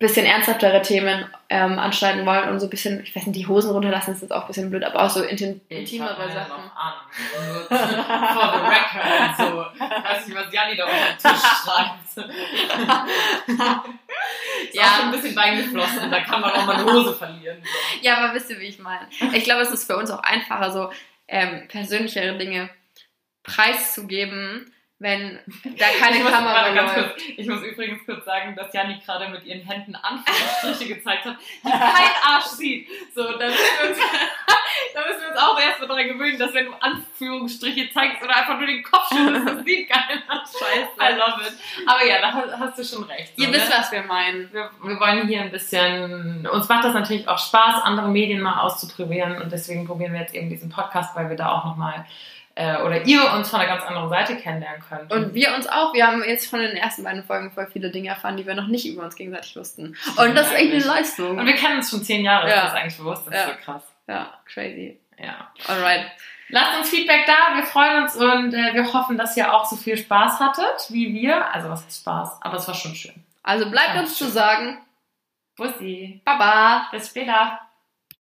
bisschen 0.00 0.26
ernsthaftere 0.26 0.82
Themen 0.82 1.24
ähm, 1.48 1.78
anschneiden 1.78 2.26
wollen 2.26 2.48
und 2.48 2.58
so 2.60 2.66
ein 2.66 2.70
bisschen, 2.70 3.00
ich 3.04 3.14
weiß 3.14 3.26
nicht, 3.26 3.38
die 3.38 3.46
Hosen 3.46 3.70
runterlassen 3.70 4.12
ist 4.14 4.22
jetzt 4.22 4.32
auch 4.32 4.42
ein 4.42 4.46
bisschen 4.48 4.68
blöd, 4.68 4.82
aber 4.82 5.02
auch 5.02 5.08
so 5.10 5.22
intim, 5.22 5.60
intimere 5.68 6.28
Sachen. 6.30 6.48
noch 6.64 6.76
an. 6.76 6.94
Nur 7.46 7.64
for 7.68 8.52
the 8.52 8.58
record 8.66 9.36
so. 9.36 9.64
Weiß 9.78 10.26
nicht, 10.26 10.36
was 10.36 10.52
Janni 10.52 10.76
da 10.76 10.84
unter 10.84 10.96
den 10.96 11.16
Tisch 11.16 11.42
schreibt. 11.64 12.04
ist 14.68 14.74
Ja. 14.74 14.82
auch 14.82 14.96
schon 14.96 15.04
ein 15.06 15.12
bisschen 15.12 15.34
beingeflossen, 15.34 16.10
da 16.10 16.20
kann 16.20 16.40
man 16.40 16.50
auch 16.50 16.66
mal 16.66 16.74
eine 16.76 16.84
Hose 16.92 17.14
verlieren. 17.14 17.58
So. 17.62 17.68
Ja, 18.02 18.18
aber 18.18 18.34
wisst 18.34 18.50
ihr, 18.50 18.58
wie 18.58 18.66
ich 18.66 18.78
meine? 18.80 19.06
Ich 19.32 19.44
glaube, 19.44 19.62
es 19.62 19.70
ist 19.70 19.84
für 19.86 19.96
uns 19.96 20.10
auch 20.10 20.22
einfacher, 20.24 20.72
so 20.72 20.90
ähm, 21.28 21.68
persönlichere 21.68 22.36
Dinge 22.36 22.68
preiszugeben, 23.44 24.73
wenn 24.98 25.38
da 25.78 25.86
keine 26.00 26.18
ich 26.18 26.22
muss, 26.22 26.32
Kamera 26.32 26.68
läuft. 26.68 26.94
kurz, 26.94 27.22
ich 27.36 27.46
muss 27.46 27.62
übrigens 27.62 28.04
kurz 28.06 28.24
sagen, 28.24 28.54
dass 28.54 28.72
Janni 28.72 28.98
gerade 29.04 29.28
mit 29.28 29.44
ihren 29.44 29.60
Händen 29.62 29.96
Anführungsstriche 29.96 30.94
gezeigt 30.94 31.24
hat, 31.24 31.36
die 31.64 31.70
kein 31.70 32.10
Arsch 32.24 32.44
sieht. 32.44 32.88
So, 33.14 33.22
da 33.22 33.46
müssen 33.46 33.58
wir 33.80 33.88
uns, 33.90 33.98
da 34.94 35.00
müssen 35.06 35.20
wir 35.20 35.28
uns 35.30 35.38
auch 35.38 35.60
erstmal 35.60 35.88
daran 35.88 36.08
gewöhnen, 36.08 36.38
dass 36.38 36.54
wenn 36.54 36.66
du 36.66 36.72
Anführungsstriche 36.80 37.90
zeigst 37.90 38.22
oder 38.22 38.36
einfach 38.36 38.56
nur 38.56 38.66
den 38.66 38.82
Kopf 38.84 39.08
schüttelst, 39.08 39.46
das 39.46 39.64
sieht 39.64 39.90
keiner. 39.90 40.22
Scheiße. 40.44 40.88
I 41.00 41.18
love 41.18 41.42
it. 41.42 41.54
Aber 41.86 42.06
ja, 42.06 42.20
da 42.20 42.32
hast, 42.60 42.78
du 42.78 42.84
schon 42.84 43.04
recht. 43.04 43.36
So, 43.36 43.42
Ihr 43.42 43.52
wisst, 43.52 43.68
ne? 43.68 43.74
was 43.76 43.92
wir 43.92 44.02
meinen. 44.04 44.52
wir, 44.52 44.70
wir 44.82 45.00
wollen 45.00 45.26
hier 45.26 45.42
ein 45.42 45.50
bisschen, 45.50 46.46
uns 46.46 46.68
macht 46.68 46.84
das 46.84 46.94
natürlich 46.94 47.26
auch 47.28 47.38
Spaß, 47.38 47.82
andere 47.82 48.08
Medien 48.08 48.40
mal 48.40 48.60
auszuprobieren 48.60 49.42
und 49.42 49.50
deswegen 49.50 49.86
probieren 49.86 50.12
wir 50.12 50.20
jetzt 50.20 50.34
eben 50.34 50.48
diesen 50.48 50.70
Podcast, 50.70 51.16
weil 51.16 51.28
wir 51.28 51.36
da 51.36 51.50
auch 51.50 51.64
nochmal, 51.64 52.06
äh, 52.56 52.76
oder 52.82 53.04
ihr 53.04 53.32
uns 53.32 53.50
von 53.50 53.60
einer 53.60 53.68
ganz 53.68 53.84
anderen 53.84 54.08
Seite 54.08 54.36
kennenlernen 54.36 54.82
könnt. 54.88 55.12
Und 55.12 55.34
wir 55.34 55.54
uns 55.54 55.66
auch. 55.66 55.92
Wir 55.94 56.06
haben 56.06 56.22
jetzt 56.24 56.48
von 56.48 56.60
den 56.60 56.76
ersten 56.76 57.02
beiden 57.04 57.24
Folgen 57.24 57.50
voll 57.52 57.66
viele 57.72 57.90
Dinge 57.90 58.08
erfahren, 58.10 58.36
die 58.36 58.46
wir 58.46 58.54
noch 58.54 58.68
nicht 58.68 58.86
über 58.86 59.02
uns 59.02 59.16
gegenseitig 59.16 59.56
wussten. 59.56 59.96
Und 60.16 60.34
das 60.36 60.48
ist 60.48 60.54
echt 60.54 60.72
eine 60.72 60.84
Leistung. 60.84 61.38
Und 61.38 61.46
wir 61.46 61.54
kennen 61.54 61.78
uns 61.78 61.90
schon 61.90 62.02
zehn 62.02 62.24
Jahre, 62.24 62.48
Ja. 62.48 62.56
ist 62.56 62.62
das 62.64 62.74
eigentlich 62.74 62.98
bewusst? 62.98 63.26
Das 63.26 63.34
ist 63.34 63.40
Ja. 63.40 63.46
so 63.54 63.60
krass. 63.64 63.82
Ja, 64.06 64.34
crazy. 64.46 65.00
Ja. 65.18 65.50
Alright. 65.66 66.06
Lasst 66.50 66.78
uns 66.78 66.90
Feedback 66.90 67.24
da, 67.26 67.56
wir 67.56 67.64
freuen 67.64 68.02
uns 68.02 68.14
und 68.16 68.52
äh, 68.52 68.74
wir 68.74 68.92
hoffen, 68.92 69.16
dass 69.16 69.36
ihr 69.36 69.52
auch 69.52 69.64
so 69.64 69.76
viel 69.76 69.96
Spaß 69.96 70.38
hattet 70.40 70.86
wie 70.90 71.12
wir. 71.14 71.52
Also 71.52 71.70
was 71.70 71.84
heißt 71.86 72.00
Spaß? 72.02 72.38
Aber 72.42 72.56
es 72.58 72.68
war 72.68 72.74
schon 72.74 72.94
schön. 72.94 73.14
Also 73.42 73.70
bleibt 73.70 73.94
Ja, 73.94 74.00
uns 74.02 74.14
zu 74.16 74.24
schön. 74.24 74.32
sagen, 74.34 74.78
Bussi. 75.56 76.20
Baba. 76.24 76.88
Bis 76.90 77.08
später. 77.08 77.60